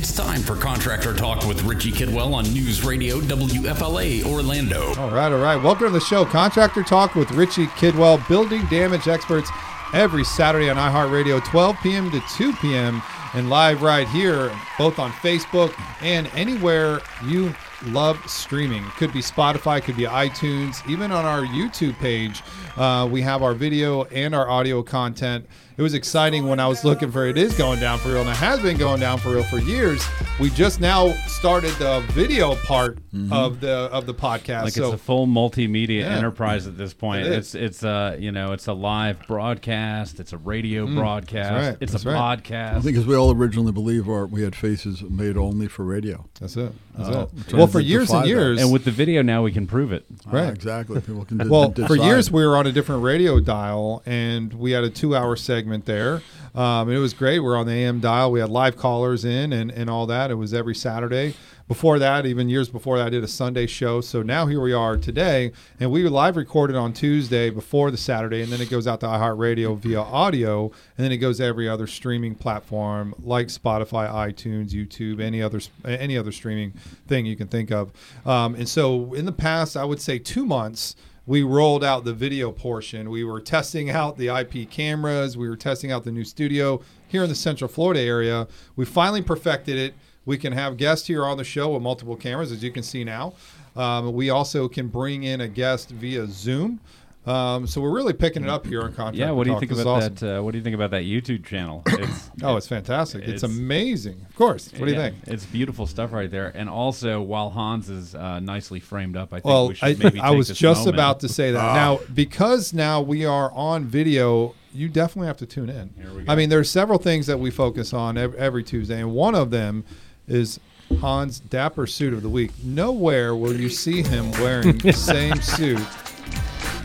[0.00, 4.94] It's time for Contractor Talk with Richie Kidwell on News Radio WFLA Orlando.
[4.94, 5.62] All right, all right.
[5.62, 9.50] Welcome to the show, Contractor Talk with Richie Kidwell, building damage experts
[9.92, 12.10] every Saturday on iHeartRadio, 12 p.m.
[12.12, 13.02] to 2 p.m.
[13.34, 17.54] and live right here, both on Facebook and anywhere you
[17.88, 18.84] love streaming.
[18.96, 22.42] Could be Spotify, could be iTunes, even on our YouTube page.
[22.80, 25.46] Uh, we have our video and our audio content.
[25.76, 28.28] It was exciting when I was looking for it is going down for real, and
[28.28, 30.02] it has been going down for real for years.
[30.38, 32.98] We just now started the video part
[33.30, 34.64] of the of the podcast.
[34.64, 36.16] Like so it's a full multimedia Yeah.
[36.16, 37.26] enterprise at this point.
[37.26, 40.20] It it's it's a you know it's a live broadcast.
[40.20, 41.50] It's a radio broadcast.
[41.50, 41.68] Mm.
[41.68, 42.42] right, It's that's a right.
[42.42, 42.76] podcast.
[42.76, 46.26] I think as we all originally believe our, we had faces made only for radio.
[46.40, 46.72] That's it.
[46.98, 47.08] That's
[47.48, 47.54] it.
[47.54, 48.28] Well, for years defy and that.
[48.28, 50.04] years, and with the video now, we can prove it.
[50.26, 50.48] Right.
[50.48, 51.00] Ah, exactly.
[51.00, 51.48] People can.
[51.48, 52.06] well, de- for decide.
[52.06, 56.22] years we were on a different radio dial, and we had a two-hour segment there.
[56.54, 57.38] Um, and it was great.
[57.38, 58.32] We are on the AM dial.
[58.32, 60.30] We had live callers in and, and all that.
[60.30, 61.34] It was every Saturday.
[61.68, 64.00] Before that, even years before that, I did a Sunday show.
[64.00, 68.42] So now here we are today, and we live recorded on Tuesday before the Saturday,
[68.42, 71.68] and then it goes out to iHeartRadio via audio, and then it goes to every
[71.68, 76.72] other streaming platform like Spotify, iTunes, YouTube, any other any other streaming
[77.06, 77.92] thing you can think of.
[78.26, 82.12] Um, and so in the past, I would say two months we rolled out the
[82.12, 83.10] video portion.
[83.10, 85.36] We were testing out the IP cameras.
[85.36, 88.48] We were testing out the new studio here in the Central Florida area.
[88.76, 89.94] We finally perfected it.
[90.26, 93.04] We can have guests here on the show with multiple cameras, as you can see
[93.04, 93.34] now.
[93.76, 96.80] Um, we also can bring in a guest via Zoom.
[97.26, 99.16] Um, so we're really picking it up here on Contract.
[99.16, 99.30] Yeah.
[99.32, 100.14] What do you think about awesome.
[100.14, 100.38] that?
[100.38, 101.82] Uh, what do you think about that YouTube channel?
[101.90, 103.22] It's, Oh, it's fantastic.
[103.22, 104.24] It's, It's- amazing.
[104.28, 104.72] Of course.
[104.72, 105.16] What do you think?
[105.26, 106.50] It's beautiful stuff right there.
[106.54, 110.02] And also, while Hans is uh, nicely framed up, I think Well, we should I,
[110.02, 110.96] maybe I was just moment.
[110.96, 111.74] about to say that.
[111.74, 115.90] Now, because now we are on video, you definitely have to tune in.
[116.00, 116.32] Here we go.
[116.32, 119.50] I mean, there's several things that we focus on every, every Tuesday, and one of
[119.50, 119.84] them
[120.26, 120.58] is
[121.00, 122.50] Hans' dapper suit of the week.
[122.64, 125.78] Nowhere will you see him wearing the same suit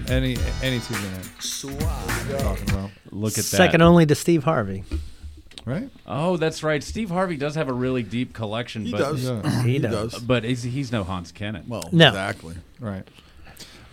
[0.10, 1.26] any any Tuesday night.
[2.30, 3.44] What talking about, Look at that.
[3.44, 4.84] Second only to Steve Harvey.
[5.66, 5.90] right?
[6.08, 6.84] Oh, that's right.
[6.84, 9.24] Steve Harvey does have a really deep collection, he but does.
[9.24, 9.62] Yeah.
[9.64, 10.14] He He does.
[10.14, 10.22] does.
[10.22, 11.66] but he's, he's no Hans Kennon.
[11.68, 12.10] Well, No.
[12.10, 12.56] exactly.
[12.80, 13.08] Right.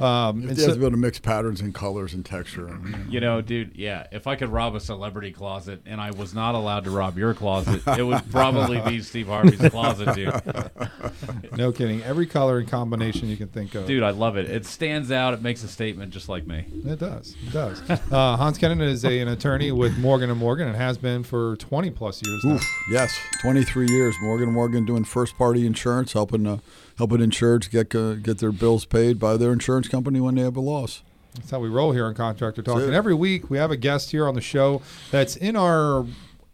[0.03, 2.67] Um, He and has so- to be able to mix patterns and colors and texture.
[2.67, 6.35] And, You know, dude, yeah, if I could rob a celebrity closet and I was
[6.35, 10.33] not allowed to rob your closet, it would probably be Steve Harvey's closet, dude.
[11.57, 12.03] no kidding.
[12.03, 13.87] Every color and combination you can think of.
[13.87, 14.51] Dude, I love it.
[14.51, 15.35] It stands out.
[15.35, 16.65] It makes a statement just like me.
[16.85, 17.37] It does.
[17.47, 17.83] It does.
[17.89, 21.57] Uh, Hans Kennon is a, an attorney with Morgan and Morgan and has been for
[21.57, 22.55] 20 plus years now.
[22.55, 24.15] Oof, yes, 23 years.
[24.23, 26.59] Morgan and Morgan doing first party insurance, helping uh,
[26.99, 30.57] helping insureds get uh, get their bills paid by their insurance company when they have
[30.57, 31.03] a loss.
[31.35, 32.83] That's how we roll here on Contractor Talk.
[32.83, 36.05] And every week we have a guest here on the show that's in our,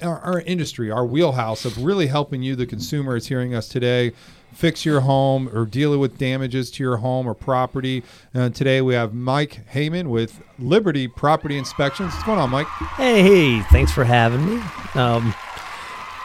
[0.00, 4.12] our our industry, our wheelhouse of really helping you, the consumer, is hearing us today.
[4.54, 8.02] Fix your home or dealing with damages to your home or property.
[8.32, 12.12] And today we have Mike Heyman with Liberty Property Inspections.
[12.12, 12.66] What's going on, Mike?
[12.96, 14.62] Hey, hey, thanks for having me.
[14.94, 15.34] Um,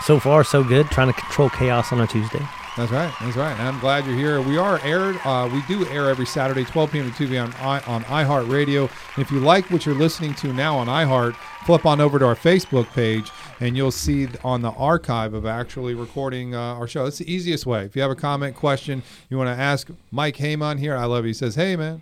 [0.02, 0.88] so far, so good.
[0.88, 2.48] Trying to control chaos on a Tuesday.
[2.76, 3.14] That's right.
[3.22, 3.52] That's right.
[3.52, 4.42] And I'm glad you're here.
[4.42, 5.20] We are aired.
[5.24, 7.12] Uh, we do air every Saturday, 12 p.m.
[7.12, 7.54] to 2 p.m.
[7.62, 8.90] on, I, on iHeartRadio.
[9.16, 11.36] And if you like what you're listening to now on iHeart,
[11.68, 13.30] flip on over to our Facebook page,
[13.60, 17.04] and you'll see on the archive of actually recording uh, our show.
[17.04, 17.86] That's the easiest way.
[17.86, 21.26] If you have a comment, question, you want to ask Mike Heyman here, I love
[21.26, 21.30] you.
[21.30, 22.02] He says, "Hey man."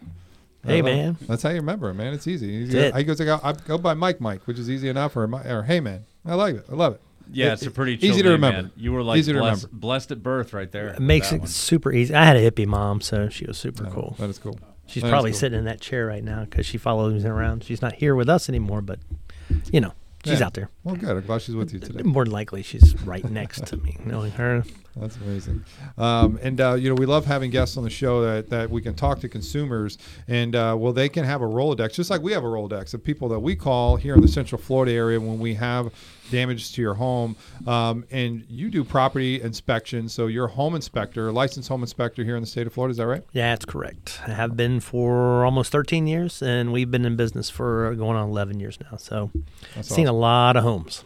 [0.66, 1.18] Hey, I love- man.
[1.28, 2.14] That's how you remember him, man.
[2.14, 2.48] It's easy.
[2.48, 3.00] Easy- That's it.
[3.00, 5.64] He goes, I go, I go by Mike Mike, which is easy enough, or, or
[5.64, 6.06] Hey man.
[6.26, 6.66] I like it.
[6.72, 7.02] I love it.
[7.32, 8.62] Yeah, It- it's a pretty chill easy to name, remember.
[8.64, 8.72] man.
[8.76, 9.80] You were like Easy to blessed, remember.
[9.80, 10.90] blessed at birth right there.
[10.90, 11.48] It makes it one.
[11.48, 12.14] super easy.
[12.14, 14.16] I had a hippie mom, so she was super cool.
[14.20, 14.60] That is cool.
[14.88, 15.40] She's That is probably cool.
[15.40, 17.64] sitting in that chair right now because she follows me around.
[17.64, 19.00] She's not here with us anymore, but
[19.72, 19.94] you know,
[20.26, 20.48] she's Yeah.
[20.48, 20.70] out there.
[20.84, 21.10] Well, good.
[21.10, 22.04] I'm glad she's with you today.
[22.04, 23.98] More than likely, she's right next to me.
[24.06, 24.64] Knowing her,
[24.96, 25.64] That's amazing.
[25.98, 28.82] Um, and, uh, you know, we love having guests on the show that, that we
[28.82, 29.98] can talk to consumers
[30.28, 33.04] and, uh, well, they can have a Rolodex, just like we have a Rolodex of
[33.04, 35.94] people that we call here in the Central Florida area when we have
[36.30, 37.36] damage to your home.
[37.68, 40.10] Um, and you do property inspection.
[40.10, 42.92] So you're a home inspector, licensed home inspector here in the state of Florida.
[42.92, 43.24] Is that right?
[43.34, 44.20] yeah, that's correct.
[44.26, 48.30] I have been for almost 13 years, and we've been in business for going on
[48.30, 48.98] 11 years now.
[48.98, 49.32] So,
[49.76, 51.04] That's seen a lot of homes,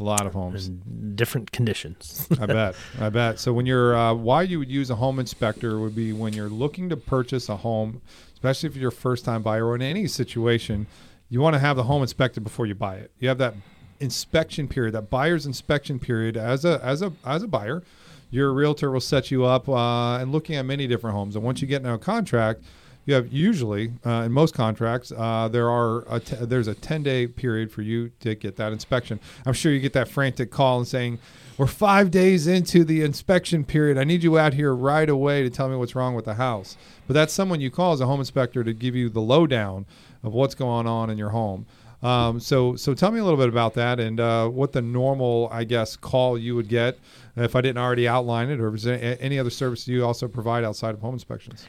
[0.00, 0.68] a lot of homes.
[0.68, 2.28] in different conditions.
[2.40, 2.74] I bet.
[3.00, 3.38] I bet.
[3.38, 6.48] So when you're, uh, why you would use a home inspector would be when you're
[6.48, 8.02] looking to purchase a home,
[8.32, 10.86] especially if you're a first time buyer or in any situation,
[11.28, 13.10] you want to have the home inspected before you buy it.
[13.18, 13.54] You have that
[14.00, 17.82] inspection period, that buyer's inspection period as a as a as a buyer.
[18.30, 21.34] Your realtor will set you up uh, and looking at many different homes.
[21.36, 22.62] And once you get into a contract,
[23.06, 27.02] you have usually uh, in most contracts uh, there are a t- there's a 10
[27.02, 29.20] day period for you to get that inspection.
[29.46, 31.18] I'm sure you get that frantic call and saying.
[31.58, 33.98] We're five days into the inspection period.
[33.98, 36.78] I need you out here right away to tell me what's wrong with the house.
[37.06, 39.84] But that's someone you call as a home inspector to give you the lowdown
[40.22, 41.66] of what's going on in your home.
[42.02, 45.48] Um, so, so tell me a little bit about that and uh, what the normal,
[45.52, 46.98] I guess, call you would get
[47.36, 50.64] if I didn't already outline it, or is there any other service you also provide
[50.64, 51.66] outside of home inspections?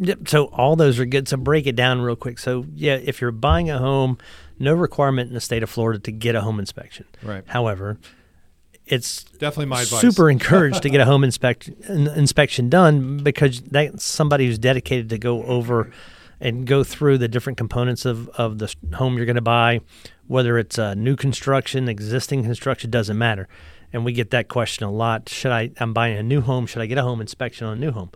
[0.00, 0.28] Yep.
[0.28, 1.28] So all those are good.
[1.28, 2.38] So break it down real quick.
[2.38, 4.18] So yeah, if you're buying a home,
[4.58, 7.04] no requirement in the state of Florida to get a home inspection.
[7.22, 7.44] Right.
[7.46, 7.98] However,
[8.86, 10.00] it's Definitely my advice.
[10.00, 15.18] super encouraged to get a home inspection inspection done because that's somebody who's dedicated to
[15.18, 15.92] go over
[16.40, 19.80] and go through the different components of, of the home you're going to buy,
[20.26, 23.46] whether it's a new construction, existing construction, doesn't matter.
[23.92, 25.28] And we get that question a lot.
[25.28, 25.70] Should I?
[25.78, 26.66] I'm buying a new home.
[26.66, 28.10] Should I get a home inspection on a new home?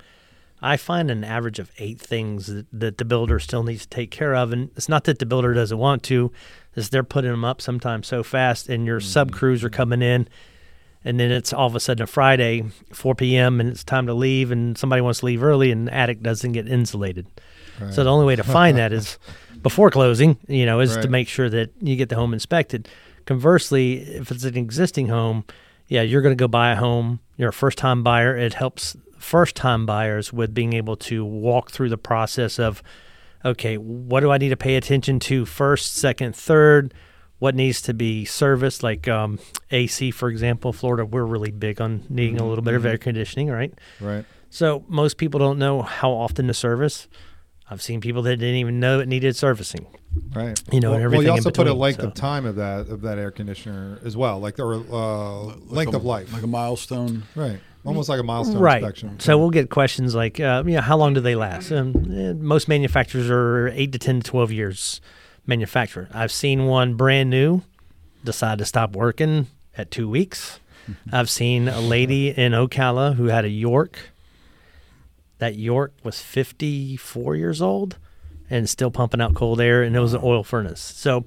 [0.62, 4.10] I find an average of eight things that, that the builder still needs to take
[4.10, 6.32] care of, and it's not that the builder doesn't want to,
[6.74, 9.38] is they're putting them up sometimes so fast, and your sub mm-hmm.
[9.38, 9.76] crews are mm-hmm.
[9.76, 10.28] coming in,
[11.04, 14.14] and then it's all of a sudden a Friday, 4 p.m., and it's time to
[14.14, 17.26] leave, and somebody wants to leave early, and the attic doesn't get insulated.
[17.90, 19.18] So the only way to find that is
[19.62, 22.88] before closing, you know, is to make sure that you get the home inspected.
[23.26, 25.44] Conversely, if it's an existing home,
[25.88, 27.20] yeah, you're going to go buy a home.
[27.36, 28.36] You're a first time buyer.
[28.36, 32.82] It helps first time buyers with being able to walk through the process of,
[33.44, 36.94] okay, what do I need to pay attention to first, second, third?
[37.38, 39.38] What needs to be serviced, like um,
[39.70, 40.72] AC, for example.
[40.72, 43.74] Florida, we're really big on needing a little bit of air conditioning, right?
[44.00, 44.24] Right.
[44.50, 47.08] So most people don't know how often to service.
[47.68, 49.86] I've seen people that didn't even know it needed servicing.
[50.32, 50.60] Right.
[50.70, 52.08] You know, well, and well, you everything in also put a length so.
[52.08, 55.96] of time of that of that air conditioner as well, like the uh, length a,
[55.96, 56.32] of life.
[56.32, 57.24] like a milestone.
[57.34, 57.58] right.
[57.84, 58.82] Almost like a milestone right.
[58.82, 59.20] inspection.
[59.20, 61.70] So we'll get questions like, uh, you know, how long do they last?
[61.70, 65.00] Um, eh, most manufacturers are eight to ten to twelve years
[65.46, 66.08] manufacturer.
[66.12, 67.62] I've seen one brand new
[68.24, 70.60] decide to stop working at two weeks.
[71.12, 73.98] I've seen a lady in Ocala who had a York.
[75.38, 77.98] That York was fifty four years old
[78.48, 80.80] and still pumping out cold air, and it was an oil furnace.
[80.80, 81.24] So,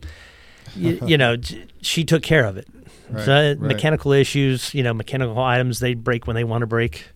[0.76, 1.36] you, you know,
[1.82, 2.68] she took care of it.
[3.10, 3.60] Right, so, right.
[3.60, 7.08] mechanical issues, you know, mechanical items they break when they want to break.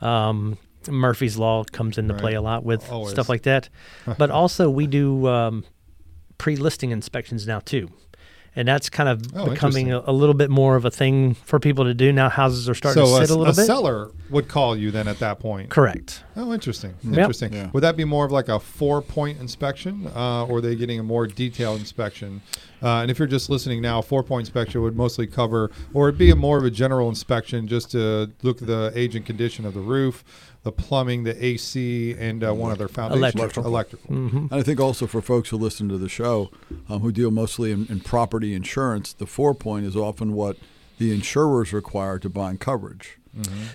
[0.00, 0.58] Um,
[0.88, 3.12] Murphy's law comes into play a lot with Always.
[3.12, 3.68] stuff like that.
[4.18, 5.64] but also, we do um,
[6.38, 7.90] pre-listing inspections now too,
[8.56, 11.58] and that's kind of Oh, becoming a, a little bit more of a thing for
[11.58, 12.28] people to do now.
[12.28, 13.66] Houses are starting so to a, sit a little a bit.
[13.66, 15.70] seller would call you then at that point.
[15.70, 16.22] Correct.
[16.36, 16.94] Oh, interesting.
[17.04, 17.18] Yep.
[17.18, 17.52] Interesting.
[17.52, 17.70] Yeah.
[17.72, 20.98] Would that be more of like a four point inspection, uh, or are they getting
[20.98, 22.42] a more detailed inspection?
[22.82, 26.08] Uh, and if you're just listening now, a four point inspection would mostly cover, or
[26.08, 29.24] it'd be a more of a general inspection just to look at the age and
[29.24, 30.22] condition of the roof,
[30.64, 33.18] the plumbing, the AC, and uh, one other foundation.
[33.38, 33.64] Electrical.
[33.66, 34.14] Electrical.
[34.14, 36.50] And I think also for folks who listen to the show,
[36.88, 40.56] um, who deal mostly in, in property insurance, the four point is often what
[40.98, 43.18] the insurers require to bind coverage.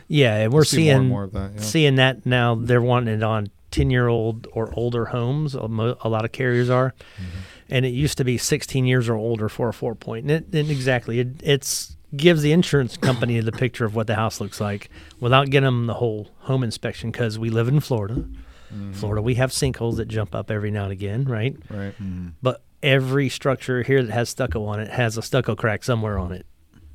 [0.08, 1.62] Yeah, and we're see more and seeing more of that, yeah.
[1.62, 2.56] seeing that now.
[2.56, 5.54] They're wanting it on ten year old or older homes.
[5.54, 7.38] A, a lot of carriers are, Mm-hmm.
[7.70, 10.32] and it used to be sixteen years or older for a four point.
[10.32, 14.16] And, it, and exactly, it it's gives the insurance company the picture of what the
[14.16, 14.90] house looks like
[15.20, 18.26] without getting them the whole home inspection because we live in Florida.
[18.74, 18.94] Mm-hmm.
[18.94, 21.56] Florida, we have sinkholes that jump up every now and again, right?
[21.70, 21.94] Right.
[22.42, 26.32] But every structure here that has stucco on it has a stucco crack somewhere on
[26.32, 26.46] it.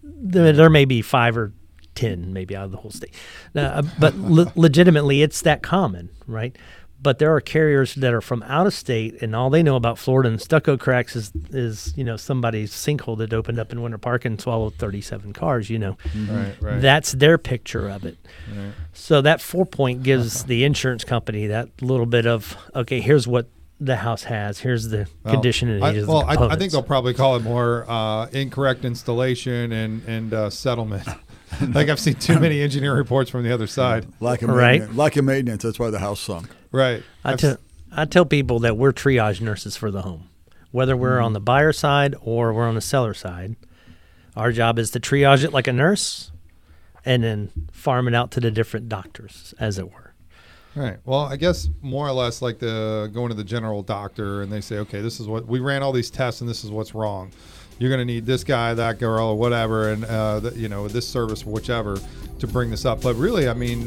[0.02, 1.52] There, there may be five or
[1.94, 3.14] ten, maybe out of the whole state.
[3.54, 6.56] Uh, but le- legitimately, it's that common, right?
[7.04, 9.98] But there are carriers that are from out of state, and all they know about
[9.98, 13.98] Florida and stucco cracks is, is you know somebody's sinkhole that opened up in Winter
[13.98, 15.68] Park and swallowed thirty-seven cars.
[15.68, 16.54] You know, Right.
[16.60, 16.80] Right.
[16.80, 18.16] that's their picture of it.
[18.50, 18.72] right.
[18.94, 23.48] So that four point gives the insurance company that little bit of okay, here's what
[23.80, 26.72] the house has, here's the Well, condition and I, age the well, I, I think
[26.72, 31.06] they'll probably call it more uh, incorrect installation and and uh, settlement.
[31.74, 34.06] like I've seen too many engineering reports from the other side.
[34.20, 34.80] Lack of Right.
[34.80, 34.96] maintenance.
[34.98, 35.62] Lack of maintenance.
[35.62, 36.48] That's why the house sunk.
[36.72, 37.02] Right.
[37.24, 37.56] I tell
[37.96, 40.28] I tell people that we're triage nurses for the home,
[40.72, 41.24] whether we're Mm-hmm.
[41.26, 43.56] on the buyer side or we're on the seller side.
[44.36, 46.32] Our job is to triage it like a nurse,
[47.04, 50.12] and then farm it out to the different doctors, as it were.
[50.74, 50.96] Right.
[51.04, 54.60] Well, I guess more or less like the going to the general doctor and they
[54.60, 57.30] say, okay, this is what we ran all these tests and this is what's wrong.
[57.78, 60.86] You're going to need this guy, that girl, or whatever, and uh, the, you know
[60.88, 61.98] this service, whichever,
[62.38, 63.00] to bring this up.
[63.02, 63.82] But really, I mean,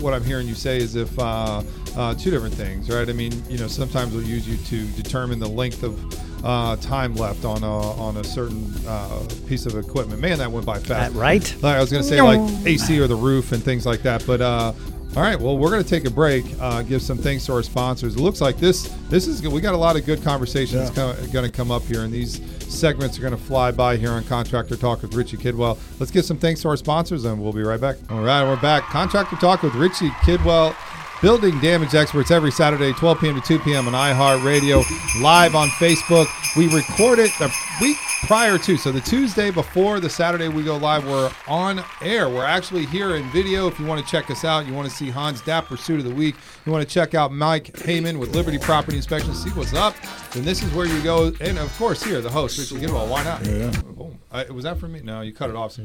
[0.00, 1.62] what I'm hearing you say is if uh,
[1.96, 3.08] uh, two different things, right?
[3.08, 7.14] I mean, you know, sometimes we'll use you to determine the length of uh, time
[7.14, 10.20] left on a on a certain uh, piece of equipment.
[10.20, 11.12] Man, that went by fast.
[11.14, 11.54] That right?
[11.62, 14.24] Like I was going to say like AC or the roof and things like that,
[14.26, 14.72] but uh,
[15.16, 16.44] All right, well, we're going to take a break.
[16.60, 18.14] Uh, give some thanks to our sponsors.
[18.16, 19.42] It looks like this this is.
[19.42, 21.14] We got a lot of good conversations Yeah.
[21.32, 22.38] going to come up here, and these
[22.70, 25.78] segments are going to fly by here on Contractor Talk with Richie Kidwell.
[25.98, 27.96] Let's give some thanks to our sponsors, and we'll be right back.
[28.10, 28.84] All right, we're back.
[28.84, 30.74] Contractor Talk with Richie Kidwell.
[31.22, 33.34] Building damage experts every Saturday, 12 p.m.
[33.38, 33.86] to 2 p.m.
[33.86, 34.82] on iHeartRadio,
[35.20, 36.26] live on Facebook.
[36.56, 40.78] We record it the week prior to, so the Tuesday before the Saturday we go
[40.78, 42.30] live, we're on air.
[42.30, 43.66] We're actually here in video.
[43.66, 46.06] If you want to check us out, you want to see Hans Dapp Pursuit of
[46.06, 49.74] the Week, you want to check out Mike Heyman with Liberty Property Inspection, see what's
[49.74, 49.94] up,
[50.32, 51.32] then this is where you go.
[51.42, 53.08] And of course, here, the host, Richard Goodwell.
[53.08, 53.44] Why not?
[53.46, 53.70] Yeah.
[53.82, 54.18] Boom.
[54.32, 55.00] Uh, was that for me?
[55.02, 55.76] No, you cut it off.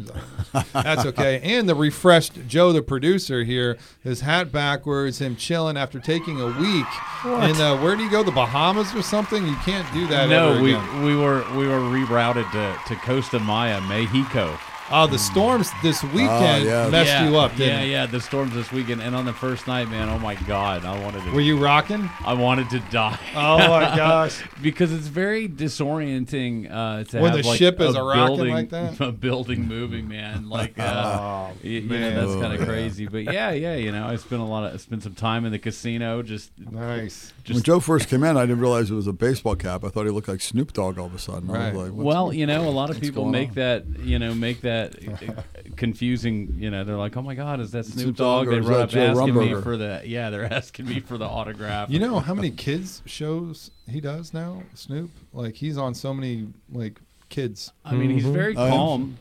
[0.72, 1.39] That's okay.
[1.42, 6.48] And the refreshed Joe, the producer here, his hat backwards, him chilling after taking a
[6.60, 6.86] week.
[7.25, 8.24] And uh, where do you go?
[8.24, 9.46] The Bahamas or something?
[9.46, 10.29] You can't do that.
[10.29, 14.58] No, we we were we were rerouted to, to Costa Maya, Mexico.
[14.92, 16.88] Oh, the storms this weekend yeah.
[16.89, 17.89] messed yeah, you up, didn't yeah, it?
[17.89, 18.06] yeah.
[18.06, 21.24] The storms this weekend, and on the first night, man, oh my god, I wanted
[21.24, 21.32] to.
[21.32, 22.08] Were you rocking?
[22.24, 23.18] I wanted to die.
[23.36, 24.42] Oh my gosh!
[24.62, 28.54] because it's very disorienting uh, to When have the like ship is a a-rocking building,
[28.54, 29.00] like that?
[29.01, 30.50] a building moving, man.
[30.50, 30.84] Like, uh,
[31.15, 32.13] Oh, y- you, man.
[32.15, 33.08] know, that's kind of crazy.
[33.08, 35.51] But yeah, yeah, you know, I spent a lot of I spent some time in
[35.51, 37.34] the casino, just Nice.
[37.50, 39.84] when Joe first came in, I didn't realize it was a baseball cap.
[39.84, 41.50] I thought he looked like Snoop Dogg all of a sudden.
[41.50, 41.74] I Right.
[41.74, 43.56] was like, what's- well, you know, a lot of people going make on?
[43.56, 45.41] that, you know, make that uh,
[45.75, 46.55] confusing.
[46.58, 48.65] You know, they're like, "Oh my God, is that Snoop, Snoop Dogg?" Dogg They is
[48.65, 51.89] run that up Joe asking me for the, yeah, they're asking me for the autograph.
[51.89, 55.10] You know how many kids shows he does now, Snoop?
[55.34, 57.72] Like he's on so many like kids.
[57.84, 59.17] I mean, he's very I calm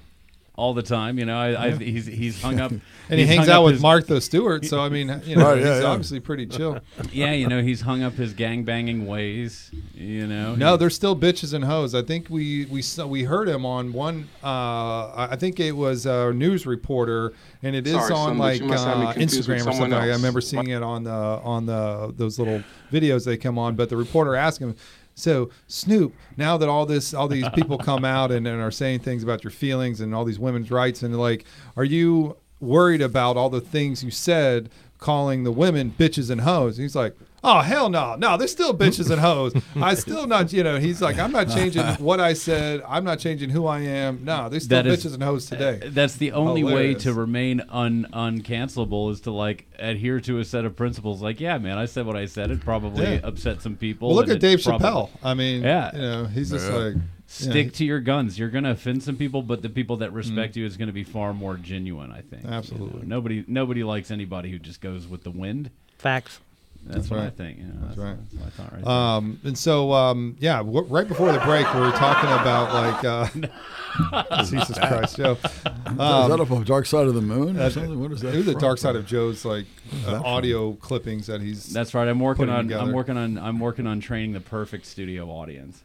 [0.56, 1.18] all the time.
[1.18, 2.70] You know, I, I he's he's hung up,
[3.10, 5.74] And he hangs out with his- Martha Stewart, so I mean, you know, Right, yeah,
[5.74, 5.88] he's yeah.
[5.88, 6.78] obviously pretty chill.
[7.12, 9.70] Yeah, you know, he's hung up his gang banging ways.
[9.94, 11.94] You know, No, He- they're still bitches and hoes.
[11.94, 14.28] I think we we saw, we heard him on one.
[14.42, 17.32] Uh, I I think it was a news reporter,
[17.62, 19.90] and it is Sorry, on like you must have me uh, Instagram or something.
[19.90, 23.74] Like, I remember seeing it on the on the those little videos they come on.
[23.74, 24.76] But the reporter asked him.
[25.14, 29.00] So Snoop, now that all this, all these people come out and, and are saying
[29.00, 31.44] things about your feelings and all these women's rights, and like,
[31.76, 36.78] are you worried about all the things you said, calling the women bitches and hoes?
[36.78, 39.52] And he's like, oh hell no, no, they're still bitches and hoes.
[39.76, 40.78] I still not, you know.
[40.78, 42.82] He's like, I'm not changing what I said.
[42.88, 44.24] I'm not changing who I am.
[44.24, 45.80] No, they're still That is- bitches and hoes today.
[45.84, 50.44] Uh, that's the only way to remain un uncancelable is to like adhere to a
[50.44, 51.22] set of principles.
[51.22, 52.50] Like, yeah, man, I said what I said.
[52.50, 53.20] It probably Yeah.
[53.22, 54.08] upset some people.
[54.08, 55.10] Well, look at Dave it probably- Chappelle.
[55.22, 55.94] I mean, Yeah.
[55.94, 56.76] you know, he's just Yeah.
[56.76, 56.94] like
[57.26, 57.72] Stick Yeah.
[57.72, 58.38] to your guns.
[58.38, 60.16] You're gonna offend some people, but the people that mm.
[60.16, 62.12] respect you is gonna be far more genuine.
[62.12, 62.44] I think.
[62.44, 62.56] you know.
[62.56, 63.06] Absolutely.
[63.06, 65.70] Nobody nobody likes anybody who just goes with the wind.
[65.98, 66.40] Facts.
[66.86, 67.32] That's, what I right.
[67.36, 67.58] think.
[67.58, 68.16] You know, that's, right.
[68.18, 68.72] that's what I thought.
[68.72, 68.86] Right.
[69.16, 73.04] Um, and so, um, yeah, w- right before the break, we were talking about like,
[73.04, 73.28] uh,
[74.44, 75.32] Jesus Christ, Joe.
[75.32, 78.00] is that up on Dark Side of the Moon or something?
[78.00, 78.34] What is that?
[78.34, 80.24] It was the dark side of Joe's like uh, that from?
[80.26, 81.72] audio clippings that he's.
[81.72, 82.08] That's right.
[82.08, 82.64] I'm working on.
[82.64, 82.82] together.
[82.82, 83.38] I'm working on.
[83.38, 85.82] I'm working on training the perfect studio audience.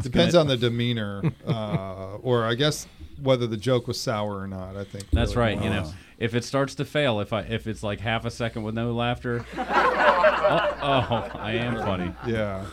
[0.00, 2.86] depends gonna- on the demeanor, uh, or I guess
[3.20, 4.76] whether the joke was sour or not.
[4.76, 5.56] I think That's really.
[5.56, 5.64] right.
[5.64, 8.62] You know, if it starts to fail, if I if it's like half a second
[8.62, 9.62] with no laughter, oh,
[10.82, 12.12] oh, I am funny.
[12.26, 12.64] Yeah.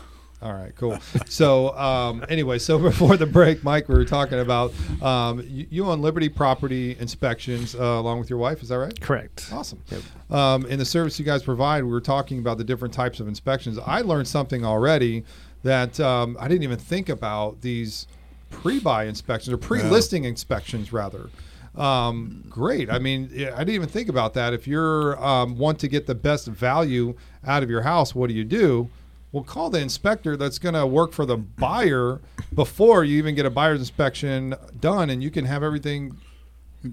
[0.42, 0.98] All right, cool.
[1.26, 5.86] So, um, anyway, so before the break, Mike, we were talking about um, you, you
[5.86, 8.62] own Liberty Property Inspections uh, along with your wife.
[8.62, 8.98] Is that right?
[9.00, 9.50] Correct.
[9.52, 9.82] Awesome.
[10.30, 13.28] Um, in the service you guys provide, we were talking about the different types of
[13.28, 13.78] inspections.
[13.84, 15.24] I learned something already
[15.62, 18.06] that um, I didn't even think about these
[18.50, 21.30] pre-buy inspections or pre-listing inspections, rather.
[21.76, 22.90] Um, great.
[22.90, 24.52] I mean, I didn't even think about that.
[24.52, 27.14] If you're um, want to get the best value
[27.46, 28.90] out of your house, what do you do?
[29.32, 32.20] Well, call the inspector that's going to work for the buyer
[32.52, 36.16] before you even get a buyer's inspection done, and you can have everything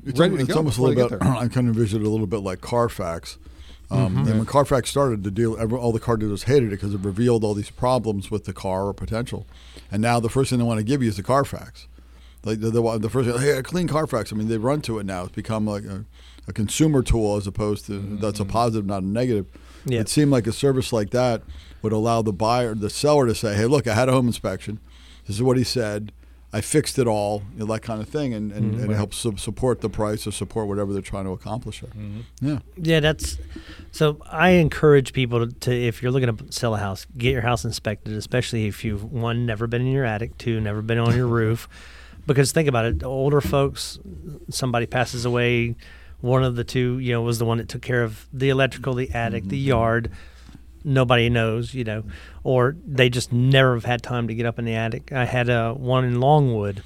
[0.06, 1.22] It's, ready to it's almost a little bit.
[1.26, 3.40] I kind of envision it a little bit like Carfax.
[3.90, 4.28] Um, Mm-hmm.
[4.28, 7.44] And when Carfax started, the deal, all the car dealers hated it because it revealed
[7.44, 9.46] all these problems with the car or potential.
[9.92, 11.88] And now the first thing they want to give you is the Carfax.
[12.44, 14.32] Like the, the, the first, thing, hey, a clean Carfax.
[14.32, 15.24] I mean, they run to it now.
[15.24, 16.06] It's become like a,
[16.48, 18.52] a consumer tool as opposed to that's a Mm-hmm.
[18.52, 19.46] positive, not a negative.
[19.86, 20.02] Yeah.
[20.02, 21.42] It seemed like a service like that
[21.82, 24.80] would allow the buyer, the seller, to say, "Hey, look, I had a home inspection.
[25.26, 26.12] This is what he said.
[26.54, 28.84] I fixed it all, you know, that kind of thing, and, and, mm-hmm.
[28.84, 31.82] and it helps su- support the price or support whatever they're trying to accomplish.
[31.82, 31.90] There.
[31.92, 32.48] Mm-hmm.
[32.48, 33.38] Yeah, Yeah, that's
[33.92, 34.22] so.
[34.32, 37.66] I encourage people to, to, if you're looking to sell a house, get your house
[37.66, 41.28] inspected, especially if you've one never been in your attic, two never been on your
[41.42, 41.68] roof,
[42.26, 44.00] because think about it, older folks,
[44.50, 45.76] somebody passes away,
[46.22, 48.94] one of the two, you know, was the one that took care of the electrical,
[48.94, 49.68] the attic, the mm-hmm.
[49.68, 50.12] yard.
[50.88, 52.04] Nobody knows, you know,
[52.44, 55.12] or they just never have had time to get up in the attic.
[55.12, 56.82] I had uh, one in Longwood.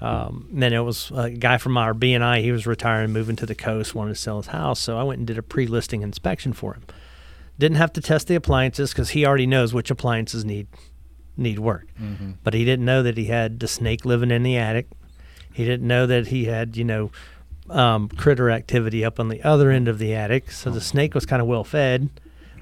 [0.00, 2.42] Um, then it was a guy from our BNI.
[2.42, 4.80] He was retiring, moving to the coast, wanted to sell his house.
[4.80, 6.82] So I went and did a pre-listing inspection for him.
[7.58, 10.66] Didn't have to test the appliances because he already knows which appliances need
[11.36, 11.86] need work.
[12.42, 14.88] But he didn't know that he had the snake living in the attic.
[15.52, 17.10] He didn't know that he had, you know,
[17.70, 20.50] um, critter activity up on the other end of the attic.
[20.50, 22.08] So the snake was kind of well fed,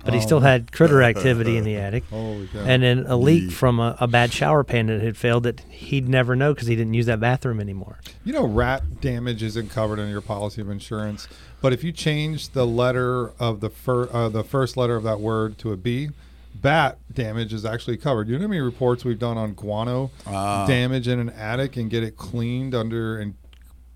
[0.05, 2.05] but he still had critter activity in the attic.
[2.11, 2.61] Holy cow.
[2.61, 5.61] And then a leak Ye- from a, a bad shower pan that had failed that
[5.69, 7.99] he'd never know because he didn't use that bathroom anymore.
[8.25, 11.29] You know, rat damage isn't covered under your policy of insurance,
[11.61, 15.21] but if you change the letter of the fir- uh, the first letter of that
[15.21, 16.11] word to a B,
[16.55, 18.29] bat damage is actually covered.
[18.29, 20.67] You know how many reports we've done on guano Ah.
[20.67, 23.35] damage in an attic and get it cleaned under and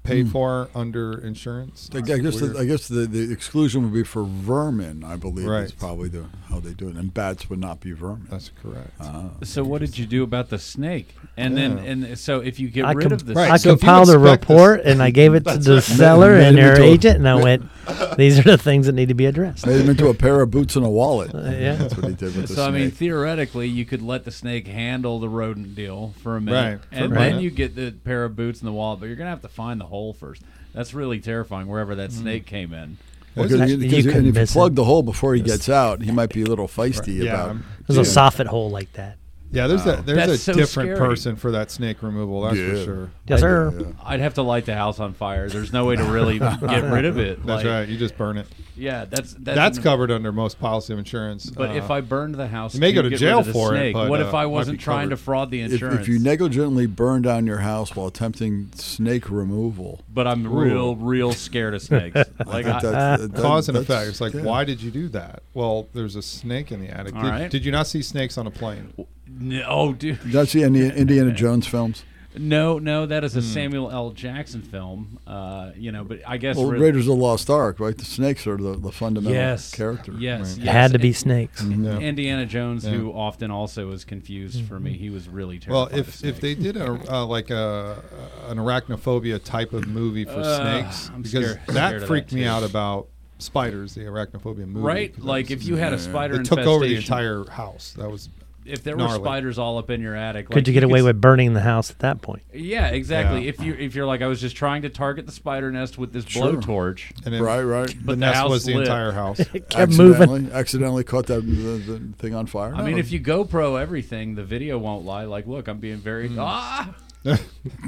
[0.06, 1.90] Paid for under insurance?
[1.94, 5.04] I I guess the, I guess the, the exclusion would be for vermin.
[5.04, 5.64] I believe Right.
[5.64, 8.26] is probably the, how they do it, and bats would not be vermin.
[8.30, 8.90] That's correct.
[9.00, 9.30] Ah.
[9.42, 11.14] So what did you do about the snake?
[11.36, 13.70] And then and so if you get I, rid com- of the Right, I so
[13.76, 16.64] compiled a expect this- report and I gave it to the seller Made and him
[16.64, 17.64] their into a- agent, and I went,
[18.16, 20.50] "These are the things that need to be addressed." Made him into a pair of
[20.50, 21.34] boots and a wallet.
[21.34, 21.74] Uh, yeah.
[21.74, 24.66] That's what he did with the So I mean, theoretically, you could let the snake
[24.66, 28.34] handle the rodent deal for a minute, Right, and then you get the pair of
[28.36, 29.00] boots and the wallet.
[29.00, 30.42] But you're gonna have to find the hole first.
[30.74, 31.66] That's really terrifying.
[31.68, 32.20] Wherever that Mm-hmm.
[32.22, 32.98] snake came in.
[33.34, 34.74] Well, There's 'cause a- you- you 'cause you- and if you plug it.
[34.76, 37.48] the hole before he gets out, he might be a little feisty Yeah, about.
[37.48, 39.16] I'm- There's a soffit hole like that.
[39.52, 40.98] Yeah, there's a there's That's a so different scary.
[40.98, 42.42] person for that snake removal.
[42.42, 43.10] That's for sure.
[43.26, 43.72] Yes, sir.
[43.78, 43.86] Yeah.
[44.04, 45.48] I'd have to light the house on fire.
[45.48, 47.44] There's no way to really get rid of it.
[47.46, 47.88] That's Like, right.
[47.88, 48.46] You just burn it.
[48.76, 51.48] Yeah, that's that's, That's covered under most policy of insurance.
[51.48, 53.74] But if Uh, I burned the house, you may go to jail of the for
[53.74, 56.00] it, but, what uh, if I wasn't be trying to fraud the insurance?
[56.02, 61.32] if you negligently burn down your house while attempting snake removal, but I'm real, real
[61.32, 62.20] scared of snakes.
[62.46, 64.08] Like, I I, that's, that- cause and effect.
[64.08, 64.42] It's like, yeah.
[64.42, 65.42] why did you do that?
[65.54, 67.14] Well, there's a snake in the attic.
[67.14, 67.50] Did, right.
[67.50, 68.92] did you not see snakes on a plane?
[69.28, 70.20] No, oh, dude.
[70.22, 72.04] Did you see any Indiana Jones films?
[72.38, 73.38] No, no, that is Hmm.
[73.38, 74.10] a Samuel L.
[74.10, 75.18] Jackson film.
[75.26, 77.96] Uh, you know, but I guess Well, re- Raiders of the Lost Ark, right?
[77.96, 80.12] The snakes are the, the fundamental yes, character.
[80.18, 80.48] Yes, Right.
[80.58, 80.68] yes.
[80.68, 81.62] It had to be And- snakes.
[81.64, 81.98] Yeah.
[81.98, 82.90] Indiana Jones, Yeah.
[82.90, 85.80] who often also is confused for me, he was really terrible.
[85.84, 86.08] Well, terrified.
[86.24, 88.02] if if they did a uh, like a
[88.50, 92.36] an arachnophobia type of movie for Uh, snakes, I'm because scared- that scared freaked that,
[92.36, 94.80] me out about spiders, the arachnophobia movie.
[94.80, 97.94] right, 'cause like if you had a spider it took over the entire house.
[97.96, 98.28] That was
[98.68, 101.20] If there were spiders all up in your attic, Could you get away could with
[101.20, 102.42] burning the house at that point?
[102.52, 103.42] Yeah, exactly.
[103.44, 103.48] Yeah.
[103.50, 106.12] If you if you're like I was just trying to target the spider nest with
[106.12, 106.52] this Sure.
[106.54, 107.12] blowtorch.
[107.24, 107.88] and then Right, right.
[107.88, 108.82] The But the nest house was the lit.
[108.82, 109.40] entire house.
[109.54, 110.12] It kept moving.
[110.22, 111.52] accidentally, accidentally caught that the,
[111.98, 112.74] the thing on fire.
[112.74, 115.24] I mean, if you GoPro everything, the video won't lie.
[115.24, 116.38] Like, look, I'm being very Hmm.
[116.40, 116.94] ah.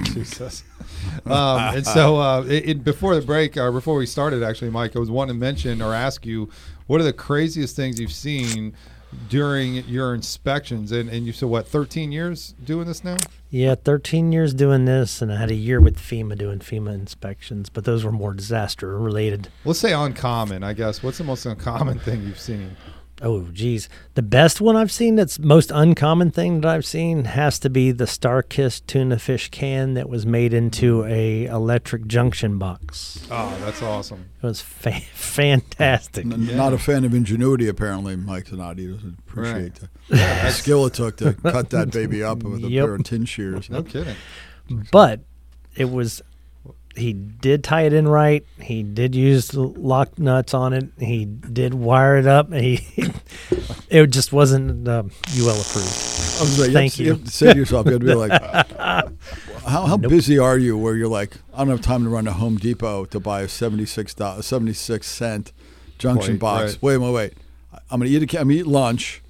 [0.05, 0.65] Jesus.
[1.27, 4.97] Um, and so, uh, it, it- before the break, or before we started, actually, Mike,
[4.97, 6.49] I was wanting to mention or ask you,
[6.87, 8.75] what are the craziest things you've seen
[9.29, 10.93] during your inspections?
[10.93, 13.17] And, and you said what, 13 years doing this now?
[13.51, 17.71] Yeah, 13 years doing this, and I had a year with FEMA doing FEMA inspections,
[17.71, 19.49] but those were more disaster related.
[19.65, 21.03] Let's say uncommon, I guess.
[21.03, 22.77] What's the most uncommon thing you've seen?
[23.21, 23.89] Oh, geez.
[24.15, 27.91] The best one I've seen that's most uncommon thing that I've seen has to be
[27.91, 33.27] the StarKist tuna fish can that was made into a electric junction box.
[33.31, 34.27] Oh, that's awesome.
[34.41, 36.27] It was fa- fantastic.
[36.27, 38.15] N- not a fan of ingenuity, apparently.
[38.15, 38.79] Mike's not.
[38.79, 42.69] He doesn't appreciate the, the skill it took to cut that baby up with a
[42.71, 42.85] Yep.
[42.87, 43.69] pair of tin shears.
[43.69, 44.15] No kidding.
[44.93, 45.21] But
[45.75, 46.23] it was
[46.99, 48.45] he did tie it in right.
[48.61, 50.89] He did use the lock nuts on it.
[50.99, 52.53] He did wire it up.
[52.53, 52.81] He
[53.89, 55.89] it just wasn't um, UL approved.
[56.39, 57.05] I was like, Thank you.
[57.07, 57.11] you.
[57.13, 58.43] Have to say to yourself, you have to be like,
[59.67, 62.33] how, how busy are you where you're like, I don't have time to run to
[62.33, 65.53] Home Depot to buy a 76, do- a 76 cent
[65.99, 66.73] junction Right, box.
[66.75, 66.83] right.
[66.83, 67.33] Wait, wait, wait.
[67.91, 69.23] I'm going to eat a can, I'm gonna eat lunch.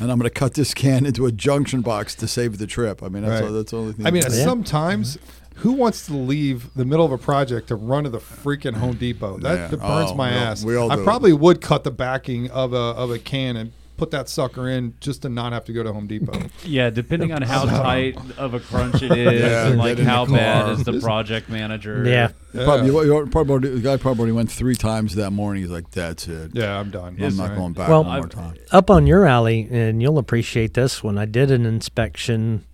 [0.00, 3.04] And I'm going to cut this can into a junction box to save the trip.
[3.04, 3.46] I mean, that's, Right.
[3.48, 4.04] all, that's the only thing.
[4.04, 4.44] I mean, you Yeah.
[4.44, 5.16] sometimes
[5.56, 8.96] who wants to leave the middle of a project to run to the freaking Home
[8.96, 9.38] Depot?
[9.38, 9.66] That, Yeah.
[9.68, 10.64] that burns Oh, my we all- ass.
[10.64, 14.10] we all I probably would cut the backing of a of a can and put
[14.10, 16.38] that sucker in just to not have to go to Home Depot.
[16.66, 20.04] Yeah, depending on how tight of a crunch it is, Yeah, and like get in
[20.04, 22.04] the how bad is the project manager.
[22.06, 22.28] Yeah.
[22.52, 25.62] Probably, you- you- probably, the guy probably went three times that morning.
[25.62, 26.50] He's like, that's it.
[26.52, 27.16] Yeah, I'm done.
[27.18, 27.56] I'm not Right.
[27.56, 28.54] going back Well, one more I've- time.
[28.70, 31.16] Up on your alley, and you'll appreciate this one.
[31.16, 32.64] I did an inspection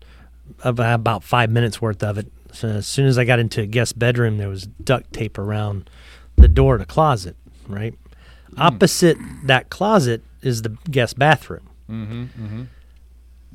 [0.64, 2.32] of about five minutes worth of it.
[2.52, 5.88] So as soon as I got into a guest bedroom, there was duct tape around
[6.36, 7.36] the door to closet.
[7.68, 7.94] Right
[8.56, 11.68] opposite that closet is the guest bathroom.
[11.88, 12.62] Mm-hmm, mm-hmm.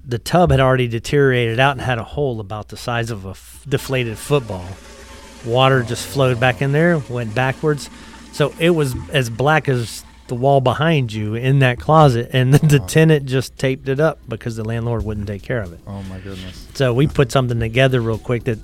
[0.05, 3.29] the tub had already deteriorated out and had a hole about the size of a
[3.29, 4.67] f- deflated football.
[5.45, 7.89] Water just flowed back in there, went backwards.
[8.33, 12.79] So it was as black as the wall behind you in that closet, and the,
[12.79, 15.79] the tenant just taped it up because the landlord wouldn't take care of it.
[15.87, 16.67] Oh my goodness.
[16.75, 18.59] So we put something together real quick that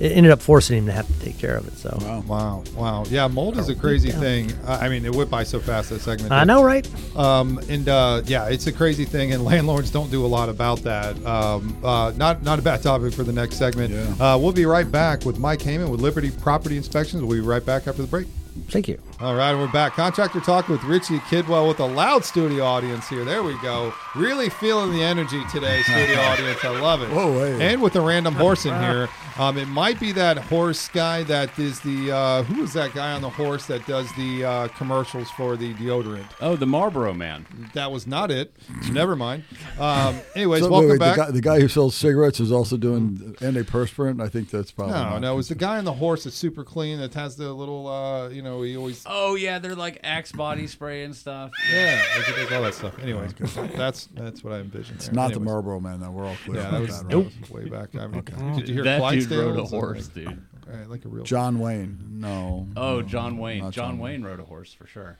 [0.00, 1.76] it ended up forcing him to have to take care of it.
[1.76, 3.04] So Wow, wow, wow.
[3.10, 3.28] yeah.
[3.28, 4.50] Mold is a crazy thing.
[4.66, 6.32] Uh, I mean, it went by so fast that segment.
[6.32, 6.46] I did.
[6.46, 6.88] know, right?
[7.16, 10.78] Um, and uh, yeah, it's a crazy thing, and landlords don't do a lot about
[10.84, 11.14] that.
[11.26, 13.92] Um, uh, not not a bad topic for the next segment.
[13.92, 14.34] Yeah.
[14.34, 17.22] Uh, we'll be right back with Mike Heyman with Liberty Property Inspections.
[17.22, 18.26] We'll be right back after the break.
[18.68, 18.98] Thank you.
[19.22, 19.92] All right, we're back.
[19.92, 23.22] Contractor Talk with Richie Kidwell with a loud studio audience here.
[23.22, 23.92] There we go.
[24.16, 26.64] Really feeling the energy today, studio audience.
[26.64, 27.10] I love it.
[27.10, 27.72] Whoa, hey.
[27.74, 29.10] And with a random horse in here.
[29.38, 33.12] Um, it might be that horse guy that is the, uh, who is that guy
[33.12, 36.26] on the horse that does the uh, commercials for the deodorant?
[36.40, 37.46] Oh, the Marlboro man.
[37.74, 38.56] That was not it.
[38.90, 39.44] Never mind.
[39.78, 41.16] Um, anyways, So, wait, welcome wait, back.
[41.16, 44.22] The guy, the guy who sells cigarettes is also doing antiperspirant.
[44.22, 46.64] I think that's probably no, no, it was the guy on the horse that's super
[46.64, 50.30] clean that has the little, uh, you know, he always Oh yeah, they're like Axe
[50.32, 51.50] body spray and stuff.
[51.72, 52.98] Yeah, he does all that stuff.
[53.00, 53.34] Anyways,
[53.76, 54.96] that's that's what I envisioned.
[54.98, 55.14] It's there.
[55.14, 56.00] not the Marlboro Man.
[56.00, 57.24] That we're all clear Yeah, that was, that, that right?
[57.40, 57.94] was way back.
[57.96, 58.22] I mean,
[58.56, 60.28] Did you hear that dude rode a Like- horse, dude.
[60.28, 61.24] all right, like a real.
[61.24, 61.98] John Wayne.
[62.08, 62.68] No.
[62.76, 63.64] Oh, no, John Wayne.
[63.64, 65.18] not John Wayne rode a horse for sure.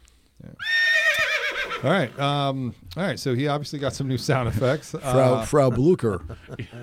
[1.83, 3.19] All right, um, all right.
[3.19, 4.91] So he obviously got some new sound effects.
[4.91, 6.21] Frau, Uh, Frau Blucher.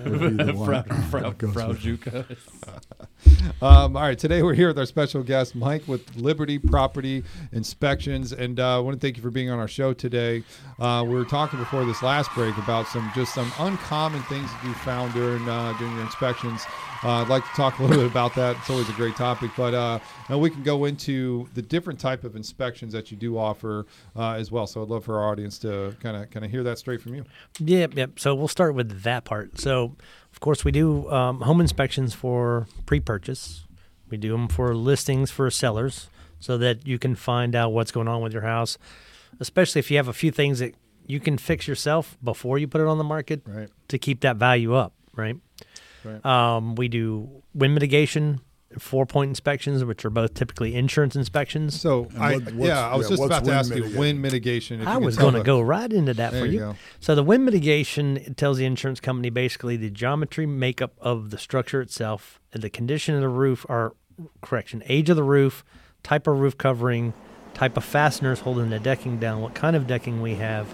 [0.04, 2.24] would be the one Frau, Frau, Frau Juka.
[3.62, 8.32] Um, all right, today we're here with our special guest, Mike, with Liberty Property Inspections,
[8.32, 10.42] and uh, I want to thank you for being on our show today.
[10.80, 14.64] Uh, we were talking before this last break about some just some uncommon things that
[14.64, 16.64] you found during uh, during your inspections.
[17.04, 18.56] Uh, I'd like to talk a little bit about that.
[18.56, 22.24] It's always a great topic, but uh, now we can go into the different type
[22.24, 24.66] of inspections that you do offer uh, as well.
[24.66, 27.14] So I'd love for our audience to kind of kind of hear that straight from
[27.14, 27.24] you.
[27.60, 28.18] Yep, yep.
[28.18, 29.60] So we'll start with that part.
[29.60, 29.94] So,
[30.32, 33.64] of course, we do um, home inspections for pre-purchase.
[34.10, 36.08] We do them for listings for sellers,
[36.40, 38.76] so that you can find out what's going on with your house,
[39.38, 40.74] especially if you have a few things that
[41.06, 43.68] you can fix yourself before you put it on the market Right.
[43.88, 44.94] to keep that value up.
[45.14, 45.36] Right.
[46.04, 46.24] Right.
[46.24, 48.40] Um, we do wind mitigation,
[48.78, 51.80] four-point inspections, which are both typically insurance inspections.
[51.80, 53.98] So I, what- yeah, I was yeah, just about to wind ask you mitigation?
[54.00, 54.80] wind mitigation.
[54.82, 56.74] if I you was going to go right into that There for you you.
[57.00, 61.38] So the wind mitigation it tells the insurance company basically the geometry makeup of the
[61.38, 63.94] structure itself, and the condition of the roof, or
[64.42, 65.64] correction, age of the roof,
[66.02, 67.12] type of roof covering,
[67.54, 70.66] type of fasteners holding the decking down, what kind of decking we have,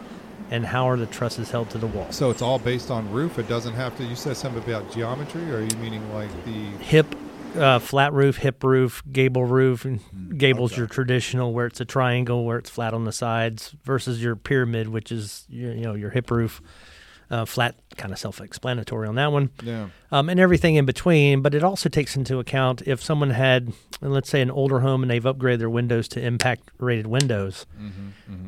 [0.51, 2.07] and how are the trusses held to the wall.
[2.11, 3.39] So it's all based on roof.
[3.39, 4.05] It doesn't have to.
[4.05, 6.67] You said something about geometry, or are you meaning like the?
[6.85, 7.15] hip
[7.57, 9.85] uh, flat roof, hip roof, gable roof.
[9.85, 13.75] And Hmm, gable's your traditional where it's a triangle where it's flat on the sides
[13.85, 16.61] versus your pyramid, which is your, you know your hip roof,
[17.31, 17.75] uh, flat.
[17.97, 19.51] Kind of self-explanatory on that one.
[19.63, 19.87] Yeah.
[20.11, 21.43] um, and everything in between.
[21.43, 25.11] But it also takes into account if someone had, let's say, an older home and
[25.11, 27.67] they've upgraded their windows to impact rated windows,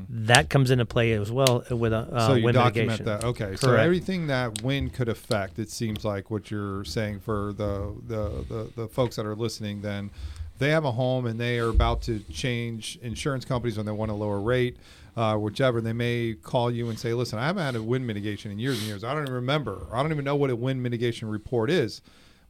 [0.09, 3.05] that comes into play as well with a uh, Mm-hmm, so you wind document mitigation.
[3.07, 3.25] that.
[3.25, 3.57] Okay.
[3.57, 8.45] So everything that wind could affect, it seems like what you're saying for the the
[8.49, 9.83] the, the folks that are listening.
[9.83, 10.11] Then
[10.59, 14.11] they have a home and they are about to change insurance companies when they want
[14.11, 14.77] a lower rate.
[15.17, 18.51] Uh, whichever they may call you and say, "Listen, I haven't had a wind mitigation
[18.51, 19.03] in years and years.
[19.03, 19.87] I don't even remember.
[19.91, 22.03] I don't even know what a wind mitigation report is."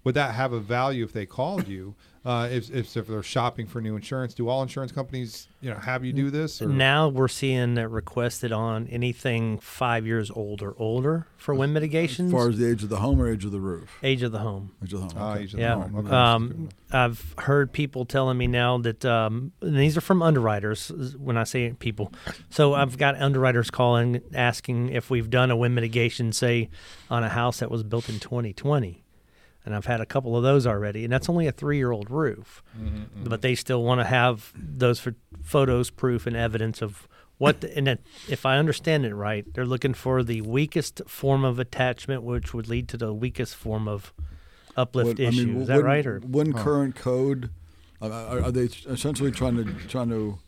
[0.03, 1.95] Would that have a value if they called you?
[2.27, 5.77] Uh, if, if if they're shopping for new insurance, do all insurance companies, you know,
[5.77, 6.61] have you do this?
[6.61, 6.69] Or?
[6.69, 12.27] Now we're seeing that requested on anything five years old or older for wind mitigation.
[12.27, 13.97] As far as the age of the home or age of the roof?
[14.03, 14.73] age of the home.
[14.83, 15.13] Age of the home.
[15.17, 15.43] Ah, okay.
[15.45, 15.97] age of the home.
[15.99, 16.11] Okay.
[16.11, 20.89] Um, I've heard people telling me now that um, and these are from underwriters.
[21.17, 22.13] When I say people,
[22.51, 26.71] so I've got underwriters calling asking if we've done a wind mitigation, say,
[27.09, 29.05] on a house that was built in 2020,
[29.67, 32.63] and I've had a couple of those already, and that's only a three-year-old roof,
[33.25, 37.61] but they still want to have those for photos, proof, and evidence of what.
[37.61, 41.59] The, and it, if I understand it right, they're looking for the weakest form of
[41.59, 44.13] attachment, which would lead to the weakest form of
[44.77, 46.07] uplift What- I mean, Is that when- right?
[46.07, 47.51] Or when current code
[48.01, 50.39] uh, are, are they essentially trying to trying to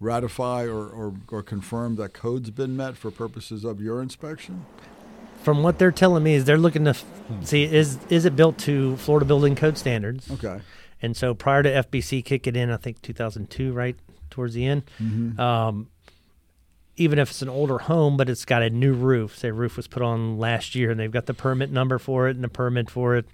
[0.00, 4.66] ratify or, or, or confirm that code's been met for purposes of your inspection?
[5.44, 7.04] From what they're telling me, is they're looking to f-
[7.42, 10.30] see is is it built to Florida Building Code standards?
[10.30, 10.60] Okay.
[11.02, 13.96] And so prior to FBC kicking in, I think 2002, right
[14.30, 14.84] towards the end.
[15.38, 15.88] Um,
[16.96, 19.86] even if it's an older home, but it's got a new roof, say roof was
[19.86, 22.88] put on last year, and they've got the permit number for it and the permit
[22.88, 23.26] for it,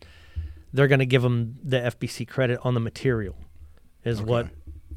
[0.73, 3.37] they're going to give them the FBC credit on the material,
[4.05, 4.49] is what.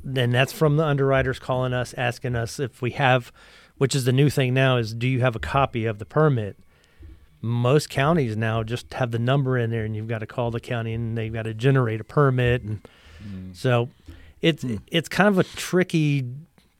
[0.05, 3.31] Then that's from the underwriters calling us, asking us if we have,
[3.77, 6.57] which is the new thing now, is do you have a copy of the permit?
[7.45, 10.59] Most counties now just have the number in there, and you've got to call the
[10.59, 12.81] county, and they've got to generate a permit, and
[13.23, 13.55] mm.
[13.55, 13.89] so
[14.41, 14.77] it's hmm.
[14.87, 16.25] it's kind of a tricky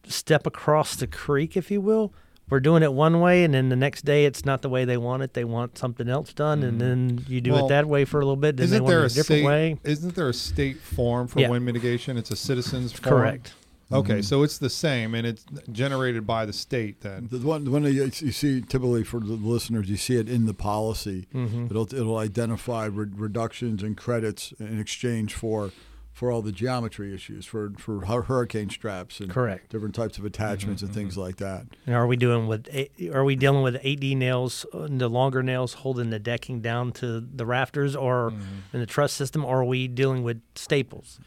[0.08, 2.13] step across the creek, if you will,
[2.49, 4.97] we're doing it one way, and then the next day it's not the way they
[4.97, 5.34] want it.
[5.34, 6.80] They want something else done, and mm.
[6.80, 7.54] then you do.
[7.54, 8.58] Well, it that way for a little bit.
[8.58, 9.45] Then Isn't want there it a a different state?
[9.45, 9.78] way.
[9.84, 11.49] Isn't there a state form for Yeah.
[11.49, 12.17] wind mitigation?
[12.17, 13.15] It's a citizen's form.
[13.15, 13.54] Correct.
[13.93, 17.01] Okay, so it's the same, and it's generated by the state.
[17.01, 20.27] Then The one, one that you you see typically for the listeners, you see it
[20.29, 21.27] in the policy.
[21.34, 21.65] Mm-hmm.
[21.67, 25.71] It'll it'll identify re- reductions and credits in exchange for
[26.12, 29.71] for all the geometry issues for for hu- hurricane straps and Correct.
[29.71, 31.65] different types of attachments and things like that.
[31.88, 35.41] And are we doing with eight- are we dealing with 8D nails, uh, the longer
[35.41, 38.32] nails holding the decking down to the rafters, or
[38.73, 41.19] in the truss system, or are we dealing with staples?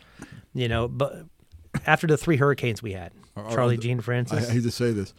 [0.54, 1.26] You know, but
[1.86, 4.62] after the three hurricanes we had, Are- are Charley, the- Jeanne, I, Frances, I hate
[4.62, 5.12] to say this.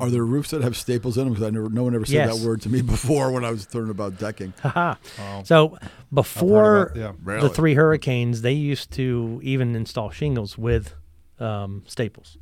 [0.00, 1.34] Are there roofs that have staples in them?
[1.34, 2.36] Because I never, no one ever said Yes.
[2.40, 4.52] that word to me before when I was learning about decking.
[4.60, 4.96] Haha.
[5.20, 5.42] Oh.
[5.44, 5.78] So
[6.12, 7.40] before about- yeah.
[7.40, 10.94] the three hurricanes, they used to even install shingles with
[11.38, 12.38] um, staples.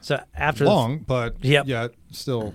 [0.00, 1.66] So after the- long, but Yep.
[1.68, 2.54] yeah, still.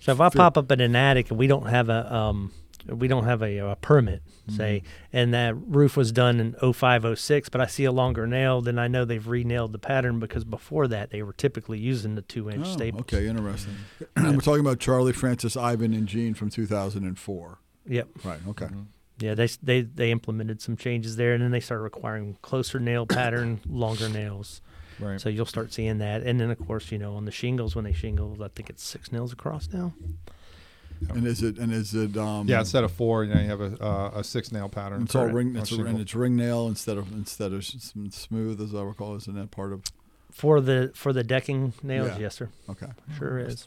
[0.00, 2.52] So if I pop up in an attic and we don't have a um,
[2.88, 4.56] we don't have a, a permit, mm-hmm.
[4.56, 8.60] say, and that roof was done in 05, 06, but I see a longer nail,
[8.60, 12.22] then I know they've re-nailed the pattern because before that they were typically using the
[12.22, 13.00] two inch Oh, staples.
[13.02, 13.76] okay, interesting.
[14.16, 17.58] We're talking about Charley, Frances, Ivan, and Jeanne from 2004.
[17.86, 18.08] Yep.
[18.24, 18.40] Right.
[18.48, 18.66] Okay.
[18.66, 18.82] Mm-hmm.
[19.20, 23.04] Yeah, they they they implemented some changes there, and then they started requiring closer nail
[23.06, 24.60] pattern, longer nails.
[25.00, 25.20] Right.
[25.20, 27.84] So you'll start seeing that, and then of course, you know, on the shingles when
[27.84, 29.92] they shingle, I think it's six nails across now.
[31.10, 33.60] And is it and is it um yeah, instead of four, you know, you have
[33.60, 35.02] a uh, a six nail pattern.
[35.04, 35.86] it's all ring On it's a, shingle.
[35.92, 39.34] and it's ring nail instead of instead of s- s- smooth as I recall isn't
[39.34, 39.82] that part of
[40.32, 42.18] For the for the decking nails, Yeah.
[42.18, 43.66] yes, sir, okay sure is.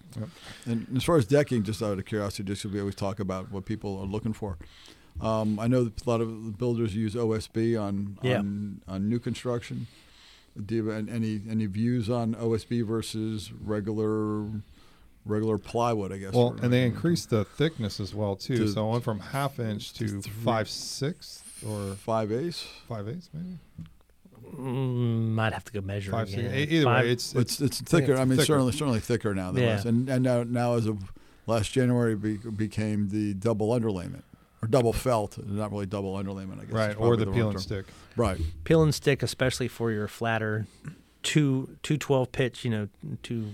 [0.65, 3.51] and as far as decking just out of curiosity just 'cause we always talk about
[3.51, 4.57] what people are looking for
[5.19, 8.39] um, I know that a lot of builders use OSB on Yeah.
[8.39, 9.87] on, on new construction
[10.65, 14.45] do you have any any views on OSB versus regular
[15.25, 18.57] regular plywood I guess Well, and they increased the thickness as well too.
[18.57, 23.07] To- so it went from half inch to three- five six or five ace five
[23.07, 23.57] eighths maybe.
[24.55, 26.51] Mm, might have to go measure Five again.
[26.51, 26.71] six.
[26.71, 28.11] Either Five- way, it's It's it's thicker.
[28.13, 28.45] it's I mean, thicker.
[28.47, 29.69] certainly certainly thicker now than Yeah.
[29.75, 29.85] last.
[29.85, 31.11] And and now now as of
[31.47, 34.23] last January be, became the double underlayment
[34.61, 36.59] or double felt, not really double underlayment.
[36.61, 37.61] I guess right or probably the peel and term.
[37.61, 37.85] stick.
[38.17, 38.39] Right.
[38.65, 40.67] peel and stick, especially for your flatter
[41.23, 42.65] two two twelve pitch.
[42.65, 42.87] You know,
[43.23, 43.51] two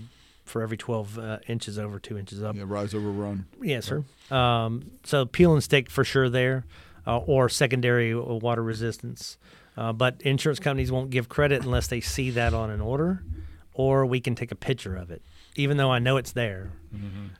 [0.48, 2.56] for every twelve uh, inches over two inches up.
[2.56, 2.64] Yeah.
[2.66, 3.46] Rise over run.
[3.62, 4.04] Yes, sir.
[4.30, 6.64] Um, so peel and stick for sure there,
[7.06, 9.38] uh, or secondary uh, water resistance.
[9.76, 13.22] Uh, but insurance companies won't give credit unless they see that on an order,
[13.74, 15.22] or we can take a picture of it.
[15.54, 16.72] Even though I know it's there,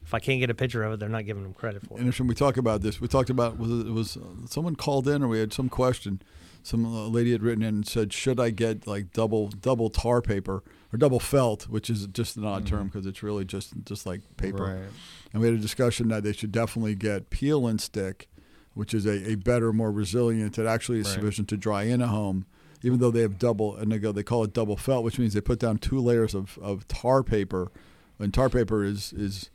[0.05, 2.01] if I can't get a picture of it, they're not giving them credit for it.
[2.01, 2.19] And it.
[2.19, 5.23] if we talk about this, we talked about was it was uh, someone called in
[5.23, 6.23] or we had some question.
[6.63, 10.21] Some uh, lady had written in and said, "Should I get like double double tar
[10.21, 14.07] paper or double felt, which is just an odd term because it's really just just
[14.07, 14.81] like paper." Mm-hmm.
[14.83, 14.91] Right.
[15.33, 18.29] And we had a discussion that they should definitely get peel and stick,
[18.75, 20.59] which is a, a better, more resilient.
[20.59, 21.15] It actually is Right.
[21.17, 22.47] sufficient to dry in a home,
[22.83, 25.35] even though they have double, and they go, they call it double felt, which means
[25.35, 27.71] they put down two layers of, of tar paper.
[28.19, 29.51] And tar paper is, is,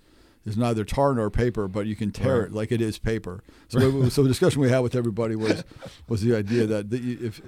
[0.46, 2.48] is neither tar nor paper, but you can tear Right.
[2.50, 3.44] it like it is paper.
[3.70, 5.64] So, we- so the discussion we had with everybody was,
[6.08, 7.42] was the idea that the, if,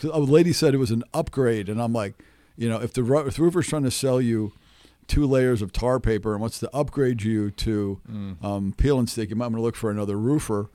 [0.00, 2.14] cause a lady said it was an upgrade, and I'm like,
[2.58, 4.52] you know, if the, ro- if the roofer's trying to sell you
[5.06, 8.44] two layers of tar paper and wants to upgrade you to Mm.
[8.44, 10.68] um, peel and stick, you might want to look for another roofer,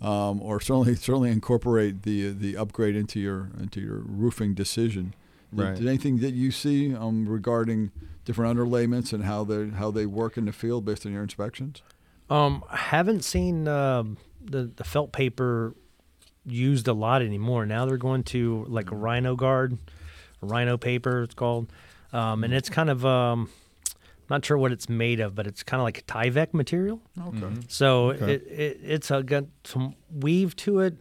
[0.00, 5.14] um, or certainly certainly incorporate the the upgrade into your into your roofing decision.
[5.52, 5.74] Did- Right.
[5.76, 7.90] Did anything that you see um, regarding
[8.24, 11.82] different underlayments and how they how they work in the field based on your inspections?
[12.28, 15.74] Um, I haven't seen um, the the felt paper
[16.46, 17.66] used a lot anymore.
[17.66, 19.76] Now they're going to like Rhino Guard,
[20.40, 21.22] Rhino paper.
[21.22, 21.72] It's called,
[22.12, 23.50] um, and it's kind of um,
[24.28, 27.00] not sure what it's made of, but it's kind of like a Tyvek material.
[27.28, 27.48] Okay.
[27.68, 28.34] So Okay.
[28.34, 30.96] it, it it's a, got some weave to it,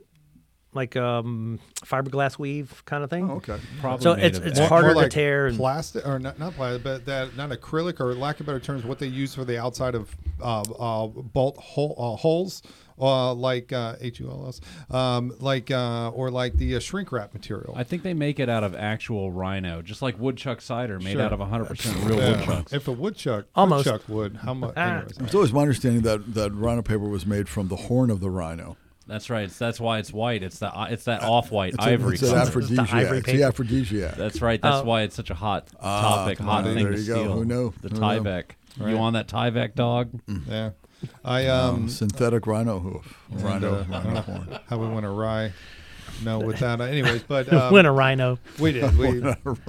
[0.73, 3.29] like um, fiberglass weave kind of thing.
[3.29, 3.57] Oh, okay.
[3.79, 4.69] Probably So made it's of it's that.
[4.69, 5.47] harder like to tear.
[5.47, 8.83] And, plastic or not not plastic, but that not acrylic or lack of better terms,
[8.83, 12.61] what they use for the outside of uh, uh, bolt hole, uh, holes,
[12.99, 14.61] uh, like uh, H U L S,
[14.93, 17.73] um, like uh, or like the uh, shrink wrap material.
[17.77, 21.21] I think they make it out of actual rhino, just like woodchuck cider made Sure.
[21.21, 22.37] out of 100% real Yeah.
[22.37, 22.73] woodchucks.
[22.73, 23.85] If a woodchuck, Almost.
[23.85, 24.73] woodchuck would, how much?
[24.77, 25.03] Ah.
[25.19, 28.29] It's always my understanding that, that rhino paper was made from the horn of the
[28.29, 28.75] rhino.
[29.07, 29.45] That's right.
[29.45, 30.43] It's, that's why it's white.
[30.43, 32.41] It's that it's that off-white It's, a, ivory it's an color.
[32.41, 32.93] aphrodisiac.
[32.93, 34.15] ivory It's the aphrodisiac.
[34.17, 34.61] That's right.
[34.61, 34.83] That's Oh.
[34.83, 37.01] why it's such a hot Ah, topic, hot there thing you to go.
[37.23, 37.33] steal.
[37.33, 37.73] Who knew?
[37.81, 38.01] The Who knew?
[38.01, 38.43] Tyvek.
[38.77, 38.91] Right.
[38.91, 40.09] You on that Tyvek dog?
[40.47, 40.69] Yeah,
[41.23, 43.17] I Um, um, synthetic rhino hoof.
[43.31, 44.59] and, Rhino, uh, rhino horn.
[44.69, 45.51] how we went awry.
[46.23, 46.81] know with that.
[46.81, 48.37] Anyways, but um, Win a rhino.
[48.59, 48.97] we did.
[48.97, 49.21] We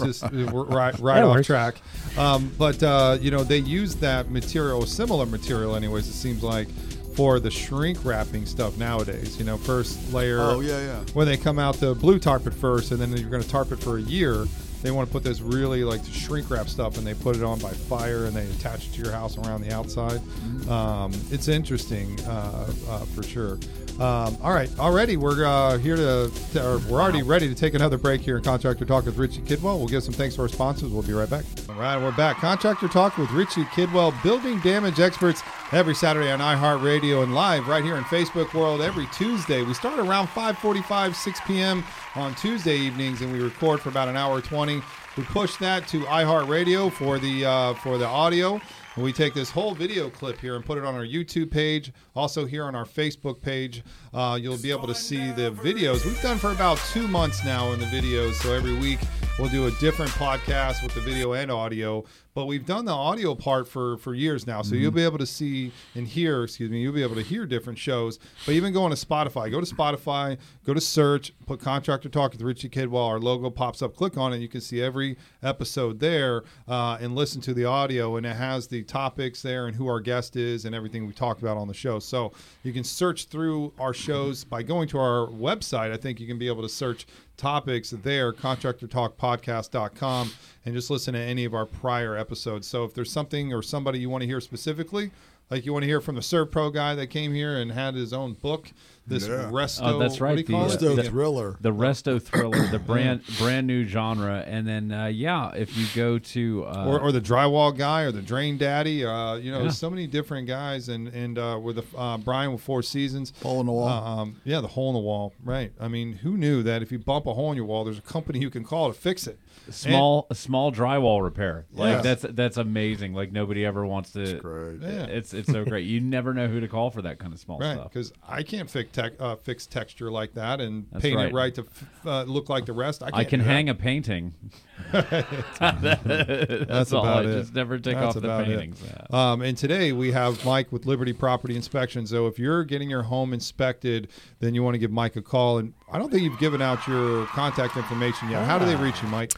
[0.05, 1.47] just uh, right right off works.
[1.47, 1.77] track.
[2.19, 6.09] Um, but uh, you know they use that material, similar material, anyways.
[6.09, 6.69] It seems like
[7.15, 9.39] for the shrink wrapping stuff nowadays.
[9.39, 10.41] You know, first layer.
[10.41, 11.01] Oh, yeah, yeah.
[11.13, 13.71] When they come out the blue tarp it first, and then you're going to tarp
[13.73, 14.47] it for a year.
[14.83, 17.59] They want to put this really like shrink wrap stuff, and they put it on
[17.59, 20.21] by fire, and they attach it to your house around the outside.
[20.21, 20.71] Mm-hmm.
[20.71, 23.59] Um, it's interesting uh, uh, for sure.
[24.01, 27.75] Um, all right, already we're uh, here to, to or we're already ready to take
[27.75, 29.77] another break here in Contractor Talk with Richie Kidwell.
[29.77, 30.91] We'll give some thanks to our sponsors.
[30.91, 31.45] We'll be right back.
[31.69, 32.39] All right, we're back.
[32.39, 37.85] Contractor Talk with Richie Kidwell, building damage experts every Saturday on iHeartRadio and live right
[37.85, 39.65] here in Facebook World every Tuesday.
[39.65, 41.85] We start around 5:45, 6 p.m.
[42.15, 44.81] on Tuesday evenings, and we record for about an hour 20.
[45.19, 48.63] We push that to iHeartRadio for the uh, for the audio.
[48.97, 52.45] We take this whole video clip here and put it on our YouTube page, also
[52.45, 53.85] here on our Facebook page.
[54.13, 56.05] Uh, you'll be able to see the videos.
[56.05, 58.35] We've done for about two months now in the videos.
[58.35, 58.99] So every week
[59.39, 62.05] we'll do a different podcast with the video and audio.
[62.33, 64.63] But we've done the audio part for, for years now.
[64.63, 67.45] So you'll be able to see and hear, excuse me, you'll be able to hear
[67.45, 68.21] different shows.
[68.47, 72.43] But even going to Spotify, go to Spotify, go to search, put Contractor Talk with
[72.43, 73.07] Richie Kidwell.
[73.09, 74.39] Our logo pops up, click on it.
[74.39, 78.17] You can see every episode there uh, and listen to the audio.
[78.17, 81.43] And it has the topics there and who our guest is and everything we talked
[81.43, 81.99] about on the show.
[81.99, 85.93] So you can search through our shows by going to our website.
[85.93, 87.07] I think you can be able to search
[87.41, 90.33] topics there, contractortalkpodcast.com,
[90.67, 92.69] and just listen to any of our prior episodes.
[92.69, 95.11] So if there's something or somebody you want to hear specifically,
[95.51, 98.13] like you want to hear from the SERVPRO guy that came here and had his
[98.13, 98.71] own book,
[99.11, 99.51] this Yeah.
[99.51, 100.79] Resto, Oh, that's what do right, you call the, it?
[100.81, 101.57] Resto the- thriller.
[101.61, 106.19] the resto thriller, the brand brand new genre, and then uh, yeah, if you go
[106.19, 109.05] to uh, or, or the drywall guy or the drain daddy.
[109.05, 109.71] Uh, you know, Yeah.
[109.71, 113.61] so many different guys, and and uh, with the uh, Brian with Four Seasons, Hole
[113.61, 113.89] in the wall.
[113.89, 115.35] Uh, um, yeah, the hole in the wall.
[115.45, 115.73] Right.
[115.81, 118.03] I mean, who knew that if you bump a hole in your wall, there's a
[118.03, 119.39] company you can call to fix it.
[119.71, 122.03] Small a small drywall repair, like Yes.
[122.23, 123.15] that's that's amazing.
[123.15, 124.39] Like nobody ever wants to.
[124.39, 124.81] great.
[124.81, 125.05] Yeah.
[125.05, 125.87] It's it's so great.
[125.87, 127.93] You never know who to call for that kind of small Right, stuff.
[127.93, 131.33] because I can't fix tech, uh, fix texture like that and That's paint it right.
[131.33, 133.03] right to f- uh, look like the rest.
[133.03, 133.53] I, I can't can do that.
[133.53, 134.35] hang a painting.
[134.93, 137.05] that's, all.
[137.05, 137.41] about I it.
[137.41, 138.83] just never take That's off the about paintings.
[139.11, 142.07] Um, and today we have Mike with Liberty Property Inspection.
[142.07, 144.09] So if you're getting your home inspected,
[144.41, 145.59] then you want to give Mike a call.
[145.59, 148.45] And I don't think you've given out your contact information yet.
[148.45, 149.33] How do they reach you, Mike?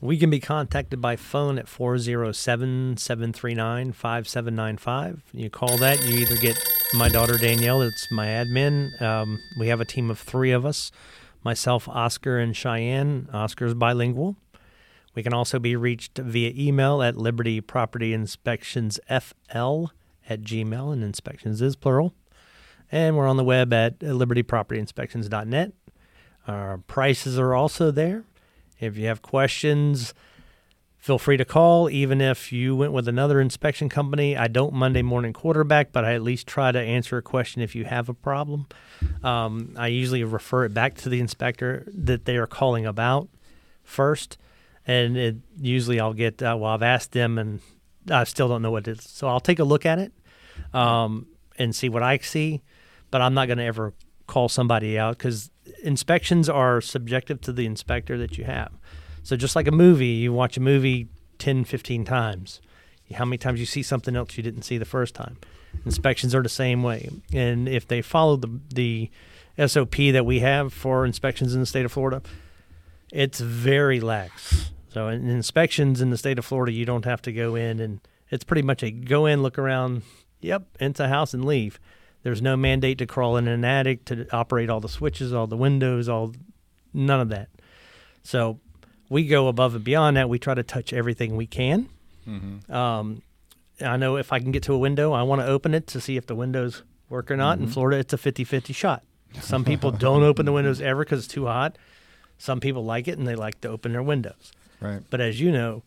[0.00, 5.22] We can be contacted by phone at 407 739 5795.
[5.32, 6.58] You call that, you either get
[6.92, 9.00] my daughter Danielle, that's my admin.
[9.00, 10.92] Um, we have a team of three of us
[11.44, 13.28] myself, Oscar, and Cheyenne.
[13.32, 14.36] Oscar's bilingual.
[15.14, 19.86] We can also be reached via email at Liberty Property Inspections FL
[20.28, 22.14] at Gmail, and inspections is plural.
[22.90, 25.72] And we're on the web at libertypropertyinspections.net.
[26.46, 28.24] Our prices are also there.
[28.80, 30.14] If you have questions,
[30.98, 31.88] feel free to call.
[31.88, 36.14] Even if you went with another inspection company, I don't Monday morning quarterback, but I
[36.14, 38.66] at least try to answer a question if you have a problem.
[39.22, 43.28] Um, I usually refer it back to the inspector that they are calling about
[43.82, 44.38] first,
[44.86, 46.72] and it, usually I'll get uh, well.
[46.72, 47.60] I've asked them, and
[48.10, 50.12] I still don't know what it is, so I'll take a look at it
[50.72, 51.26] um,
[51.58, 52.62] and see what I see.
[53.10, 53.94] But I'm not going to ever
[54.26, 55.50] call somebody out because
[55.82, 58.72] inspections are subjective to the inspector that you have.
[59.22, 62.60] So just like a movie, you watch a movie 10, 15 times.
[63.14, 65.36] How many times you see something else you didn't see the first time?
[65.84, 67.08] Inspections are the same way.
[67.32, 69.10] And if they follow the the
[69.66, 72.22] SOP that we have for inspections in the state of Florida,
[73.14, 74.72] it's very lax.
[74.92, 78.00] So in inspections in the state of Florida, you don't have to go in and
[78.30, 80.02] it's pretty much a go in, look around,
[80.40, 81.78] yep, into a house and leave.
[82.24, 85.56] There's no mandate to crawl in an attic to operate all the switches, all the
[85.56, 86.32] windows, all
[86.92, 87.48] none of that.
[88.24, 88.58] So
[89.08, 90.28] we go above and beyond that.
[90.28, 91.88] We try to touch everything we can.
[92.70, 93.22] Um,
[93.80, 96.00] I know if I can get to a window, I want to open it to
[96.00, 97.58] see if the windows work or not.
[97.58, 99.02] In Florida, it's a 50 50 shot.
[99.40, 101.76] Some people don't open the windows ever because it's too hot.
[102.38, 104.52] Some people like it and they like to open their windows.
[104.80, 105.02] Right.
[105.10, 105.82] But as you know,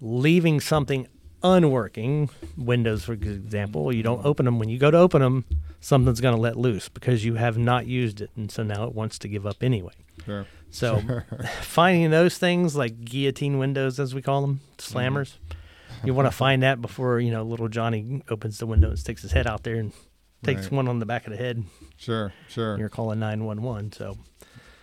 [0.00, 1.06] leaving something
[1.42, 4.28] unworking, windows for example, you don't mm-hmm.
[4.28, 4.58] open them.
[4.58, 5.44] When you go to open them,
[5.80, 8.30] something's going to let loose because you have not used it.
[8.36, 9.92] And so now it wants to give up anyway.
[10.24, 10.46] Sure.
[10.70, 11.02] So
[11.60, 16.06] finding those things like guillotine windows, as we call them, slammers, mm-hmm.
[16.06, 19.22] you want to find that before, you know, little Johnny opens the window and sticks
[19.22, 19.92] his head out there and
[20.42, 20.72] takes Right.
[20.72, 21.64] one on the back of the head.
[21.96, 22.32] Sure.
[22.48, 22.78] Sure.
[22.78, 23.92] You're calling 911.
[23.92, 24.18] So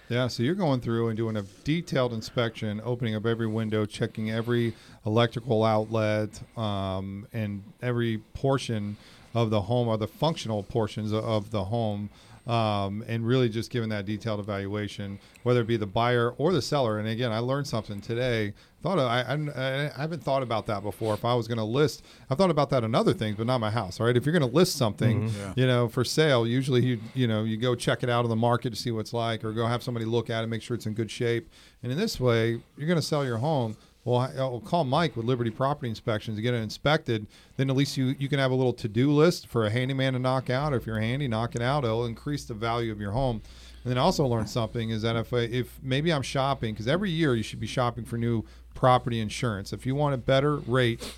[0.09, 4.31] Yeah, so you're going through and doing a detailed inspection, opening up every window, checking
[4.31, 4.73] every
[5.05, 8.97] electrical outlet, um, and every portion
[9.35, 12.09] of the home or the functional portions of the home
[12.47, 16.61] um, and really just giving that detailed evaluation, whether it be the buyer or the
[16.61, 16.99] seller.
[16.99, 18.53] And again, I learned something today.
[18.81, 21.13] Thought of, I, I, I haven't thought about that before.
[21.13, 23.57] If I was going to list, I've thought about that in other things, but not
[23.59, 23.99] my house.
[23.99, 24.15] Right?
[24.15, 25.53] If you're going to list something, Yeah.
[25.57, 28.37] you know, for sale, usually you you know you go check it out on the
[28.37, 30.75] market to see what it's like, or go have somebody look at it, make sure
[30.75, 31.49] it's in good shape.
[31.83, 33.75] And in this way, you're going to sell your home.
[34.05, 37.27] Well, I'll call Mike with Liberty Property Inspections to get it inspected.
[37.57, 40.13] Then at least you, you can have a little to do list for a handyman
[40.13, 40.73] to knock out.
[40.73, 41.83] Or if you're handy, knock it out.
[41.83, 43.41] It'll increase the value of your home.
[43.83, 47.35] And then also learned something is that if if maybe I'm shopping because every year
[47.35, 48.43] you should be shopping for new
[48.73, 49.73] property insurance.
[49.73, 51.13] If you want a better rate,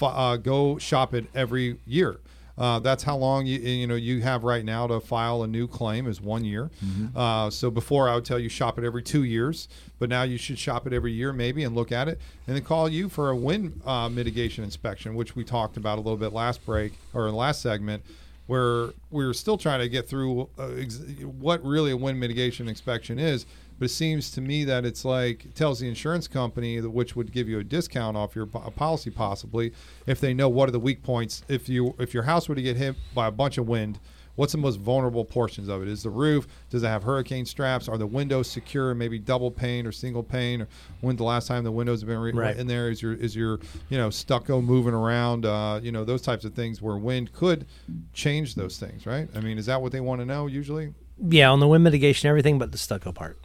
[0.00, 2.20] uh, go shop it every year.
[2.56, 5.66] Uh, that's how long you you know you have right now to file a new
[5.66, 6.70] claim is one year.
[7.16, 10.36] Uh, so before I would tell you shop it every two years, but now you
[10.38, 13.30] should shop it every year maybe and look at it, and then call you for
[13.30, 17.26] a wind uh, mitigation inspection, which we talked about a little bit last break or
[17.26, 18.04] in last segment,
[18.46, 21.00] where we're still trying to get through uh, ex-
[21.40, 23.46] what really a wind mitigation inspection is.
[23.78, 27.16] But it seems to me that it's like it tells the insurance company that which
[27.16, 29.72] would give you a discount off your po- policy possibly
[30.06, 31.42] if they know what are the weak points.
[31.48, 33.98] If you if your house were to get hit by a bunch of wind,
[34.36, 35.88] what's the most vulnerable portions of it?
[35.88, 36.46] Is the roof?
[36.70, 37.88] Does it have hurricane straps?
[37.88, 38.94] Are the windows secure?
[38.94, 40.62] Maybe double pane or single pane?
[40.62, 40.68] Or
[41.00, 42.56] when's the last time the windows have been re- Right.
[42.56, 42.90] in there?
[42.90, 43.58] Is your is your
[43.88, 45.46] you know stucco moving around?
[45.46, 47.66] Uh, you know those types of things where wind could
[48.12, 49.28] change those things, right?
[49.34, 50.94] I mean, is that what they want to know usually?
[51.28, 53.38] Yeah, on the wind mitigation, everything but the stucco part.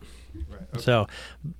[0.73, 0.81] Right.
[0.81, 1.07] So,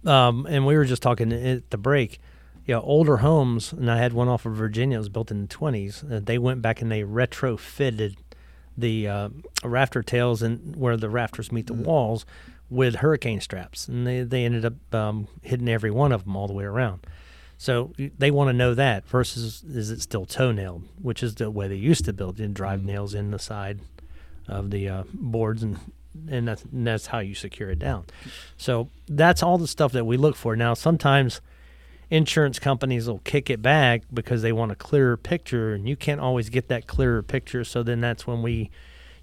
[0.06, 2.20] um, and we were just talking at the break.
[2.66, 4.98] You know, older homes, and I had one off of Virginia.
[4.98, 6.04] It was built in the twenties.
[6.04, 8.18] Uh, they went back and they retrofitted
[8.78, 9.30] the uh,
[9.64, 12.26] rafter tails and where the rafters meet the walls
[12.70, 16.48] with hurricane straps, and they they ended up um, hitting every one of them all
[16.48, 17.06] the way around.
[17.58, 21.68] So they want to know that versus is it still toenailed, which is the way
[21.68, 23.80] they used to build and drive nails in the side
[24.48, 25.78] of the uh, boards and
[26.30, 28.06] and that's, and that's how you secure it down.
[28.58, 30.56] So that's all the stuff that we look for.
[30.56, 31.42] Now sometimes
[32.10, 36.20] insurance companies will kick it back because they want a clearer picture and you can't
[36.20, 37.64] always get that clearer picture.
[37.64, 38.70] So then that's when we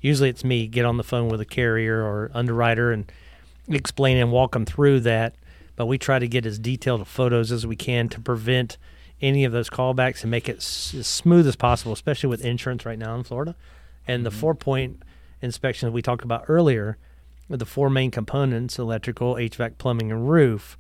[0.01, 3.11] usually it's me get on the phone with a carrier or underwriter and
[3.69, 5.35] explain and walk them through that.
[5.75, 8.79] But we try to get as detailed photos as we can to prevent
[9.21, 12.87] any of those callbacks and make it s- as smooth as possible, especially with insurance
[12.87, 13.55] right now in Florida.
[14.07, 14.39] And the mm-hmm.
[14.39, 15.03] four point
[15.41, 16.99] inspection that we talked about earlier,
[17.49, 20.77] with the four main components electrical, HVAC, plumbing, and roof.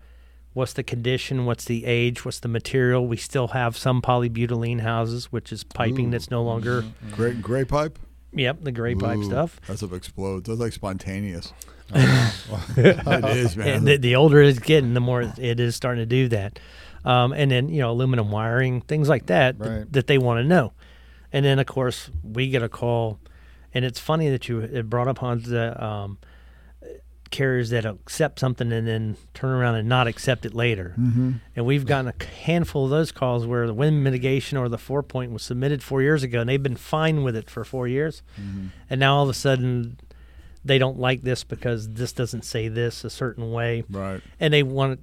[0.53, 1.45] What's the condition?
[1.45, 2.25] What's the age?
[2.25, 3.07] What's the material?
[3.07, 6.11] We still have some polybutylene houses, which is piping Ooh.
[6.11, 7.99] that's no longer, Gray, gray pipe?
[8.33, 9.61] yep, the gray pipe stuff.
[9.67, 10.49] That's what explodes.
[10.49, 11.53] That's like spontaneous.
[11.95, 13.69] it is, man.
[13.69, 16.59] And the, the older it's getting, the more it is starting to do that.
[17.05, 20.45] Um, and then you know aluminum wiring, things like that th- that they want to
[20.45, 20.73] know.
[21.33, 23.21] And then of course we get a call,
[23.77, 26.19] and it's funny that you it brought up on the um,
[27.31, 30.95] carriers that accept something and then turn around and not accept it later.
[30.99, 31.33] mm-hmm.
[31.57, 35.03] And we've gotten a handful of those calls where the wind mitigation or the four
[35.03, 38.23] point was submitted four years ago, and they've been fine with it for four years,
[38.41, 38.67] Mm-hmm.
[38.91, 39.99] and now all of a sudden
[40.65, 44.21] they don't like this because this doesn't say this a certain way Right.
[44.41, 45.01] and they want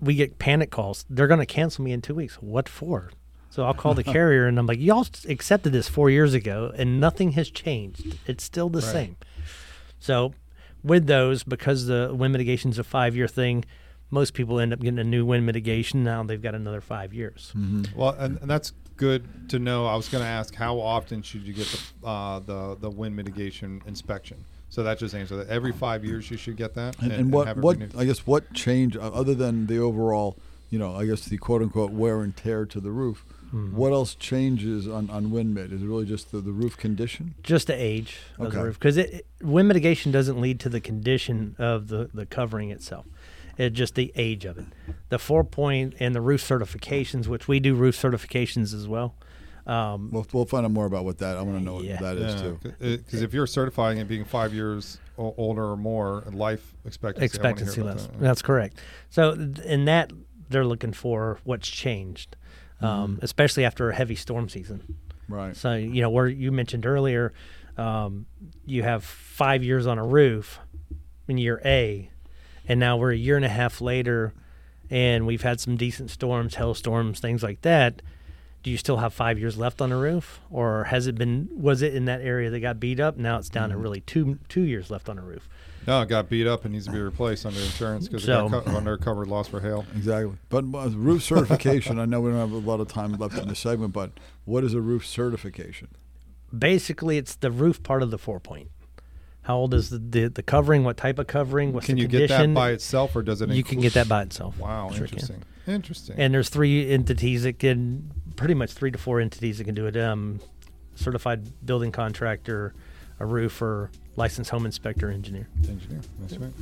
[0.00, 3.10] we get panic calls they're going to cancel me in two weeks what for
[3.56, 7.00] so i'll call the carrier and i'm like y'all accepted this four years ago and
[7.00, 8.92] nothing has changed it's still the Right.
[8.92, 9.16] same
[9.98, 10.34] so
[10.84, 13.64] with those because the wind mitigation is a five year thing
[14.10, 17.52] most people end up getting a new wind mitigation now they've got another five years
[17.96, 19.84] Well, and, and that's good to know.
[19.86, 21.66] I was going to ask how often should you get
[22.02, 24.38] the uh, the the wind mitigation inspection?
[24.70, 25.48] So that just answers that.
[25.52, 26.96] Every five years you should get that.
[27.02, 27.94] And, and what have it what renewed.
[27.98, 30.38] I guess what change uh, other than the overall,
[30.70, 33.24] you know, I guess the quote unquote wear and tear to the roof.
[33.46, 33.76] Mm-hmm.
[33.76, 35.72] What else changes on on wind mid?
[35.72, 37.34] Is it really just the, the roof condition?
[37.42, 40.80] just the age of the roof because it, it- wind mitigation doesn't lead to the
[40.80, 43.04] condition of the, the covering itself
[43.58, 44.64] it's just the age of it
[45.10, 49.14] the four point and the roof certifications which we do roof certifications as well
[49.66, 51.36] um, We'll, we'll find out more about what that.
[51.36, 51.96] I want to know what Yeah.
[52.00, 52.58] that is too.
[52.78, 57.42] Because if you're certifying it being five years older or more, and life expectancy, I
[57.42, 58.20] wanna hear expectancy less that.
[58.20, 58.78] that's correct
[59.10, 59.32] so
[59.64, 60.12] in that
[60.48, 62.36] they're looking for what's changed
[62.80, 64.96] um, especially after a heavy storm season
[65.28, 65.56] Right.
[65.56, 67.32] So you know where you mentioned earlier,
[67.76, 68.26] um,
[68.64, 70.60] you have five years on a roof
[71.28, 72.10] in year A,
[72.68, 74.34] and now we're a year and a half later,
[74.90, 78.02] and we've had some decent storms, hailstorms, things like that.
[78.62, 81.48] Do you still have five years left on the roof, or has it been?
[81.52, 83.16] Was it in that area that got beat up?
[83.16, 85.48] Now it's down to really two two years left on the roof.
[85.86, 88.50] No, it got beat up and needs to be replaced under insurance because So- it
[88.50, 89.84] got co- under covered loss for hail.
[89.94, 90.36] Exactly.
[90.48, 91.98] But uh, roof certification.
[92.00, 94.10] I know we don't have a lot of time left in the segment, but
[94.44, 95.88] what is a roof certification?
[96.56, 98.70] Basically, it's the roof part of the four point.
[99.42, 102.08] how old is the, the, the covering, what type of covering, what's Can the you
[102.08, 103.48] get that by itself, or does it?
[103.50, 104.58] you can include- get that by itself.
[104.58, 105.14] Wow, Sure can.
[105.18, 105.42] interesting.
[105.68, 106.16] Interesting.
[106.18, 109.86] And there's three entities that can, pretty much three to four entities that can do
[109.86, 109.96] it.
[109.96, 110.40] Um,
[110.96, 112.74] certified building contractor,
[113.18, 115.48] a roofer, licensed home inspector, engineer.
[115.68, 116.00] engineer.
[116.20, 116.52] That's right.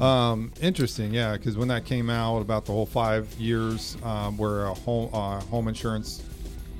[0.00, 4.64] Um, interesting, yeah, because when that came out about the whole five years um, where
[4.66, 6.22] a home uh, home insurance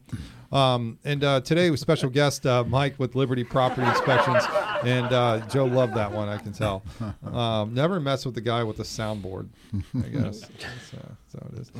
[0.56, 4.42] Um, and uh, today with special guest uh, Mike with Liberty Property Inspections,
[4.84, 6.28] and uh, Joe loved that one.
[6.28, 6.82] I can tell.
[7.24, 9.48] Um, never mess with the guy with the soundboard.
[9.96, 11.72] I guess that's, uh, how it is.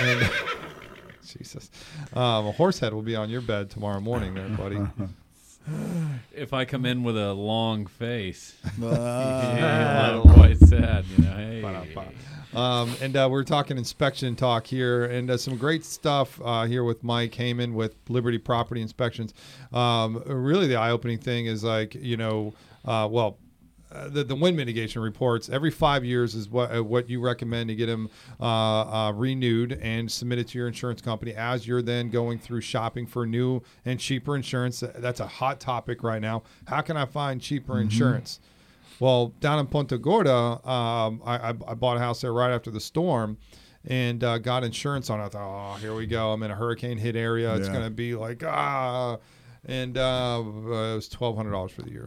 [0.00, 0.30] And
[1.38, 1.70] Jesus,
[2.14, 4.78] um, a horse head will be on your bed tomorrow morning, there, buddy.
[6.34, 11.36] If I come in with a long face, Uh, yeah, quite sad, you know.
[11.36, 11.60] Hey.
[12.54, 16.84] Um, and uh, we're talking inspection talk here, and uh, some great stuff uh, here
[16.84, 19.32] with Mike Heyman with Liberty Property Inspections.
[19.72, 23.38] Um, really, the eye-opening thing is like you know, uh, well.
[23.94, 27.68] Uh, the, the wind mitigation reports every five years is what uh, what you recommend
[27.68, 28.08] to get them
[28.40, 28.46] uh,
[29.08, 33.26] uh, renewed and submitted to your insurance company as you're then going through shopping for
[33.26, 34.82] new and cheaper insurance.
[34.96, 36.42] That's a hot topic right now.
[36.68, 38.40] How can I find cheaper insurance?
[39.02, 42.70] Well, down in Punta Gorda, um, I, I, I bought a house there right after
[42.70, 43.36] the storm
[43.84, 45.24] and uh, got insurance on it.
[45.24, 46.30] I thought, oh, here we go.
[46.30, 47.52] I'm in a hurricane hit area.
[47.56, 47.72] It's Yeah.
[47.72, 49.16] going to be like, ah.
[49.64, 52.04] And uh, it was $1,200 for the year.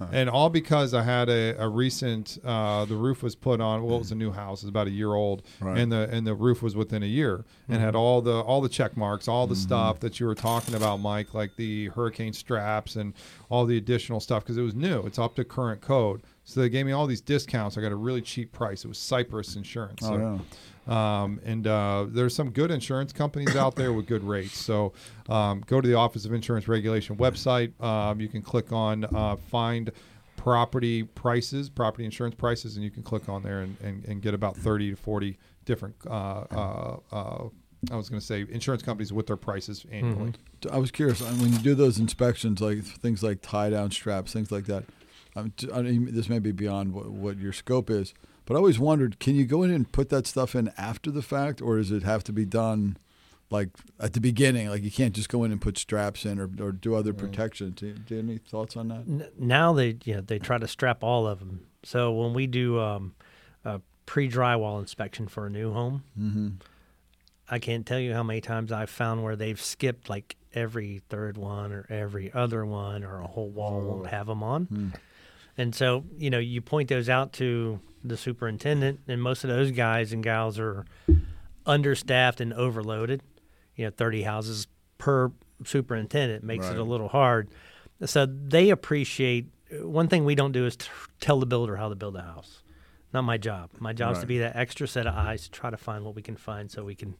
[0.12, 3.96] and all because I had a, a recent, uh, the roof was put on, well,
[3.96, 4.62] it was a new house.
[4.62, 5.42] It was about a year old.
[5.60, 5.78] Right.
[5.78, 8.70] And the and the roof was within a year and had all the all the
[8.70, 12.96] check marks, all the stuff that you were talking about, Mike, like the hurricane straps
[12.96, 13.12] and
[13.50, 15.00] all the additional stuff because it was new.
[15.06, 16.22] It's up to current code.
[16.44, 17.76] So they gave me all these discounts.
[17.76, 18.84] I got a really cheap price.
[18.84, 20.00] It was Cypress Insurance.
[20.02, 20.38] Oh, So, yeah.
[20.86, 24.58] Um, and uh, there's some good insurance companies out there with good rates.
[24.58, 24.92] So
[25.28, 27.78] um, go to the Office of Insurance Regulation website.
[27.82, 29.90] Um, you can click on uh, find
[30.36, 34.34] property prices, property insurance prices, and you can click on there and, and, and get
[34.34, 37.44] about 30 to 40 different, uh, uh, uh,
[37.90, 40.32] I was going to say, insurance companies with their prices annually.
[40.70, 44.52] I was curious when you do those inspections, like things like tie down straps, things
[44.52, 44.84] like that.
[45.36, 48.14] Um, I mean, this may be beyond what, what your scope is,
[48.46, 51.22] but I always wondered: can you go in and put that stuff in after the
[51.22, 52.96] fact, or does it have to be done
[53.50, 53.68] like
[54.00, 54.68] at the beginning?
[54.68, 57.70] Like you can't just go in and put straps in or, or do other protection.
[57.72, 59.00] Do, you- do you have any thoughts on that?
[59.08, 61.66] N- now they you know they try to strap all of them.
[61.82, 63.14] So when we do um,
[63.64, 66.48] a pre drywall inspection for a new home, Mm-hmm.
[67.50, 71.36] I can't tell you how many times I've found where they've skipped like every third
[71.36, 74.94] one or every other one, or a whole wall won't have them on.
[75.58, 79.70] And so you know you point those out to the superintendent, and most of those
[79.70, 80.84] guys and gals are
[81.66, 83.22] understaffed and overloaded.
[83.76, 84.66] You know, thirty houses
[84.98, 85.32] per
[85.64, 87.48] superintendent makes it a little hard.
[88.04, 89.46] So they appreciate
[89.80, 90.88] one thing we don't do is t-
[91.20, 92.62] tell the builder how to build a house.
[93.12, 93.70] Not my job.
[93.78, 96.14] My job is to be that extra set of eyes to try to find what
[96.14, 97.14] we can find so we can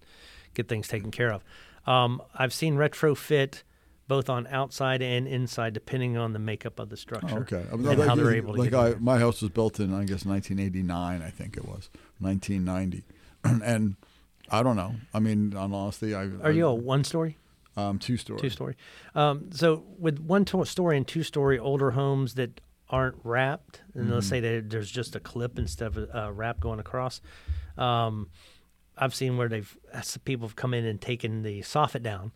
[0.53, 1.45] get things taken care of.
[1.87, 3.63] Um, I've seen retrofit
[4.07, 7.39] both on outside and inside, depending on the makeup of the structure.
[7.41, 7.65] Okay.
[7.71, 9.95] I And mean, how like, they're able to like I, my house was built in,
[9.95, 11.23] I guess, 1989.
[11.23, 11.89] I think it was
[12.21, 13.05] 1990,
[13.65, 13.97] and
[14.51, 14.95] I don't know.
[15.15, 17.39] I mean, on honesty, I Are you a one story?
[17.77, 18.39] um, two story?
[18.39, 18.77] Two story.
[19.15, 24.11] Um, so with one to- story and two story older homes that aren't wrapped, and
[24.13, 27.21] let's say that there's just a clip instead of a wrap going across.
[27.79, 28.29] Um,
[28.97, 29.77] I've seen where they've
[30.25, 32.31] people have come in and taken the soffit down,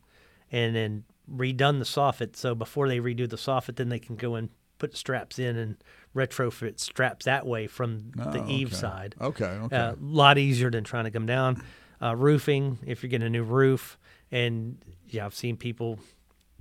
[0.51, 2.37] and then redone the soffit.
[2.37, 4.49] So before they redo the soffit, then they can go and
[4.79, 5.77] put straps in and
[6.15, 8.77] retrofit straps that way from the Oh, eave okay.
[8.77, 9.15] side.
[9.21, 9.77] Okay, okay.
[9.77, 11.63] A lot easier than trying to come down.
[12.01, 13.99] Uh, roofing, if you're getting a new roof,
[14.31, 15.99] and yeah, I've seen people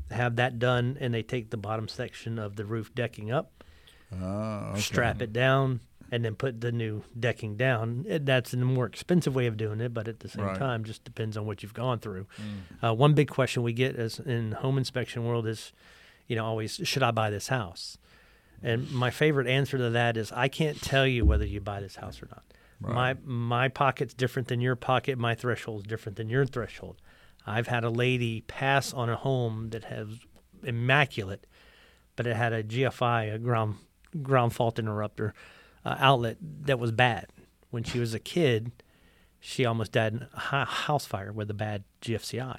[0.10, 3.64] have that done, and they take the bottom section of the roof decking up,
[4.12, 4.80] Ah, okay.
[4.80, 5.82] strap it down,
[6.12, 8.06] and then put the new decking down.
[8.08, 10.58] It- That's a more expensive way of doing it, but at the same Right.
[10.58, 12.28] time, just depends on what you've gone through.
[12.84, 15.74] Uh, one big question we get as in home inspection world is,
[16.28, 17.98] you know, always should I buy this house?
[18.64, 21.98] And my favorite answer to that is I can't tell you whether you buy this
[21.98, 22.44] house or not.
[22.80, 25.18] My my pocket's different than your pocket.
[25.18, 27.02] My threshold's different than your threshold.
[27.46, 30.08] I've had a lady pass on a home that has
[30.64, 31.48] immaculate,
[32.16, 33.76] but it had a GFI, a ground
[34.22, 35.34] ground fault interrupter
[35.88, 37.28] uh, outlet that was bad.
[37.70, 38.72] When she was a kid,
[39.40, 42.58] she almost died in a house fire with a bad GFCI.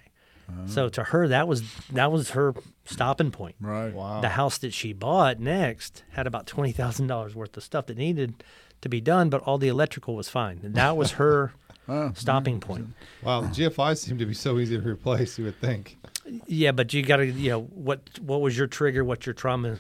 [0.67, 1.63] So to her, that was
[1.93, 2.55] that was her
[2.87, 3.57] stopping point.
[3.61, 3.93] Right.
[3.93, 4.23] Wow.
[4.23, 7.99] The house that she bought next had about twenty thousand dollars worth of stuff that
[7.99, 8.43] needed
[8.81, 11.53] to be done, but all the electrical was fine, and that was her
[11.91, 12.89] Ah, stopping point.
[13.23, 15.39] Wow, the GFIs seem to be so easy to replace.
[15.39, 15.99] You would think.
[16.47, 19.05] Yeah, but you got to, you know, what what was your trigger?
[19.05, 19.79] What's your trauma?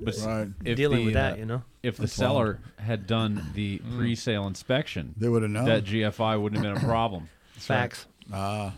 [0.00, 0.48] But s- Right.
[0.64, 1.62] if Dealing the, with that, uh, you know?
[1.88, 3.96] If the That's seller had done the Mm.
[3.96, 5.64] pre-sale inspection, They would have known.
[5.66, 7.28] that GFI wouldn't have been a problem.
[7.54, 8.74] Facts, ah,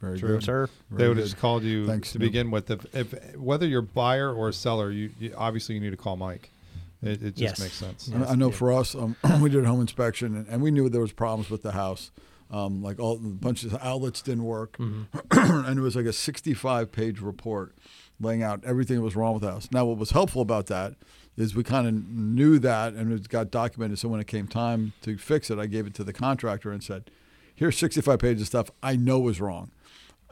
[0.00, 0.28] very True.
[0.30, 0.42] good.
[0.44, 0.68] sir.
[0.90, 1.30] they would have good.
[1.30, 2.22] just called you Thanks, to Snoop.
[2.32, 2.70] begin with.
[2.70, 6.50] If, if whether you're buyer or seller, you, you obviously you need to call Mike.
[7.02, 7.60] It, it just Yes.
[7.60, 8.10] makes sense.
[8.14, 10.88] I- I know for us, um, we did a home inspection, and, and we knew
[10.88, 12.10] there was problems with the house.
[12.50, 15.04] Um, like all a bunch of outlets didn't work, Mm-hmm.
[15.66, 17.74] and it was like a 65 page report
[18.20, 19.68] laying out everything that was wrong with the house.
[19.72, 20.94] Now, what was helpful about that
[21.36, 23.98] is we kind of knew that, and it got documented.
[23.98, 26.82] So when it came time to fix it, I gave it to the contractor and
[26.82, 27.10] said,
[27.54, 29.70] "Here's 65 pages of stuff I know is wrong.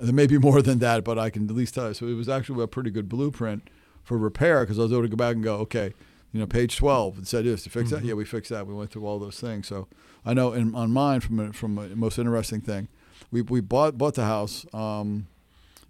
[0.00, 2.14] There may be more than that, but I can at least tell you." So it
[2.14, 3.68] was actually a pretty good blueprint
[4.02, 5.94] for repair because I was able to go back and go, okay,
[6.32, 8.04] you know, page 12 it said this to fix that.
[8.04, 8.66] Yeah, we fixed that.
[8.66, 9.68] We went through all those things.
[9.68, 9.86] So
[10.24, 12.88] I know in, on mine, from a, from a most interesting thing,
[13.30, 15.26] we, we bought bought the house, um,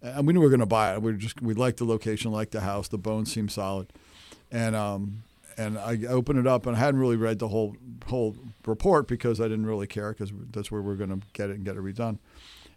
[0.03, 1.03] and we knew we were going to buy it.
[1.03, 2.89] We just we liked the location, liked the house.
[2.89, 3.93] The bones seemed solid,
[4.53, 5.23] and um,
[5.57, 7.75] and I opened it up, and I hadn't really read the whole
[8.07, 8.37] whole
[8.67, 11.65] report because I didn't really care because that's where we're going to get it and
[11.65, 12.19] get it redone.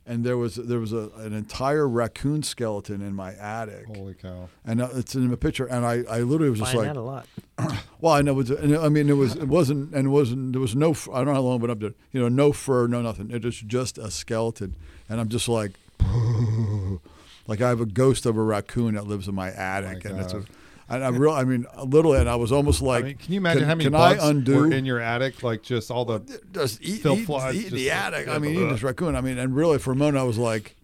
[0.07, 4.49] And there was there was a, an entire raccoon skeleton in my attic, Holy cow!
[4.63, 5.65] and uh, it's in a picture.
[5.65, 7.28] And I, I literally was just Find like, that a lot.
[7.99, 8.34] well, I know.
[8.34, 9.36] It was, and I mean, it was.
[9.36, 9.95] It wasn't.
[9.95, 10.53] And it wasn't.
[10.53, 10.91] There was no.
[11.11, 11.93] I don't know how long I've up there.
[12.11, 13.32] You know, no fur, no nothing.
[13.32, 14.76] It was just a skeleton.
[15.09, 15.71] And I'm just like,
[17.47, 20.34] like I have a ghost of a raccoon that lives in my attic, and it's
[20.34, 20.45] a.
[20.88, 21.31] And I real.
[21.31, 23.75] I mean, literally, and I was almost I like, mean, can you imagine can, how
[23.75, 25.41] many can bugs I undo were in your attic?
[25.41, 26.19] Like just all the
[26.51, 28.27] just eat, eat, Flies eat the like- attic.
[28.27, 29.15] I mean, eating this raccoon.
[29.15, 30.75] I mean, and really, for a moment, I was like,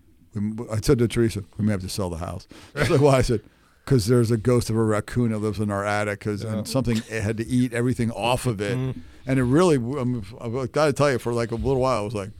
[0.71, 2.47] I said to Teresa, we may have to sell the house.
[2.77, 3.17] She's like, why?
[3.17, 3.41] I said,
[3.85, 6.53] because there's a ghost of a raccoon that lives in our attic, cause, Yeah.
[6.53, 8.77] and something had to eat everything off of it.
[8.77, 8.99] Mm-hmm.
[9.27, 12.01] And it really, I I've got to tell you, for like a little while, I
[12.01, 12.31] was like,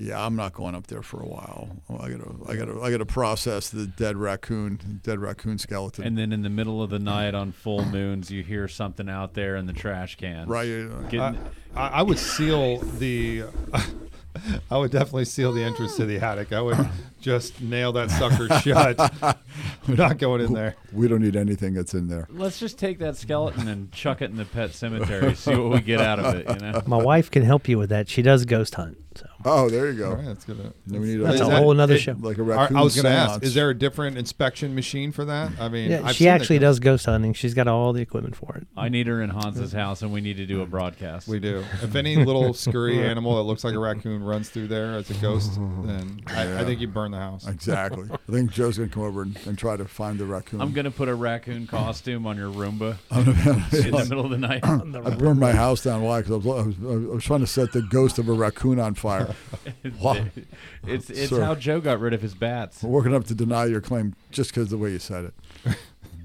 [0.00, 1.68] yeah, I'm not going up there for a while.
[1.90, 6.06] Oh, I gotta, I gotta, I gotta process the dead raccoon, dead raccoon skeleton.
[6.06, 9.34] And then in the middle of the night on full moons, you hear something out
[9.34, 10.48] there in the trash can.
[10.48, 10.88] right.
[11.10, 11.38] Getting,
[11.76, 13.44] I, I would seal the.
[14.70, 16.52] I would definitely seal the entrance to the attic.
[16.52, 16.78] I would
[17.20, 19.38] just nail that sucker shut.
[19.88, 20.76] We're not going in there.
[20.92, 22.26] We don't need anything that's in there.
[22.30, 25.34] let's just take that skeleton and chuck it in the pet cemetery.
[25.34, 26.48] See what we get out of it.
[26.48, 26.82] You know.
[26.86, 28.08] My wife can help you with that.
[28.08, 28.96] She does ghost hunt.
[29.16, 30.12] So Oh, there you go.
[30.14, 30.72] right, that's good.
[30.86, 32.16] Then we need that's Is a that- whole nother it- show.
[32.20, 32.76] like a I, raccoon.
[32.76, 33.44] I was going to ask: seance.
[33.46, 35.52] Is there a different inspection machine for that?
[35.60, 37.32] I mean, Yeah, I've she seen actually the- does ghost hunting.
[37.32, 38.66] She's got all the equipment for it.
[38.76, 41.26] I need her in Hans's house, and we need to do a broadcast.
[41.28, 41.64] We do.
[41.82, 45.14] If any little scurry animal that looks like a raccoon runs through there as a
[45.14, 47.46] ghost, then I, I think you burn the house.
[47.48, 48.08] Exactly.
[48.12, 50.60] I think Joe's gonna come over and, and try to find the raccoon.
[50.60, 54.64] I'm gonna put a raccoon costume on your Roomba in the middle of the night.
[54.64, 56.02] I burned my house down.
[56.02, 56.20] Why?
[56.22, 56.76] Because I was, I, was,
[57.10, 59.29] I was trying to set the ghost of a raccoon on fire.
[60.86, 61.42] It's it's Sir.
[61.44, 62.82] how Joe got rid of his bats.
[62.82, 65.26] We're working up to deny your claim just because the way you said
[65.66, 65.76] it.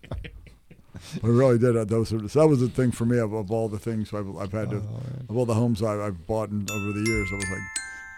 [1.21, 1.75] we really did.
[1.77, 4.13] uh, Those are, so that was the thing for me of, of all the things
[4.13, 4.99] I've, I've had to, Oh,
[5.29, 7.29] of all the homes I've, I've bought in, over the years.
[7.31, 7.61] I was like,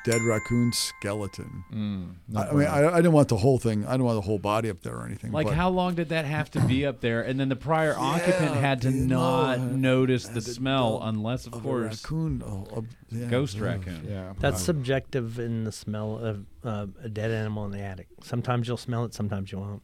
[0.07, 1.63] dead raccoon skeleton.
[1.71, 3.85] Mm, I, I mean, I, I didn't want the whole thing.
[3.85, 5.31] I didn't want the whole body up there or anything.
[5.31, 7.21] Like but how long did that have to be up there?
[7.21, 11.15] And then the prior occupant had to you know, not uh, notice the smell dump
[11.15, 14.07] unless, of of a course, raccoon, oh, oh, yeah, ghost raccoon.
[14.09, 14.33] yeah.
[14.39, 18.07] That's subjective in the smell of uh, a dead animal in the attic.
[18.23, 19.83] Sometimes you'll smell it, sometimes you won't.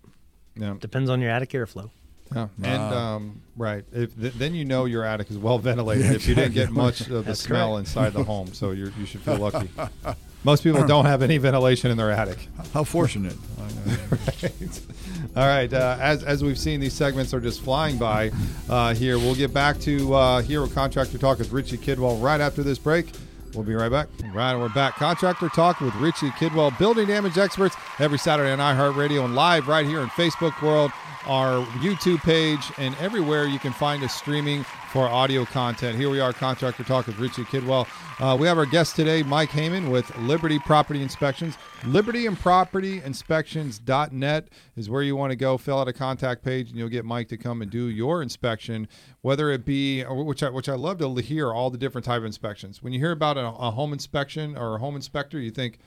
[0.55, 0.75] yeah.
[0.79, 1.89] Depends on your attic airflow.
[2.35, 3.15] Yeah, and Wow.
[3.15, 3.83] um, right.
[3.93, 6.11] If th- then you know your attic is well ventilated.
[6.11, 9.21] if you didn't get much of the smell inside the home, so you you should
[9.21, 9.69] feel lucky.
[10.45, 12.37] Most people don't have any ventilation in their attic.
[12.73, 13.35] How fortunate.
[15.35, 15.71] All right.
[15.73, 18.31] Uh, as as we've seen, these segments are just flying by
[18.69, 19.17] uh, here.
[19.17, 23.07] We'll get back to uh, Hero Contractor Talk with Richie Kidwell right after this break.
[23.53, 24.07] We'll be right back.
[24.33, 24.95] Right, we're back.
[24.95, 29.85] Contractor Talk with Richie Kidwell, building damage experts, every Saturday on iHeartRadio and live right
[29.85, 30.91] here in Facebook World,
[31.25, 35.97] our YouTube page, and everywhere you can find us streaming for audio content.
[35.97, 37.87] Here we are, Contractor Talk with Richie Kidwell.
[38.19, 41.57] Uh, we have our guest today, Mike Heyman with Liberty Property Inspections.
[41.85, 45.57] Liberty and Property Inspections.net is where you want to go.
[45.57, 48.87] Fill out a contact page, and you'll get Mike to come and do your inspection,
[49.21, 52.25] whether it be which I which I love to hear all the different type of
[52.25, 52.83] inspections.
[52.83, 55.79] When you hear about a, a home inspection or a home inspector, you think,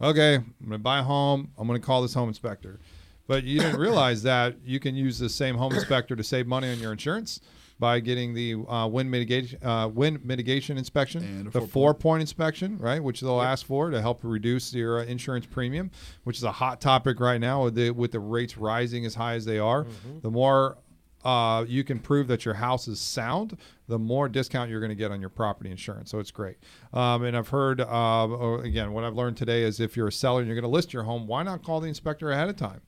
[0.00, 1.52] okay, I'm going to buy a home.
[1.56, 2.80] I'm going to call this home inspector.
[3.28, 6.72] But you didn't realize that you can use the same home inspector to save money
[6.72, 7.40] on your insurance
[7.78, 11.70] by getting the uh, wind mitigation uh, wind mitigation inspection, And the four-point.
[11.70, 15.92] four point inspection, right, which they'll ask for to help reduce your uh, insurance premium,
[16.24, 19.34] which is a hot topic right now with the with the rates rising as high
[19.34, 19.86] as they are.
[20.22, 20.78] The more
[21.24, 23.56] uh, you can prove that your house is sound,
[23.86, 26.10] the more discount you're going to get on your property insurance.
[26.10, 26.56] So it's great.
[26.92, 30.38] Um, and I've heard, uh, again, what I've learned today is if you're a seller
[30.40, 32.80] and you're going to list your home, why not call the inspector ahead of time?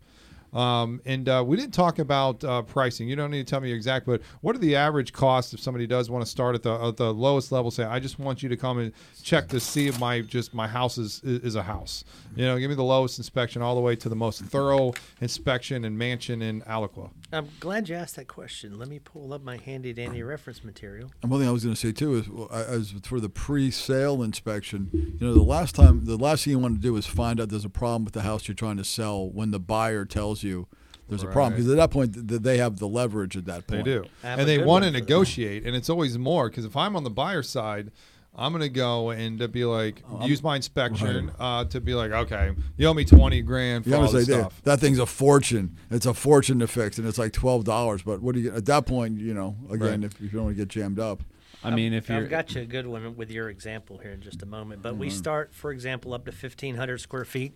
[0.52, 3.08] Um, and uh, we didn't talk about uh, pricing.
[3.08, 5.86] You don't need to tell me exact, but what are the average costs if somebody
[5.86, 7.70] does want to start at the at the lowest level?
[7.70, 8.92] Say, I just want you to come and
[9.22, 12.04] check to see if my just my house is is a house.
[12.36, 15.84] You know, give me the lowest inspection all the way to the most thorough inspection
[15.84, 17.10] and mansion in Alaqua.
[17.32, 18.78] I'm glad you asked that question.
[18.78, 21.10] Let me pull up my handy dandy reference material.
[21.22, 23.28] And one thing I was going to say too is, well, I- as for the
[23.28, 27.06] pre-sale inspection, you know, the last time, the last thing you want to do is
[27.06, 30.04] find out there's a problem with the house you're trying to sell when the buyer
[30.04, 30.66] tells you
[31.08, 33.84] there's a problem, because at that point th- they have the leverage at that point.
[33.84, 36.76] They do, I have and they want to negotiate, and it's always more because if
[36.76, 37.90] I'm on the buyer side.
[38.32, 42.12] I'm gonna go and to be like, Oh, use my inspection uh, to be like,
[42.12, 44.62] okay, you owe me twenty grand for You all gotta this say that, stuff.
[44.62, 45.76] that thing's a fortune.
[45.90, 48.02] It's a fortune to fix, and it's like twelve dollars.
[48.04, 49.18] But what do you at that point?
[49.18, 50.04] You know, again, Right.
[50.04, 51.24] if, if you don't want to get jammed up,
[51.64, 54.20] I mean, if you're I've got you a good one with your example here in
[54.22, 54.80] just a moment.
[54.80, 55.00] But Mm-hmm.
[55.00, 57.54] we start, for example, up to 1,500 square feet.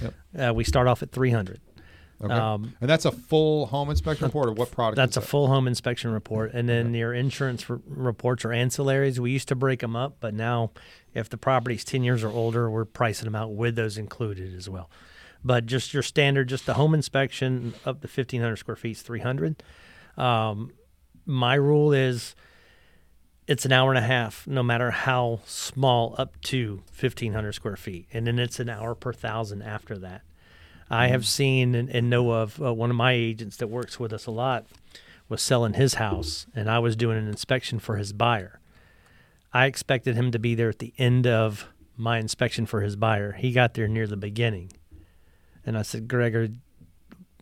[0.00, 0.14] Yep.
[0.48, 1.60] Uh, we start off at 300.
[2.22, 2.32] Okay.
[2.32, 4.96] Um, and that's a full home inspection report, or what product?
[4.96, 5.26] That's a that?
[5.26, 9.18] full home inspection report, and then your insurance r- reports or ancillaries.
[9.18, 10.70] We used to break them up, but now,
[11.12, 14.68] if the property's ten years or older, we're pricing them out with those included as
[14.68, 14.90] well.
[15.44, 19.02] But just your standard, just the home inspection up to fifteen hundred square feet is
[19.02, 19.62] three hundred.
[20.16, 20.72] Um,
[21.26, 22.34] my rule is
[23.46, 27.76] it's an hour and a half, no matter how small, up to fifteen hundred square
[27.76, 30.22] feet, and then it's an hour per thousand after that.
[30.94, 31.26] I have mm.
[31.26, 34.30] seen and, and know of uh, one of my agents that works with us a
[34.30, 34.66] lot
[35.28, 38.60] was selling his house, and I was doing an inspection for his buyer.
[39.52, 41.66] I expected him to be there at the end of
[41.96, 43.32] my inspection for his buyer.
[43.32, 44.72] He got there near the beginning,
[45.64, 46.48] and I said, "Gregor,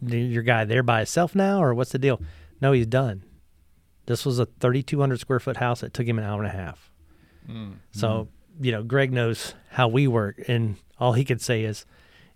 [0.00, 2.20] your guy there by himself now, or what's the deal?"
[2.60, 3.24] No, he's done.
[4.06, 5.82] This was a 3,200 square foot house.
[5.82, 6.90] It took him an hour and a half.
[7.48, 7.74] Mm.
[7.92, 8.28] So,
[8.58, 8.64] mm.
[8.64, 11.86] you know, Greg knows how we work, and all he could say is,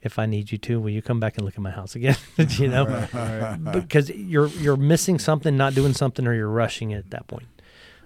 [0.03, 2.17] "If I need you to, will you come back and look at my house again?"
[2.51, 7.11] you know, because you're you're missing something, not doing something, or you're rushing it at
[7.11, 7.49] that point.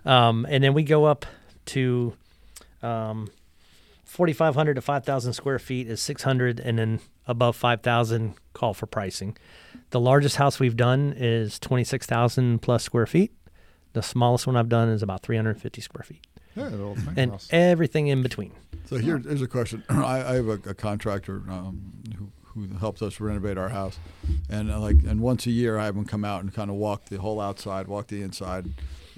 [0.04, 1.26] Um, and then we go up
[1.66, 2.14] to
[2.82, 3.30] um,
[4.04, 9.36] 4,500 to 5,000 square feet is 600, and then above 5,000, call for pricing.
[9.90, 13.32] The largest house we've done is 26,000 plus square feet.
[13.92, 16.26] The smallest one I've done is about 350 square feet,
[16.56, 18.52] Yeah, the little tiny and everything in between.
[18.86, 19.84] So here, here's a question.
[19.88, 23.98] I, I have a, a contractor um, who, who helps us renovate our house,
[24.48, 26.76] and uh, like, and once a year I have him come out and kind of
[26.76, 28.70] walk the whole outside, walk the inside.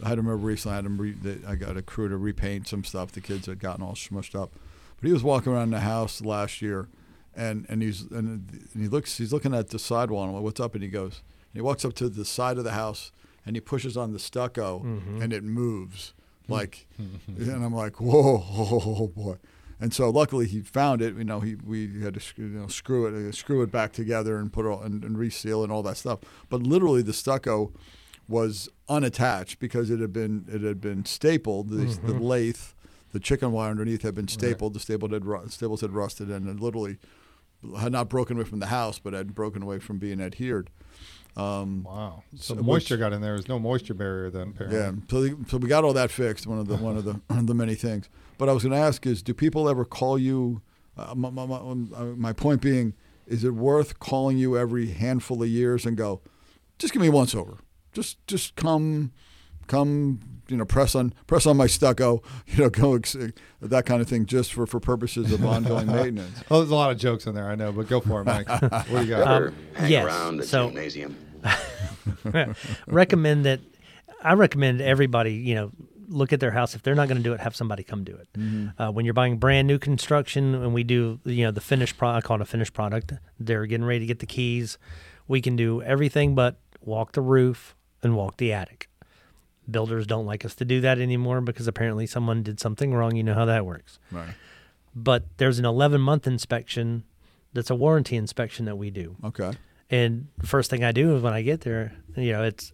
[0.03, 0.73] I had him recently.
[0.73, 0.99] I had him.
[0.99, 1.15] Re,
[1.47, 3.13] I got a crew to repaint some stuff.
[3.13, 4.53] The kids had gotten all smushed up,
[5.01, 6.89] but he was walking around the house last year,
[7.35, 9.17] and and he's and, and he looks.
[9.17, 10.25] He's looking at the sidewall.
[10.25, 10.75] And like, what's up?
[10.75, 11.23] And he goes.
[11.53, 13.13] And he walks up to the side of the house
[13.45, 14.81] and he pushes on the stucco,
[15.21, 16.13] and it moves
[16.49, 16.87] like,
[17.29, 19.37] and I'm like, whoa, oh, boy.
[19.81, 21.17] And so luckily he found it.
[21.17, 24.37] You know, he we had to you know, screw it, uh, screw it back together
[24.37, 26.21] and put it all, and, and reseal and all that stuff.
[26.49, 27.73] But literally the stucco
[28.29, 31.71] was unattached because it had been it had been stapled.
[31.71, 32.61] The, the lathe,
[33.13, 34.75] the chicken wire underneath had been stapled.
[34.75, 36.99] The staple had ru- staples had rusted and had literally
[37.81, 40.71] had not broken away from the house, but had broken away from being adhered.
[41.37, 42.23] Um, Wow.
[42.37, 43.33] So the moisture got in there.
[43.35, 44.79] There's no moisture barrier then, apparently.
[44.79, 46.47] yeah, so the, so we got all that fixed.
[46.47, 48.09] One of the one of the the many things.
[48.39, 50.63] But I was going to ask is, do people ever call you?
[50.97, 52.93] Uh, my, my, my, uh, my point being,
[53.27, 56.21] is it worth calling you every handful of years and go,
[56.79, 57.59] just give me once over,
[57.95, 59.13] just just come,
[59.69, 63.17] come, you know, press on press on my stucco, you know, go ex-
[63.61, 66.43] that kind of thing, just for for purposes of ongoing maintenance.
[66.51, 68.49] Oh, there's a lot of jokes in there, I know, but go for it, Mike.
[68.63, 69.27] what do you got?
[69.43, 71.17] Um, hang yes, around the so- gymnasium.
[72.87, 73.61] recommend that
[74.23, 75.73] I recommend everybody, you know,
[76.09, 76.75] look at their house.
[76.75, 78.73] If they're not going to do it, have somebody come do it.
[78.79, 82.25] Uh, when you're buying brand new construction, and we do, you know, the finished product,
[82.25, 83.13] I call it a finished product.
[83.41, 84.79] They're getting ready to get the keys.
[85.27, 88.89] We can do everything but walk the roof and walk the attic.
[89.71, 93.17] Builders don't like us to do that anymore because apparently someone did something wrong.
[93.17, 93.99] You know how that works.
[94.11, 94.35] Right.
[94.95, 97.05] But there's an 11 month inspection
[97.53, 99.17] that's a warranty inspection that we do.
[99.25, 99.53] Okay.
[99.91, 102.73] And first thing I do is when I get there, you know, it's,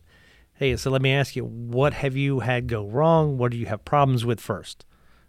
[0.54, 3.38] hey, so let me ask you, what have you had go wrong?
[3.38, 4.84] What do you have problems with first?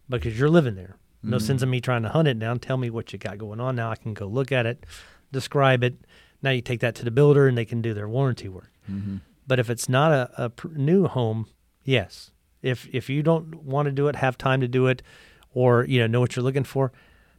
[0.08, 0.98] Because you're living there.
[1.22, 1.46] No mm-hmm.
[1.46, 2.60] sense in me trying to hunt it down.
[2.60, 3.76] Tell me what you got going on.
[3.76, 4.86] Now I can go look at it,
[5.32, 5.96] describe it.
[6.42, 8.72] Now you take that to the builder and they can do their warranty work.
[8.90, 9.18] Mm-hmm.
[9.50, 11.48] But if it's not a, a pr- new home,
[11.84, 12.32] yes.
[12.62, 15.02] If if you don't want to do it, have time to do it,
[15.54, 16.92] or you know know what you're looking for,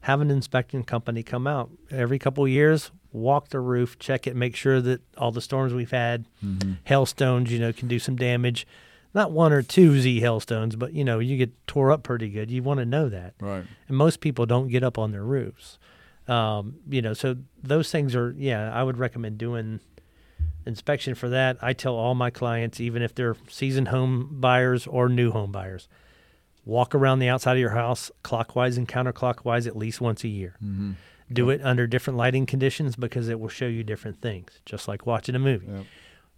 [0.02, 4.34] have an inspection company come out every couple of years, walk the roof, check it,
[4.34, 6.24] make sure that all the storms we've had,
[6.84, 8.66] hailstones, you know, can do some damage.
[9.12, 12.50] Not one or two Z hailstones, but you know, you get tore up pretty good.
[12.50, 13.64] You want to know that, Right.
[13.88, 15.78] and most people don't get up on their roofs.
[16.28, 18.72] Um, you know, so those things are yeah.
[18.72, 19.80] I would recommend doing
[20.66, 21.56] inspection for that.
[21.62, 25.88] I tell all my clients, even if they're seasoned home buyers or new home buyers,
[26.64, 30.56] walk around the outside of your house clockwise and counterclockwise at least once a year.
[30.62, 30.92] Mm-hmm.
[31.32, 35.06] Do it under different lighting conditions because it will show you different things, just like
[35.06, 35.66] watching a movie.
[35.66, 35.84] Yep.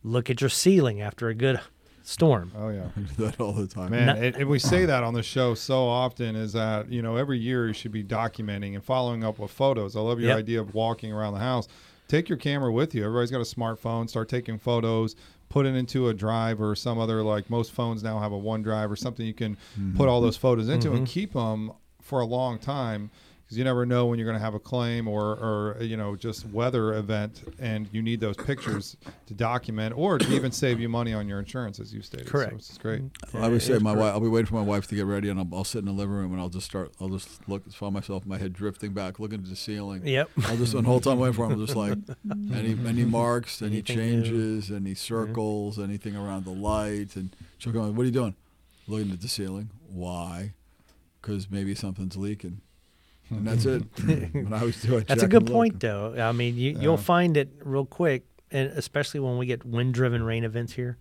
[0.05, 1.61] Look at your ceiling after a good
[2.03, 2.53] storm.
[2.57, 2.89] Oh, yeah.
[2.97, 3.91] I do that all the time.
[3.93, 7.01] Man, Not- and, and we say that on the show so often is that, you
[7.01, 9.97] know, every year you should be documenting and following up with photos.
[9.97, 10.39] I love your Yep.
[10.39, 11.69] idea of walking around the house.
[12.13, 13.07] Take your camera with you.
[13.07, 14.07] Everybody's got a smartphone.
[14.07, 15.17] Start taking photos.
[15.49, 18.91] Put it into a drive or some other, like most phones now have a OneDrive
[18.91, 19.97] or something you can mm-hmm.
[19.97, 21.05] put all those photos into and mm-hmm.
[21.07, 23.11] keep them for a long time
[23.53, 26.17] because you never know when you're going to have a claim or, or you know
[26.17, 28.97] just weather event and you need those pictures
[29.27, 32.27] to document or to even save you money on your insurance as you stated.
[32.27, 32.53] Correct.
[32.53, 33.03] So it's great.
[33.35, 34.15] I would say my wife.
[34.15, 35.93] I'll be waiting for my wife to get ready, and I'll, I'll sit in the
[35.93, 36.93] living room, and I'll just start.
[36.99, 40.07] I'll just look, find myself, my head drifting back, looking at the ceiling.
[40.07, 40.31] Yep.
[40.47, 41.99] I'll just, and the whole time waiting for him, I'm just like,
[42.55, 44.23] any any marks, any Anything new.
[44.23, 48.35] changes, any circles, anything around the light, and she'll go, "What are you doing?"
[48.89, 49.69] Looking at the ceiling.
[49.89, 50.55] Why?
[51.21, 52.63] Because maybe something's leaking,
[53.37, 53.83] and that's it.
[53.99, 54.99] and I always do.
[54.99, 55.55] I That's a good and look.
[55.57, 56.15] point, though.
[56.19, 56.79] I mean, you, Yeah.
[56.81, 60.99] you'll find it real quick, and especially when we get wind-driven rain events here.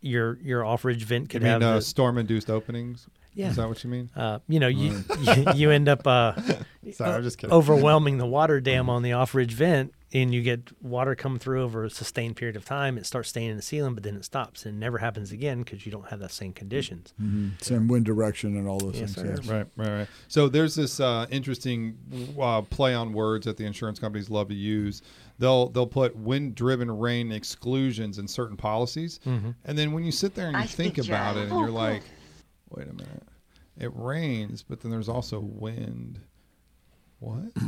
[0.00, 3.08] Your your off-ridge vent You could mean have uh, the- storm-induced openings?
[3.34, 3.50] Yeah.
[3.50, 4.10] Is that what you mean?
[4.16, 6.32] uh, you know, you, you you end up uh,
[6.92, 7.52] Sorry, I'm just kidding.
[7.54, 11.84] overwhelming the water dam on the off-ridge vent, and you get water come through over
[11.84, 12.96] a sustained period of time.
[12.96, 15.58] It starts staying in the ceiling, but then it stops and it never happens again
[15.62, 17.12] because you don't have the same conditions.
[17.22, 17.62] Mhm.
[17.62, 19.44] Same wind direction and all those Yes, things.
[19.44, 19.44] sir.
[19.44, 19.56] yeah.
[19.58, 20.08] Right, right, right.
[20.28, 21.98] So there's this uh, interesting
[22.40, 25.02] uh, play on words that the insurance companies love to use.
[25.38, 29.50] They'll they'll put wind-driven rain exclusions in certain policies, Mm-hmm.
[29.66, 31.52] and then when you sit there and you I think speak about it, German.
[31.52, 32.02] and you're like,
[32.70, 33.22] "Wait a minute,
[33.78, 36.18] it rains, but then there's also wind."
[37.18, 37.52] What?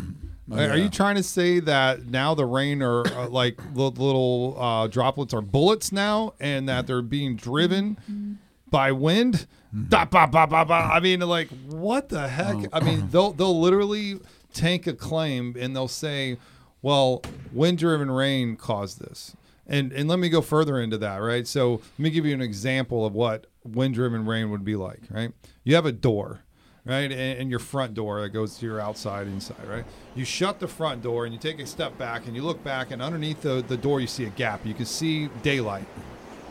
[0.52, 3.82] Oh, Are- Are you trying to say that now the rain are uh, like the
[3.82, 8.38] little uh, droplets are bullets now, and that they're being driven
[8.68, 9.46] by wind?
[9.88, 10.74] Da, ba, ba, ba, ba.
[10.92, 12.56] I mean, like, what the heck?
[12.72, 14.18] I mean, they'll they'll literally
[14.52, 16.36] tank a claim and they'll say,
[16.82, 17.22] "Well,
[17.52, 19.36] wind-driven rain caused this."
[19.68, 21.46] And and let me go further into that, right?
[21.46, 25.30] So let me give you an example of what wind-driven rain would be like, right?
[25.62, 26.40] You have a door,
[26.84, 27.10] right?
[27.10, 29.84] And, and your front door that goes to your outside inside, right?
[30.14, 32.90] You shut the front door and you take a step back and you look back
[32.90, 34.64] and underneath the, the door you see a gap.
[34.64, 35.86] You can see daylight,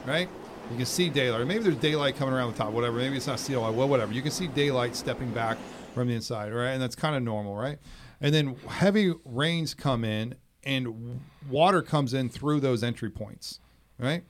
[0.06, 0.30] right?
[0.72, 1.46] You can see daylight.
[1.48, 2.98] Maybe there's daylight coming around the top, whatever.
[2.98, 4.14] Maybe it's not CLI, well, whatever.
[4.14, 5.58] You can see daylight stepping back
[5.96, 6.70] from the inside, right?
[6.70, 7.80] And that's kind of normal, right?
[8.22, 13.60] And then heavy rains come in and water comes in through those entry points,
[13.98, 14.24] right?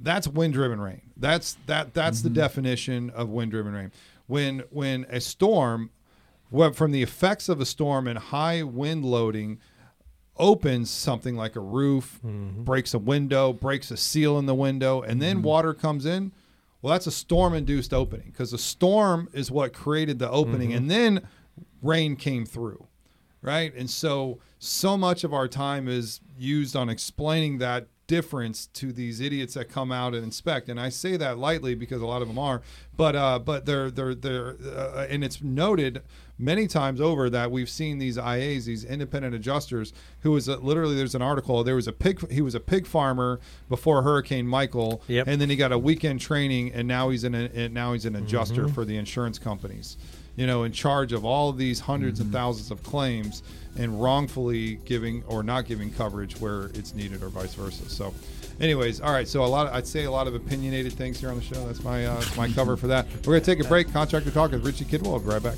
[0.00, 1.02] That's wind-driven rain.
[1.16, 1.92] That's that.
[1.92, 2.36] That's the mm-hmm.
[2.36, 3.92] definition of wind-driven rain.
[4.28, 5.90] When when a storm,
[6.50, 9.58] well, from the effects of a storm and high wind loading,
[10.36, 12.62] opens something like a roof, mm-hmm.
[12.62, 15.46] breaks a window, breaks a seal in the window, and then mm-hmm.
[15.46, 16.32] water comes in.
[16.80, 20.68] Well, that's a storm induced opening because the storm is what created the opening.
[20.68, 20.76] Mm-hmm.
[20.76, 21.28] And then
[21.82, 22.86] rain came through,
[23.42, 23.74] right?
[23.74, 29.20] And so, so much of our time is used on explaining that difference to these
[29.20, 30.68] idiots that come out and inspect.
[30.68, 32.60] And I say that lightly because a lot of them are,
[32.96, 36.02] but uh, but they're they're they're uh, and it's noted
[36.40, 39.92] many times over that we've seen these IAs, these independent adjusters,
[40.22, 41.62] who was a, literally there's an article.
[41.62, 42.28] There was a pig.
[42.32, 43.38] He was a pig farmer
[43.68, 45.28] before Hurricane Michael, Yep.
[45.28, 48.16] and then he got a weekend training, and now he's an and now he's an
[48.16, 49.96] adjuster for the insurance companies.
[50.38, 53.42] You know, in charge of all of these 100s and thousands of claims,
[53.76, 57.90] and wrongfully giving or not giving coverage where it's needed, or vice versa.
[57.90, 58.14] So,
[58.60, 59.26] anyways, all right.
[59.26, 61.66] So a lot, of, I'd say a lot of opinionated things here on the show.
[61.66, 63.06] That's my uh, my cover for that.
[63.26, 63.92] We're gonna take a break.
[63.92, 65.10] Contractor talk with Richie Kidwell.
[65.10, 65.56] We'll be right back.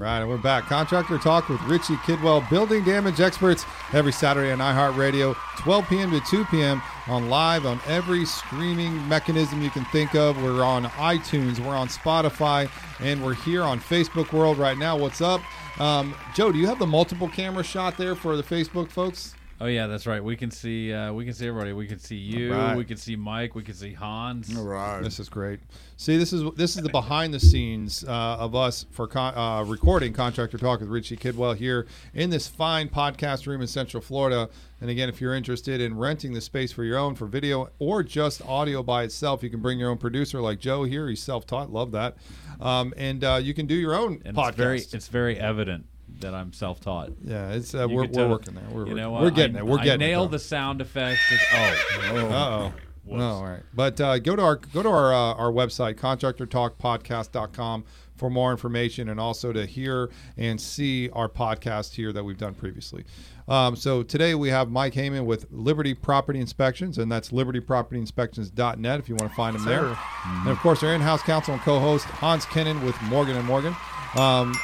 [0.00, 0.64] Right, and we're back.
[0.64, 6.10] Contractor Talk with Richie Kidwell, building damage experts, every Saturday on iHeartRadio, 12 p.m.
[6.12, 6.80] to 2 p.m.
[7.06, 10.42] on live on every streaming mechanism you can think of.
[10.42, 12.70] We're on iTunes, we're on Spotify,
[13.00, 14.96] and we're here on Facebook World right now.
[14.96, 15.42] What's up?
[15.78, 19.34] Um, Joe, do you have the multiple camera shot there for the Facebook folks?
[19.62, 20.24] Oh yeah, that's right.
[20.24, 21.74] We can see uh, we can see everybody.
[21.74, 22.54] We can see you.
[22.54, 22.74] Right.
[22.74, 23.54] We can see Mike.
[23.54, 24.56] We can see Hans.
[24.56, 25.02] All right.
[25.02, 25.60] This is great.
[25.98, 29.62] See, this is this is the behind the scenes uh, of us for con- uh,
[29.64, 34.48] recording Contractor Talk with Richie Kidwell here in this fine podcast room in Central Florida.
[34.80, 38.02] And again, if you're interested in renting the space for your own for video or
[38.02, 41.06] just audio by itself, you can bring your own producer like Joe here.
[41.06, 42.16] He's self-taught, love that,
[42.62, 44.48] um, and uh, you can do your own And podcast.
[44.48, 45.84] it's very it's very evident
[46.20, 47.12] that I'm self-taught.
[47.24, 48.64] yeah, it's uh, we're, can we're tell- working there.
[48.70, 49.34] We're, you know we're what?
[49.34, 49.64] getting I, there.
[49.64, 50.32] We're I getting nailed it.
[50.32, 51.20] the sound effects.
[51.32, 51.80] It's-
[52.12, 52.72] oh, Uh oh.
[53.04, 53.18] Whoops.
[53.18, 53.62] No, all right.
[53.74, 57.84] But uh, go to our go to our uh, our website contractortalkpodcast.com
[58.16, 62.54] for more information and also to hear and see our podcast here that we've done
[62.54, 63.04] previously.
[63.48, 69.08] Um, so today we have Mike Heyman with Liberty Property Inspections, and that's libertypropertyinspections.net if
[69.08, 69.96] you want to find him there.
[70.26, 73.74] And of course, our in-house counsel and co-host Hans Kennon with Morgan and Morgan.
[74.16, 74.54] Um,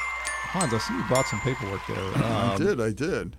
[0.57, 1.97] Hans, I see you brought some paperwork there.
[2.25, 2.81] I Um, did.
[2.81, 3.37] I did.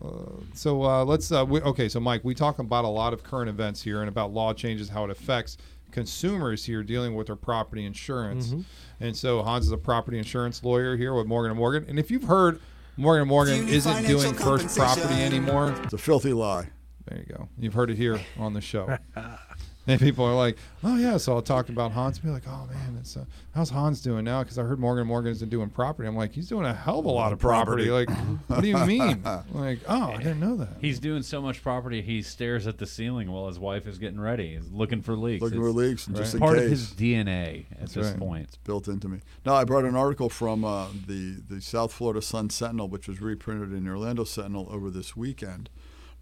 [0.53, 1.31] so uh, let's.
[1.31, 4.09] Uh, we, okay, so Mike, we talk about a lot of current events here and
[4.09, 5.57] about law changes, how it affects
[5.91, 8.53] consumers here dealing with their property insurance.
[8.99, 11.85] And so Hans is a property insurance lawyer here with Morgan and Morgan.
[11.89, 12.59] And if you've heard
[12.97, 16.67] Morgan and Morgan Do isn't doing first property anymore, It's a filthy lie.
[17.07, 17.47] there you go.
[17.57, 18.97] You've heard it here on the show.
[19.93, 22.17] and people are like, "Oh yeah," so I'll talk about Hans.
[22.17, 23.23] and Be like, "Oh man, it's uh,
[23.55, 26.07] how's Hans doing now?" Because I heard Morgan and Morgan isn't doing property.
[26.07, 27.85] I'm like, he's doing a hell of a lot of property.
[27.89, 28.09] Like,
[28.47, 29.23] what do you mean?
[29.53, 30.69] like, oh, I didn't know that.
[30.81, 32.01] He's doing so much property.
[32.01, 34.55] He stares at the ceiling while his wife is getting ready.
[34.55, 35.41] He's looking for leaks.
[35.41, 36.65] Looking for leaks, and just in part case.
[36.65, 38.19] of his DNA at this right.
[38.19, 38.57] point.
[38.65, 39.19] built into me.
[39.45, 43.21] No, I brought an article from uh, the the South Florida Sun Sentinel, which was
[43.21, 45.69] reprinted in the Orlando Sentinel over this weekend.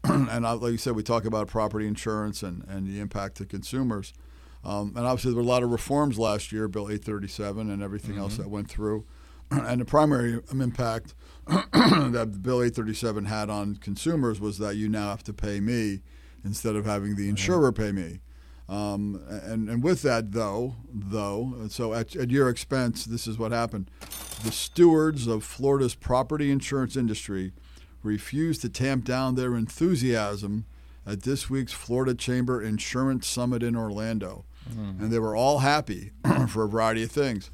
[0.30, 3.46] and I, like you said, we talk about property insurance and, and the impact to
[3.46, 4.14] consumers.
[4.64, 8.18] Um, and obviously, there were a lot of reforms last year, Bill 837 and everything
[8.18, 9.06] else that went through.
[9.52, 11.14] and the primary um, impact
[11.48, 16.02] that Bill 837 had on consumers was that you now have to pay me
[16.44, 18.20] instead of having the insurer pay me.
[18.68, 23.52] Um, and, and with that, though, though, so at, at your expense, this is what
[23.52, 23.92] happened.
[24.44, 27.54] The stewards of Florida's property insurance industry
[28.06, 30.66] refused to tamp down their enthusiasm
[31.06, 34.46] at this week's Florida Chamber Insurance Summit in Orlando.
[34.68, 36.12] And they were all happy
[36.50, 37.52] for a variety of things.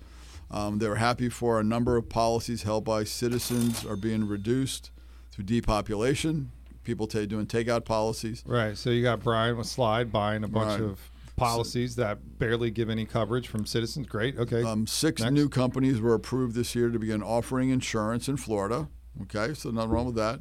[0.49, 4.91] Um, they were happy for a number of policies held by citizens are being reduced
[5.31, 6.51] through depopulation,
[6.83, 8.43] people ta- doing takeout policies.
[8.45, 8.77] Right.
[8.77, 10.89] So you got Brian with Slide buying a bunch Right.
[10.89, 10.99] of
[11.35, 14.07] policies that barely give any coverage from citizens.
[14.07, 14.37] Great.
[14.37, 14.63] Okay.
[14.63, 15.33] Um, six Next.
[15.33, 18.87] new companies were approved this year to begin offering insurance in Florida.
[19.23, 20.39] Okay, so nothing wrong with that.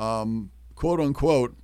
[0.00, 1.54] Um, quote unquote,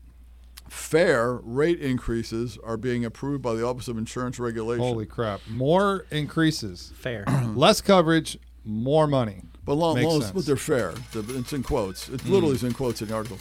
[0.68, 4.82] fair rate increases are being approved by the Office of Insurance Regulation.
[4.84, 5.40] Holy crap.
[5.48, 7.24] More increases, Fair.
[7.54, 9.42] less coverage, more money.
[9.64, 10.32] but long, Makes long sense.
[10.32, 10.92] but they're fair.
[11.14, 12.08] It's in quotes.
[12.08, 13.38] It literally is in quotes in the article.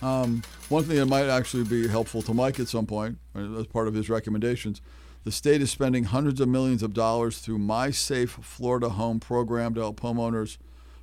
[0.00, 3.66] Um, one thing that might actually be helpful to Mike at some point, uh, as
[3.66, 4.80] part of his recommendations,
[5.24, 9.74] the state is spending hundreds of millions of dollars through My Safe Florida Home program
[9.74, 10.56] to help homeowners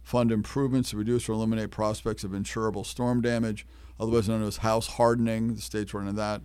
[0.06, 3.66] fund improvements to reduce or eliminate prospects of insurable storm damage,
[4.00, 5.56] otherwise known as house hardening.
[5.56, 6.42] The state's running that,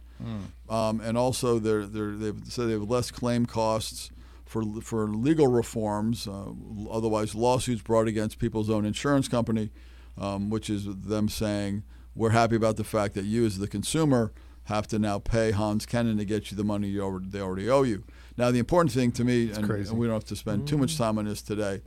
[0.69, 4.11] um, and also they're, they're, they've said they have less claim costs
[4.47, 6.47] for for legal reforms, uh,
[6.91, 9.71] otherwise lawsuits brought against people's own insurance company,
[10.19, 11.85] um, which is them saying
[12.17, 14.33] we're happy about the fact that you as the consumer
[14.65, 17.69] have to now pay Hans Kennon to get you the money you already, they already
[17.71, 18.05] owe you.
[18.37, 20.97] Now the important thing to me, and, and we don't have to spend too much
[20.99, 21.83] time on this today,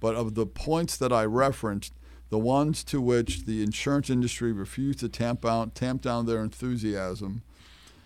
[0.00, 1.94] but of the points that I referenced,
[2.30, 7.42] the ones to which the insurance industry refused to tamp, out, tamp down their enthusiasm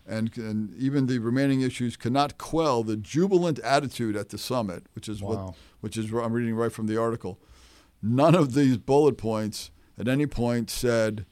[0.06, 5.08] and, and even the remaining issues cannot quell the jubilant attitude at the summit, which
[5.08, 7.38] is what which is I'm reading right from the article.
[8.02, 11.24] None of these bullet points at any point said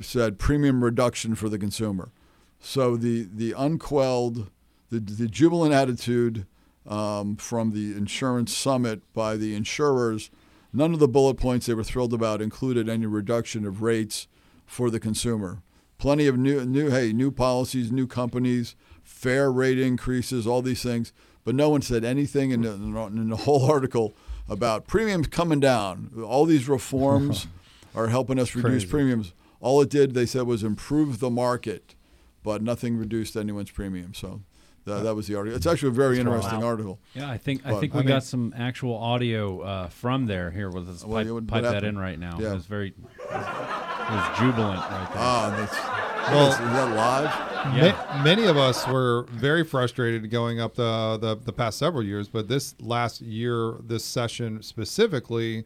[0.00, 2.10] said premium reduction for the consumer.
[2.58, 4.50] So the the unquelled,
[4.90, 6.46] the the jubilant attitude
[6.86, 10.30] um, from the insurance summit by the insurers,
[10.72, 14.28] none of the bullet points they were thrilled about included any reduction of rates
[14.64, 15.62] for the consumer.
[15.98, 21.12] Plenty of new new hey new policies, new companies, fair rate increases, all these things,
[21.44, 24.14] but no one said anything in the, in the whole article
[24.48, 26.10] about premiums coming down.
[26.24, 27.46] All these reforms
[27.94, 28.86] are helping us reduce Crazy.
[28.88, 29.32] premiums.
[29.60, 31.94] All it did, they said, was improve the market,
[32.42, 34.12] but nothing reduced anyone's premium.
[34.12, 34.42] So
[34.86, 35.56] that, that was the article.
[35.56, 36.66] It's actually a very interesting Wow.
[36.68, 37.00] article.
[37.14, 40.26] Yeah, I think I But, think I we mean- got some actual audio uh, from
[40.26, 40.50] there.
[40.50, 42.38] Here, with us Well, pipe, would- pipe what that in right now.
[42.40, 42.52] Yeah.
[42.52, 45.22] It was very, it was jubilant right there.
[45.22, 47.76] Ah, that's, Well- is that live?
[47.76, 48.06] Yeah.
[48.16, 52.28] Ma- many of us were very frustrated going up the, the the past several years,
[52.28, 55.64] but this last year, this session specifically,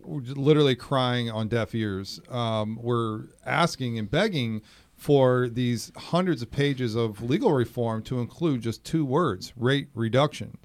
[0.00, 2.20] we're literally crying on deaf ears.
[2.30, 4.60] Um, we're asking and begging
[4.98, 10.58] for these hundreds of pages of legal reform to include just two words: rate reduction.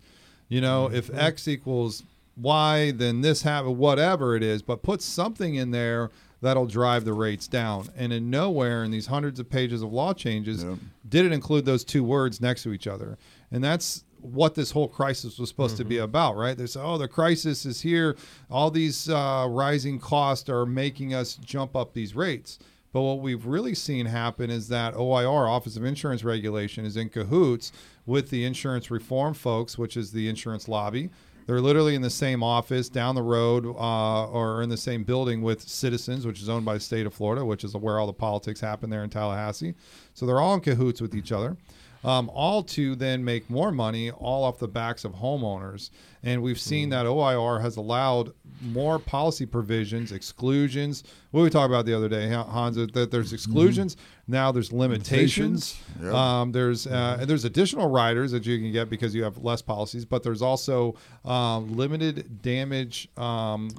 [0.49, 2.03] You know, if X equals
[2.35, 6.09] Y, then this happen, whatever it is, but put something in there
[6.41, 7.87] that'll drive the rates down.
[7.95, 10.77] And in nowhere in these hundreds of pages of law changes Yep.
[11.07, 13.17] did it include those two words next to each other.
[13.51, 16.57] And that's what this whole crisis was supposed to be about, right?
[16.57, 18.15] They say, oh, the crisis is here.
[18.49, 22.57] All these uh, rising costs are making us jump up these rates.
[22.93, 27.09] But what we've really seen happen is that OIR, Office of Insurance Regulation, is in
[27.09, 27.71] cahoots
[28.05, 31.09] with the insurance reform folks, which is the insurance lobby.
[31.45, 35.41] They're literally in the same office down the road uh, or in the same building
[35.41, 38.13] with Citizens, which is owned by the state of Florida, which is where all the
[38.13, 39.73] politics happen there in Tallahassee.
[40.13, 41.57] So they're all in cahoots with each other.
[42.03, 45.89] Um, all to then make more money all off the backs of homeowners.
[46.21, 51.03] And we've seen that OIR has allowed more policy provisions, exclusions.
[51.31, 52.75] What we talked about the other day, Hans?
[52.75, 53.95] That there's exclusions.
[54.27, 55.77] Now there's limitations.
[55.97, 56.13] Limitations, yep.
[56.13, 59.61] Um, there's uh, and there's additional riders that you can get because you have less
[59.61, 60.95] policies, but there's also
[61.25, 63.09] um, limited damage.
[63.17, 63.69] Um,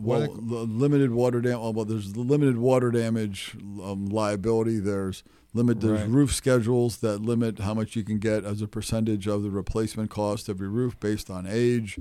[0.00, 1.74] Well, limited water damage.
[1.74, 4.78] Well, there's the limited water damage um, liability.
[4.78, 5.24] There's
[5.54, 5.80] limit.
[5.80, 6.10] There's Right.
[6.10, 10.10] roof schedules that limit how much you can get as a percentage of the replacement
[10.10, 11.98] cost of your roof based on age.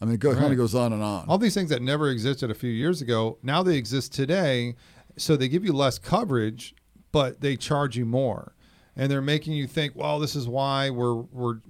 [0.00, 1.26] I mean, it go, kind of goes on and on.
[1.28, 4.74] all these things that never existed a few years ago now they exist today
[5.16, 6.74] so they give you less coverage
[7.12, 8.54] but they charge you more
[8.94, 11.60] and they're making you think well this is why we're we're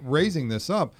[0.00, 0.94] raising this up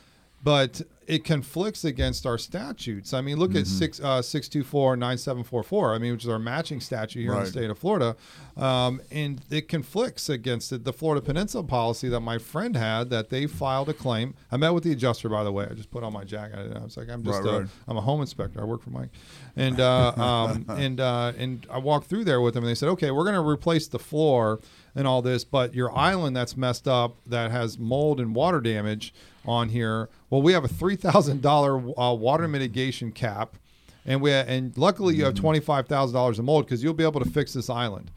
[0.45, 3.13] but it conflicts against our statutes.
[3.13, 3.59] I mean, look Mm-hmm.
[3.59, 5.95] at six uh, six two four nine seven four four.
[5.95, 8.17] I mean, which is our matching statute here in the state of Florida,
[8.57, 10.85] um, and it conflicts against it.
[10.85, 14.35] The Florida Peninsula policy that my friend had that they filed a claim.
[14.51, 15.67] I met with the adjuster, by the way.
[15.71, 16.73] I just put on my jacket.
[16.75, 17.69] I was like, I'm just Right, a, right.
[17.87, 18.61] I'm a home inspector.
[18.61, 19.11] I work for Mike,
[19.57, 22.89] and uh, um, and uh, and I walked through there with them, and they said,
[22.91, 24.61] okay, we're going to replace the floor
[24.95, 29.13] and all this, but your island that's messed up that has mold and water damage
[29.45, 30.09] on here.
[30.31, 33.57] Well, we have a three thousand dollar uh, water mitigation cap,
[34.05, 37.05] and we and luckily you have twenty five thousand dollars in mold because you'll be
[37.05, 38.11] able to fix this island.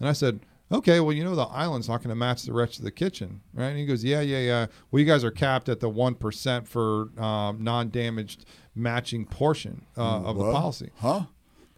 [0.00, 0.40] And I said.
[0.70, 3.42] Okay, well, you know the island's not going to match the rest of the kitchen,
[3.52, 3.66] right?
[3.66, 4.66] And he goes, "Yeah, yeah, yeah.
[4.90, 10.22] Well, you guys are capped at the one percent for um, non-damaged matching portion uh,
[10.22, 11.24] of the policy." Huh?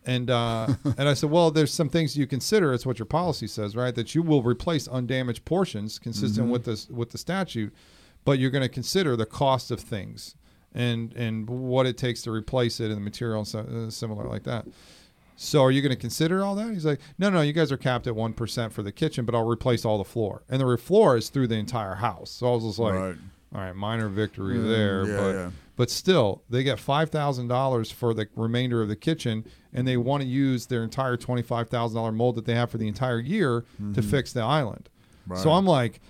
[0.06, 2.72] And uh, and I said, well, there's some things you consider.
[2.72, 3.94] It's what your policy says, right?
[3.94, 7.72] That you will replace undamaged portions consistent with this with the statute,
[8.24, 10.34] but you're going to consider the cost of things
[10.74, 14.24] and and what it takes to replace it and the material and so, uh, similar
[14.26, 14.66] like that.
[15.36, 16.72] So are you going to consider all that?
[16.72, 19.34] He's like, no, no, you guys are capped at one percent for the kitchen, but
[19.34, 22.30] I'll replace all the floor, and the floor is through the entire house.
[22.30, 23.16] So I was just like, Right.
[23.54, 25.50] all right, minor victory there, yeah, but yeah.
[25.76, 29.96] but still, they get five thousand dollars for the remainder of the kitchen, and they
[29.96, 32.86] want to use their entire twenty five thousand dollar mold that they have for the
[32.88, 34.88] entire year to fix the island.
[35.28, 35.48] So Mm-hmm.
[35.48, 36.00] I'm like,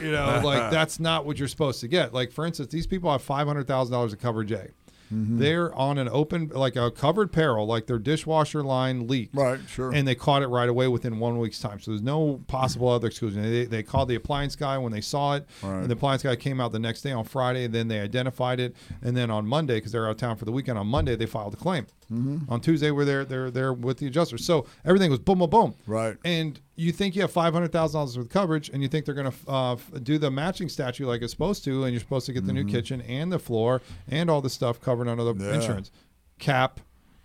[0.00, 2.14] you know, like that's not what you're supposed to get.
[2.14, 4.70] Like for instance, these people have five hundred thousand dollars of coverage A.
[5.12, 5.40] Mm-hmm.
[5.40, 9.34] They're on an open, like a covered peril, like their dishwasher line leaked.
[9.34, 9.92] Right, sure.
[9.92, 11.80] And they caught it right away within one week's time.
[11.80, 13.42] So there's no possible other exclusion.
[13.42, 15.46] They, they called the appliance guy when they saw it.
[15.62, 15.80] Right.
[15.80, 17.64] And the appliance guy came out the next day on Friday.
[17.64, 18.74] And then they identified it.
[19.02, 21.26] And then on Monday, because they're out of town for the weekend, on Monday they
[21.26, 21.86] filed a claim.
[22.12, 22.52] Mm-hmm.
[22.52, 24.38] On Tuesday, we're there, they're there with the adjuster.
[24.38, 25.74] So everything was boom, boom, boom.
[25.86, 26.16] Right.
[26.24, 29.06] And you think you have five hundred thousand dollars worth of coverage, and you think
[29.06, 32.26] they're going to uh, do the matching statue like it's supposed to, and you're supposed
[32.26, 35.32] to get the new kitchen and the floor and all the stuff covered under the
[35.34, 35.44] Mm-hmm.
[35.48, 35.54] Yeah.
[35.54, 35.90] insurance
[36.38, 36.80] cap,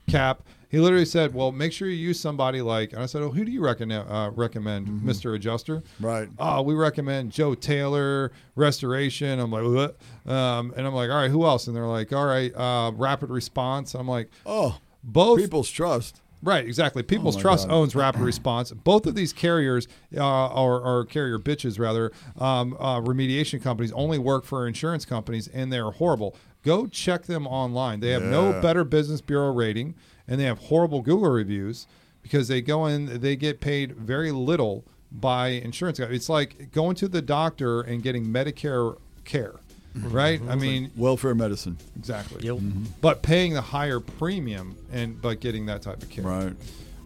[0.10, 3.30] cap, He literally said, "Well, make sure you use somebody like." And I said, "Oh,
[3.32, 4.10] who do you recommend?
[4.10, 5.06] Uh, recommend, Mm-hmm.
[5.06, 6.28] Mister Adjuster?" Right.
[6.38, 9.40] Oh, we recommend Joe Taylor Restoration.
[9.40, 10.32] I'm like, what?
[10.32, 11.68] Um, and I'm like, all right, who else?
[11.68, 13.94] And they're like, all right, uh, Rapid Response.
[13.94, 16.22] I'm like, Oh, both people's trust.
[16.44, 17.02] Right, exactly.
[17.02, 17.74] People's Oh Trust God.
[17.74, 18.72] owns Rapid Response.
[18.72, 24.20] Both of these carriers, uh, or, or carrier bitches rather, um, uh, remediation companies only
[24.20, 26.36] work for insurance companies, and they're horrible.
[26.64, 28.02] Go check them online.
[28.02, 29.96] They have no Better Business Bureau rating,
[30.28, 31.88] and they have horrible Google reviews
[32.22, 36.00] because they go in, they get paid very little by insurance.
[36.00, 39.56] It's like going to the doctor and getting Medicare care,
[39.96, 40.12] mm-hmm.
[40.12, 40.40] right?
[40.40, 40.52] Mm-hmm.
[40.52, 41.78] I mean, Welfare medicine.
[41.96, 42.46] exactly.
[42.46, 42.56] Yep.
[42.58, 42.84] Mm-hmm.
[43.02, 46.26] But paying the higher premium and but getting that type of care.
[46.26, 46.54] Right.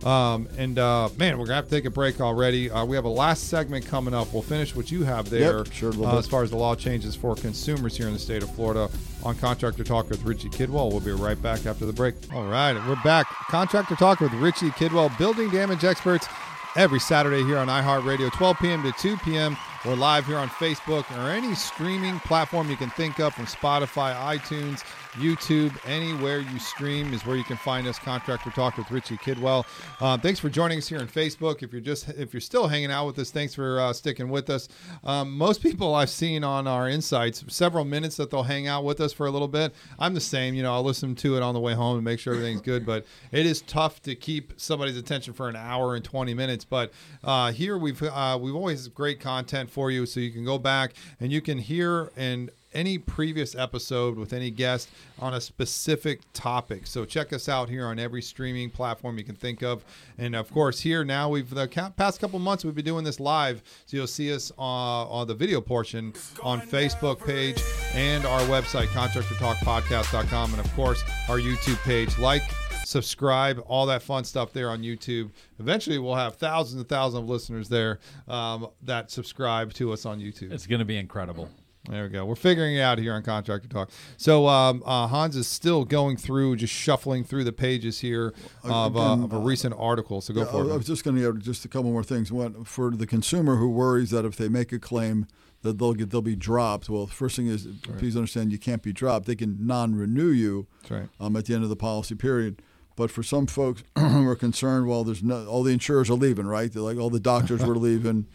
[0.03, 2.71] Um, and uh, man, we're gonna have to take a break already.
[2.71, 4.33] Uh, we have a last segment coming up.
[4.33, 7.15] We'll finish what you have there, Yep, sure, uh, as far as the law changes
[7.15, 8.89] for consumers here in the state of Florida.
[9.23, 12.15] On Contractor Talk with Richie Kidwell, we'll be right back after the break.
[12.33, 13.27] All right, we're back.
[13.49, 16.27] Contractor Talk with Richie Kidwell, building damage experts,
[16.75, 18.81] every Saturday here on iHeartRadio, 12 p.m.
[18.81, 19.55] to 2 p.m.
[19.83, 24.13] We're live here on Facebook or any streaming platform you can think of, from Spotify,
[24.37, 24.83] iTunes,
[25.13, 27.97] YouTube, anywhere you stream is where you can find us.
[27.97, 29.65] Contractor Talk with Richie Kidwell.
[29.99, 31.63] Uh, thanks for joining us here on Facebook.
[31.63, 34.51] If you're just if you're still hanging out with us, thanks for uh, sticking with
[34.51, 34.69] us.
[35.03, 39.01] Um, most people I've seen on our insights, several minutes that they'll hang out with
[39.01, 39.73] us for a little bit.
[39.97, 40.53] I'm the same.
[40.53, 42.85] You know, I'll listen to it on the way home and make sure everything's good.
[42.85, 46.65] But it is tough to keep somebody's attention for an hour and 20 minutes.
[46.65, 46.93] But
[47.23, 50.93] uh, here we've uh, we've always great content for you, so you can go back
[51.19, 54.89] and you can hear and any previous episode with any guest
[55.19, 56.87] on a specific topic.
[56.87, 59.83] So check us out here on every streaming platform you can think of.
[60.17, 61.67] And of course, here now we've the
[61.97, 65.35] past couple months we've been doing this live, so you'll see us uh, on the
[65.35, 67.61] video portion on Facebook page
[67.93, 72.17] and our website contractortalkpodcast.com, and of course our YouTube page.
[72.17, 72.43] Like
[72.91, 75.31] subscribe, all that fun stuff there on YouTube.
[75.59, 80.19] Eventually, we'll have thousands and thousands of listeners there um, that subscribe to us on
[80.19, 80.51] YouTube.
[80.51, 81.49] It's going to be incredible.
[81.89, 82.25] There we go.
[82.25, 83.89] We're figuring it out here on Contractor Talk.
[84.15, 88.95] So um, uh, Hans is still going through, just shuffling through the pages here of,
[88.95, 90.21] uh, of a recent article.
[90.21, 92.03] So go Yeah, for I, I was just going to add just a couple more
[92.03, 92.31] things.
[92.31, 95.25] One for the consumer who worries that if they make a claim
[95.63, 96.87] that they'll get they'll be dropped.
[96.87, 99.25] Well, the first thing is please understand you can't be dropped.
[99.25, 101.09] They can non-renew you That's right.
[101.19, 102.61] um, at the end of the policy period.
[103.01, 106.45] But for some folks who are concerned, well, there's no all the insurers are leaving,
[106.45, 106.71] right?
[106.71, 108.27] They're like all the doctors were leaving,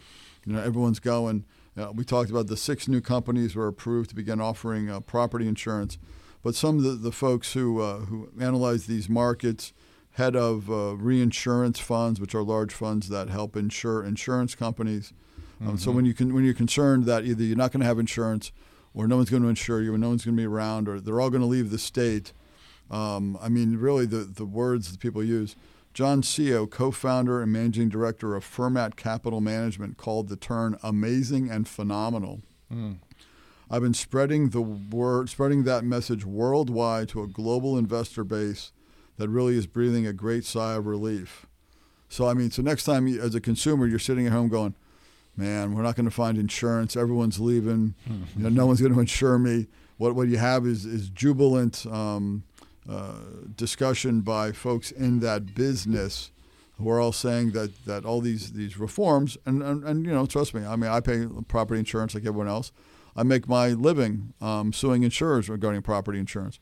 [0.45, 1.45] you know, everyone's going.
[1.77, 5.47] Uh, we talked about the six new companies were approved to begin offering uh, property
[5.47, 5.97] insurance,
[6.43, 9.71] but some of the, the folks who uh, who analyze these markets,
[10.11, 15.13] head of uh, reinsurance funds, which are large funds that help insure insurance companies.
[15.65, 17.99] Um, So when you can when you're concerned that either you're not going to have
[17.99, 18.51] insurance,
[18.93, 20.99] or no one's going to insure you, or no one's going to be around, or
[20.99, 22.33] they're all going to leave the state.
[22.89, 25.55] Um, I mean, really, the, the words that people use.
[25.93, 31.49] John Seo, co founder and managing director of Fermat Capital Management, called the term amazing
[31.49, 32.41] and phenomenal.
[33.69, 38.71] I've been spreading the word, spreading that message worldwide to a global investor base
[39.17, 41.47] that really is breathing a great sigh of relief.
[42.07, 44.75] So, I mean, so next time you, as a consumer, you're sitting at home going,
[45.35, 46.95] man, we're not going to find insurance.
[46.95, 47.95] Everyone's leaving.
[48.37, 49.67] You know, no one's going to insure me.
[49.97, 52.43] What what you have is is jubilant um,
[53.55, 56.31] discussion by folks in that business
[56.77, 60.25] who are all saying that, that all these these reforms and, and, and you know
[60.25, 62.71] trust me I mean I pay property insurance like everyone else.
[63.15, 66.59] I make my living um, suing insurers regarding property insurance.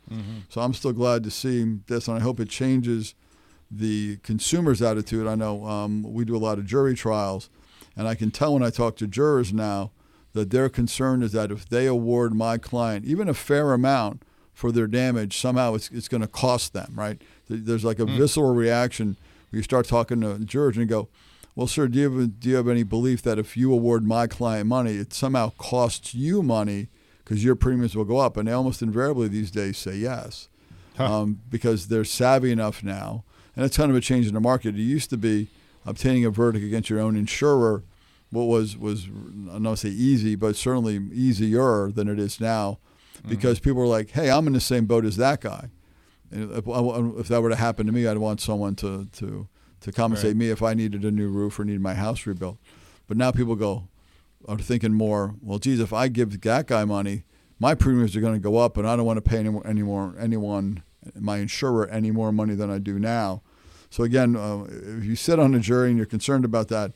[0.48, 3.14] So I'm still glad to see this and I hope it changes
[3.70, 5.28] the consumer's attitude.
[5.28, 7.50] I know um, we do a lot of jury trials
[7.98, 9.92] and I can tell when I talk to jurors now
[10.32, 14.24] that their concern is that if they award my client even a fair amount
[14.56, 17.22] for their damage, somehow it's, it's going to cost them, right?
[17.48, 19.18] There's like a visceral reaction
[19.50, 21.10] where you start talking to jurors and you go,
[21.56, 24.28] well, sir, do you, have, do you have any belief that if you award my
[24.28, 26.88] client money, it somehow costs you money
[27.24, 28.38] because your premiums will go up?
[28.38, 30.48] And they almost invariably these days say yes
[30.98, 33.24] um, because they're savvy enough now.
[33.56, 34.76] And it's kind of a change in the market.
[34.76, 35.50] It used to be
[35.86, 37.84] obtaining a verdict against your own insurer
[38.32, 42.40] what was was I don't want to say easy, but certainly easier than it is
[42.40, 42.80] now,
[43.28, 45.70] because people are like, "Hey, I'm in the same boat as that guy."
[46.32, 49.48] And if, if that were to happen to me, I'd want someone to to
[49.82, 50.38] to compensate Right.
[50.38, 52.58] me if I needed a new roof or needed my house rebuilt.
[53.08, 53.88] But now people go
[54.48, 55.36] are thinking more.
[55.42, 57.24] Well, geez, if I give that guy money,
[57.60, 59.66] my premiums are going to go up, and I don't want to pay any more,
[59.68, 60.84] any more anyone
[61.14, 63.44] my insurer any more money than I do now.
[63.92, 64.64] So again, uh,
[64.98, 66.94] if you sit on a jury and you're concerned about that,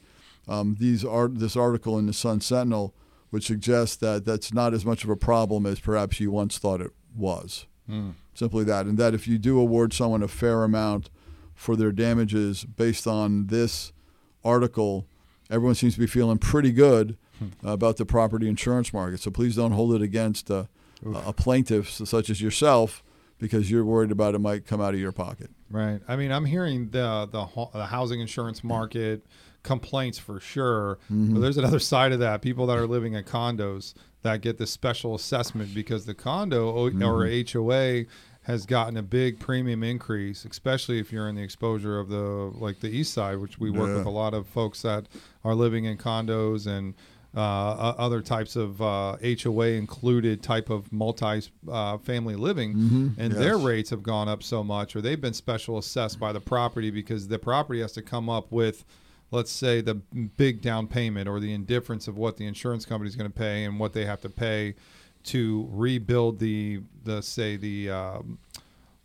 [0.47, 2.93] um, these art this article in the Sun Sentinel
[3.31, 6.81] would suggest that that's not as much of a problem as perhaps you once thought
[6.81, 7.65] it was.
[7.87, 8.11] Hmm.
[8.33, 11.09] Simply that, and that if you do award someone a fair amount
[11.53, 13.91] for their damages based on this
[14.43, 15.05] article,
[15.49, 17.67] everyone seems to be feeling pretty good hmm.
[17.67, 19.19] about the property insurance market.
[19.19, 20.69] So please don't hold it against a,
[21.13, 23.03] a plaintiff such as yourself
[23.39, 25.49] because you're worried about it might come out of your pocket.
[25.71, 26.01] Right.
[26.07, 29.25] I mean, I'm hearing the the, the housing insurance market
[29.63, 30.97] complaints for sure.
[31.09, 32.41] But there's another side of that.
[32.41, 36.89] People that are living in condos that get this special assessment because the condo o-
[37.09, 38.05] or HOA
[38.43, 42.17] has gotten a big premium increase, especially if you're in the exposure of the
[42.57, 43.97] like the east side, which we work Yeah.
[43.97, 45.07] with a lot of folks that
[45.43, 46.95] are living in condos and
[47.35, 47.39] uh,
[47.99, 53.91] other types of uh, HOA included type of multi uh, family living, and their rates
[53.91, 57.37] have gone up so much, or they've been special assessed by the property because the
[57.37, 58.83] property has to come up with,
[59.31, 63.15] let's say, the big down payment or the indifference of what the insurance company is
[63.15, 64.75] going to pay and what they have to pay
[65.23, 68.39] to rebuild the the say the um,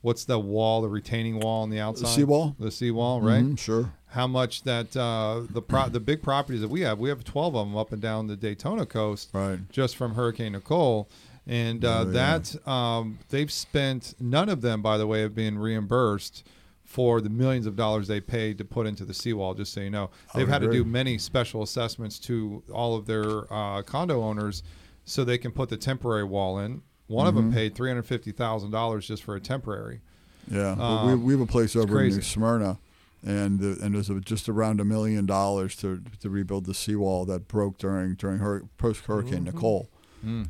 [0.01, 2.57] what's the wall, the retaining wall on the outside, The seawall?
[2.59, 3.43] the seawall, right?
[3.45, 3.93] Mhm, sure.
[4.09, 7.57] how much that uh, the pro- the big properties that we have, we have 12
[7.57, 9.59] of them up and down the Daytona coast, Right.
[9.71, 11.09] just from Hurricane Nicole.
[11.47, 12.39] And uh, Oh, yeah.
[12.39, 16.47] that um, they've spent none of them, by the way, have been reimbursed
[16.95, 19.53] for the millions of dollars they paid to put into the seawall.
[19.55, 23.53] Just so you know, they've had to do many special assessments to all of their
[23.53, 24.63] uh, condo owners
[25.05, 26.83] so they can put the temporary wall in.
[27.09, 27.55] One of them Mm-hmm.
[27.55, 30.01] paid three hundred fifty thousand dollars just for a temporary.
[30.49, 32.15] Yeah, but we, we have a place over in.
[32.15, 32.79] New Smyrna,
[33.27, 37.25] and uh, and there's a, just around a million dollars to to rebuild the seawall
[37.27, 39.89] that broke during during hur- post Hurricane Nicole.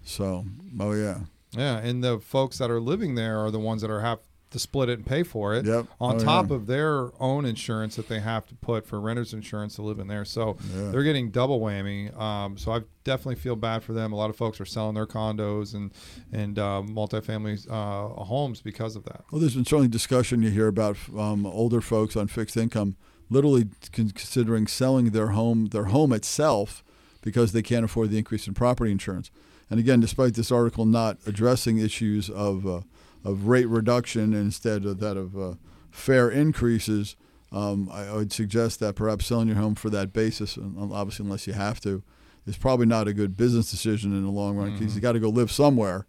[0.05, 0.45] So,
[0.79, 4.03] oh yeah, Yeah, and the folks that are living there are the ones that are
[4.03, 4.21] have
[4.55, 5.66] to split it and pay for it.
[5.66, 5.86] Yep.
[6.01, 6.56] On Oh, top yeah.
[6.56, 10.06] of their own insurance that they have to put for renters insurance to live in
[10.09, 10.90] there, so Yeah.
[10.90, 12.16] they're getting double whammy.
[12.18, 14.12] Um, so I definitely feel bad for them.
[14.12, 15.90] A lot of folks are selling their condos and
[16.32, 19.24] and uh, multifamily uh, homes because of that.
[19.31, 22.97] Well, there's been certainly discussion you hear about um, older folks on fixed income
[23.31, 26.85] literally considering selling their home, their home itself,
[27.22, 29.31] because they can't afford the increase in property insurance.
[29.70, 32.81] And again, despite this article not addressing issues of uh,
[33.24, 35.55] of rate reduction instead of that of uh,
[35.90, 37.16] fair increases,
[37.52, 41.24] um, I, I would suggest that perhaps selling your home for that basis, and obviously
[41.24, 42.02] unless you have to,
[42.46, 45.20] is probably not a good business decision in the long run because you got to
[45.20, 46.06] go live somewhere,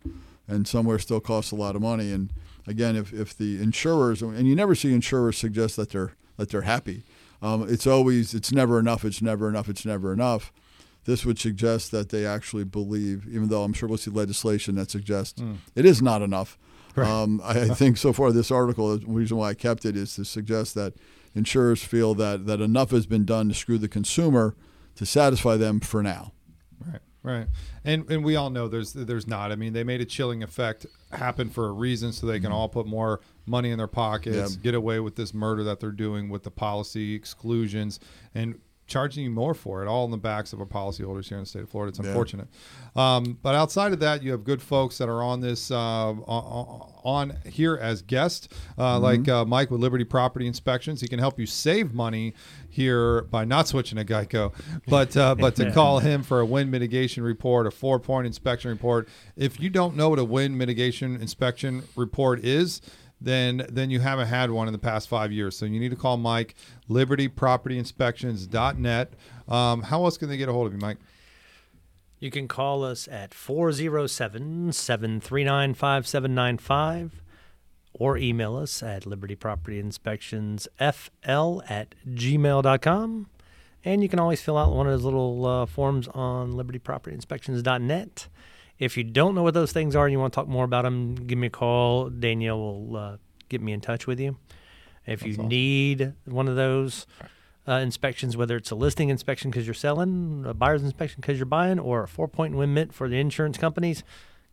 [0.47, 2.11] and somewhere still costs a lot of money.
[2.11, 2.31] And
[2.67, 6.61] again, if, if the insurers and you never see insurers suggest that they're that they're
[6.63, 7.03] happy,
[7.41, 10.51] um, it's always it's never enough, it's never enough, it's never enough.
[11.05, 14.89] This would suggest that they actually believe, even though I'm sure we'll see legislation that
[14.89, 15.39] suggests
[15.75, 16.57] it is not enough.
[17.03, 20.15] Um, I, I think so far this article, the reason why I kept it is
[20.15, 20.93] to suggest that
[21.33, 24.55] insurers feel that, that enough has been done to screw the consumer
[24.95, 26.31] to satisfy them for now.
[26.85, 27.47] Right, right,
[27.83, 29.51] and and we all know there's there's not.
[29.51, 32.69] I mean, they made a chilling effect happen for a reason, so they can all
[32.69, 34.53] put more money in their pockets, Mm-hmm.
[34.53, 34.61] Yep.
[34.61, 37.99] get away with this murder that they're doing with the policy exclusions,
[38.33, 41.43] and charging you more for it, all in the backs of our policyholders here in
[41.43, 41.89] the state of Florida.
[41.89, 42.07] It's Yeah.
[42.07, 42.47] unfortunate,
[42.95, 45.75] um, but outside of that, you have good folks that are on this uh,
[46.11, 48.47] on, on here as guests,
[48.77, 49.03] uh, Mm-hmm.
[49.03, 51.01] like uh, Mike with Liberty Property Inspections.
[51.01, 52.33] He can help you save money
[52.69, 54.53] here by not switching to Geico,
[54.87, 58.69] but uh, but to call him for a wind mitigation report, a four point inspection
[58.69, 59.07] report.
[59.35, 62.81] If you don't know what a wind mitigation inspection report is,
[63.21, 65.57] then then you haven't had one in the past five years.
[65.57, 66.55] So you need to call Mike,
[66.89, 69.13] libertypropertyinspections.net.
[69.47, 70.97] Um, how else can they get a hold of you, Mike?
[72.19, 77.21] You can call us at 407 739 5795
[77.93, 83.29] or email us at libertypropertyinspectionsfl at gmail.com.
[83.83, 88.27] And you can always fill out one of those little uh, forms on libertypropertyinspections.net.
[88.77, 90.83] If you don't know what those things are and you want to talk more about
[90.83, 92.09] them, give me a call.
[92.09, 93.17] Danielle will uh,
[93.49, 94.37] get me in touch with you.
[95.05, 97.05] If you need one of those
[97.67, 101.45] uh, inspections, whether it's a listing inspection because you're selling, a buyer's inspection because you're
[101.45, 104.03] buying, or a four point win mint for the insurance companies,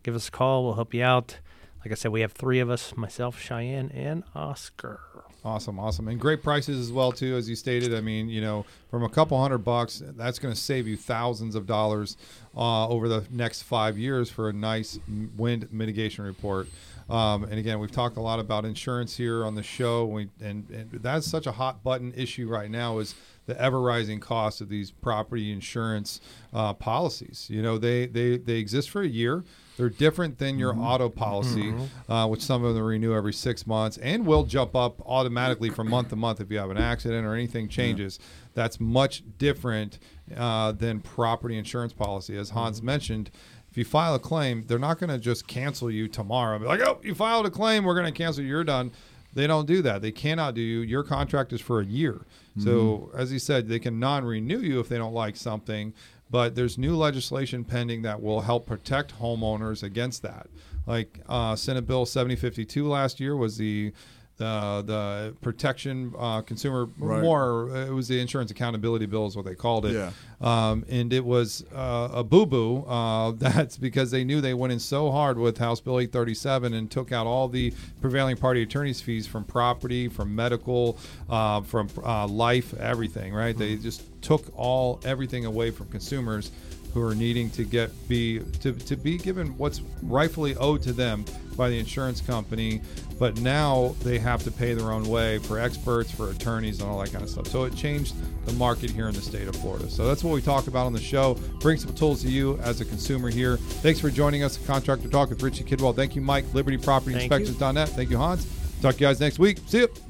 [0.03, 0.65] give us a call.
[0.65, 1.39] We'll help you out.
[1.85, 5.01] Like I said, we have three of us myself, Cheyenne, and Oscar.
[5.45, 7.93] Awesome, awesome, and great prices as well too, as you stated.
[7.93, 11.57] I mean, you know, from a couple hundred bucks, that's going to save you thousands
[11.57, 12.17] of dollars
[12.57, 15.01] uh, over the next five years for a nice
[15.37, 16.69] wind mitigation report.
[17.13, 20.67] Um, and again, we've talked a lot about insurance here on the show, we, and,
[20.71, 23.15] and that's such a hot button issue right now is
[23.45, 26.23] the ever rising cost of these property insurance
[26.55, 27.49] uh, policies.
[27.51, 29.45] You know, they, they they exist for a year.
[29.77, 31.75] They're different than your auto policy,
[32.09, 35.91] uh, which some of them renew every six months and will jump up automatically from
[35.91, 38.19] month to month if you have an accident or anything changes.
[38.55, 39.99] That's much different
[40.37, 42.37] uh, than property insurance policy.
[42.37, 43.31] As Hans mentioned,
[43.73, 46.59] if you file a claim, they're not going to just cancel you tomorrow.
[46.59, 48.51] Be like, oh, you filed a claim, we're going to cancel you.
[48.51, 48.93] You're done.
[49.33, 50.03] They don't do that.
[50.03, 50.81] They cannot do you.
[50.81, 52.27] your contract is for a year.
[52.59, 55.95] So as he said, they can non-renew you if they don't like something.
[56.31, 60.49] But there's new legislation pending that will help protect homeowners against that.
[60.87, 63.95] Like uh, Senate Bill 7052 last year was the
[64.39, 67.23] the the protection uh, consumer Right.
[67.23, 70.11] more it was the insurance accountability bill is what they called it Yeah.
[70.41, 72.85] um, and it was uh, a boo boo.
[72.87, 76.91] Uh, that's because they knew they went in so hard with House Bill 837 and
[76.91, 80.99] took out all the prevailing party attorneys' fees from property, from medical,
[81.31, 83.33] uh, from uh, life, everything.
[83.35, 83.57] Right?
[83.57, 86.51] They just took all everything away from consumers
[86.95, 91.25] who are needing to get be to, to be given what's rightfully owed to them
[91.57, 92.81] by the insurance company
[93.23, 96.99] but now they have to pay their own way for experts for attorneys and all
[96.99, 97.47] that kind of stuff.
[97.47, 98.17] So it changed
[98.47, 99.89] the market here in the state of florida.
[99.89, 101.35] So that's what we talk about on the show.
[101.61, 103.59] Bring some tools to you as a consumer here.
[103.59, 105.95] Thanks for joining us contractor talk with richie kidwell.
[105.95, 106.53] Thank you mike.
[106.53, 107.37] Liberty property Thank you.
[107.37, 108.45] inspections.net thank you hans.
[108.81, 109.59] Talk to you guys next week.
[109.69, 110.03] See you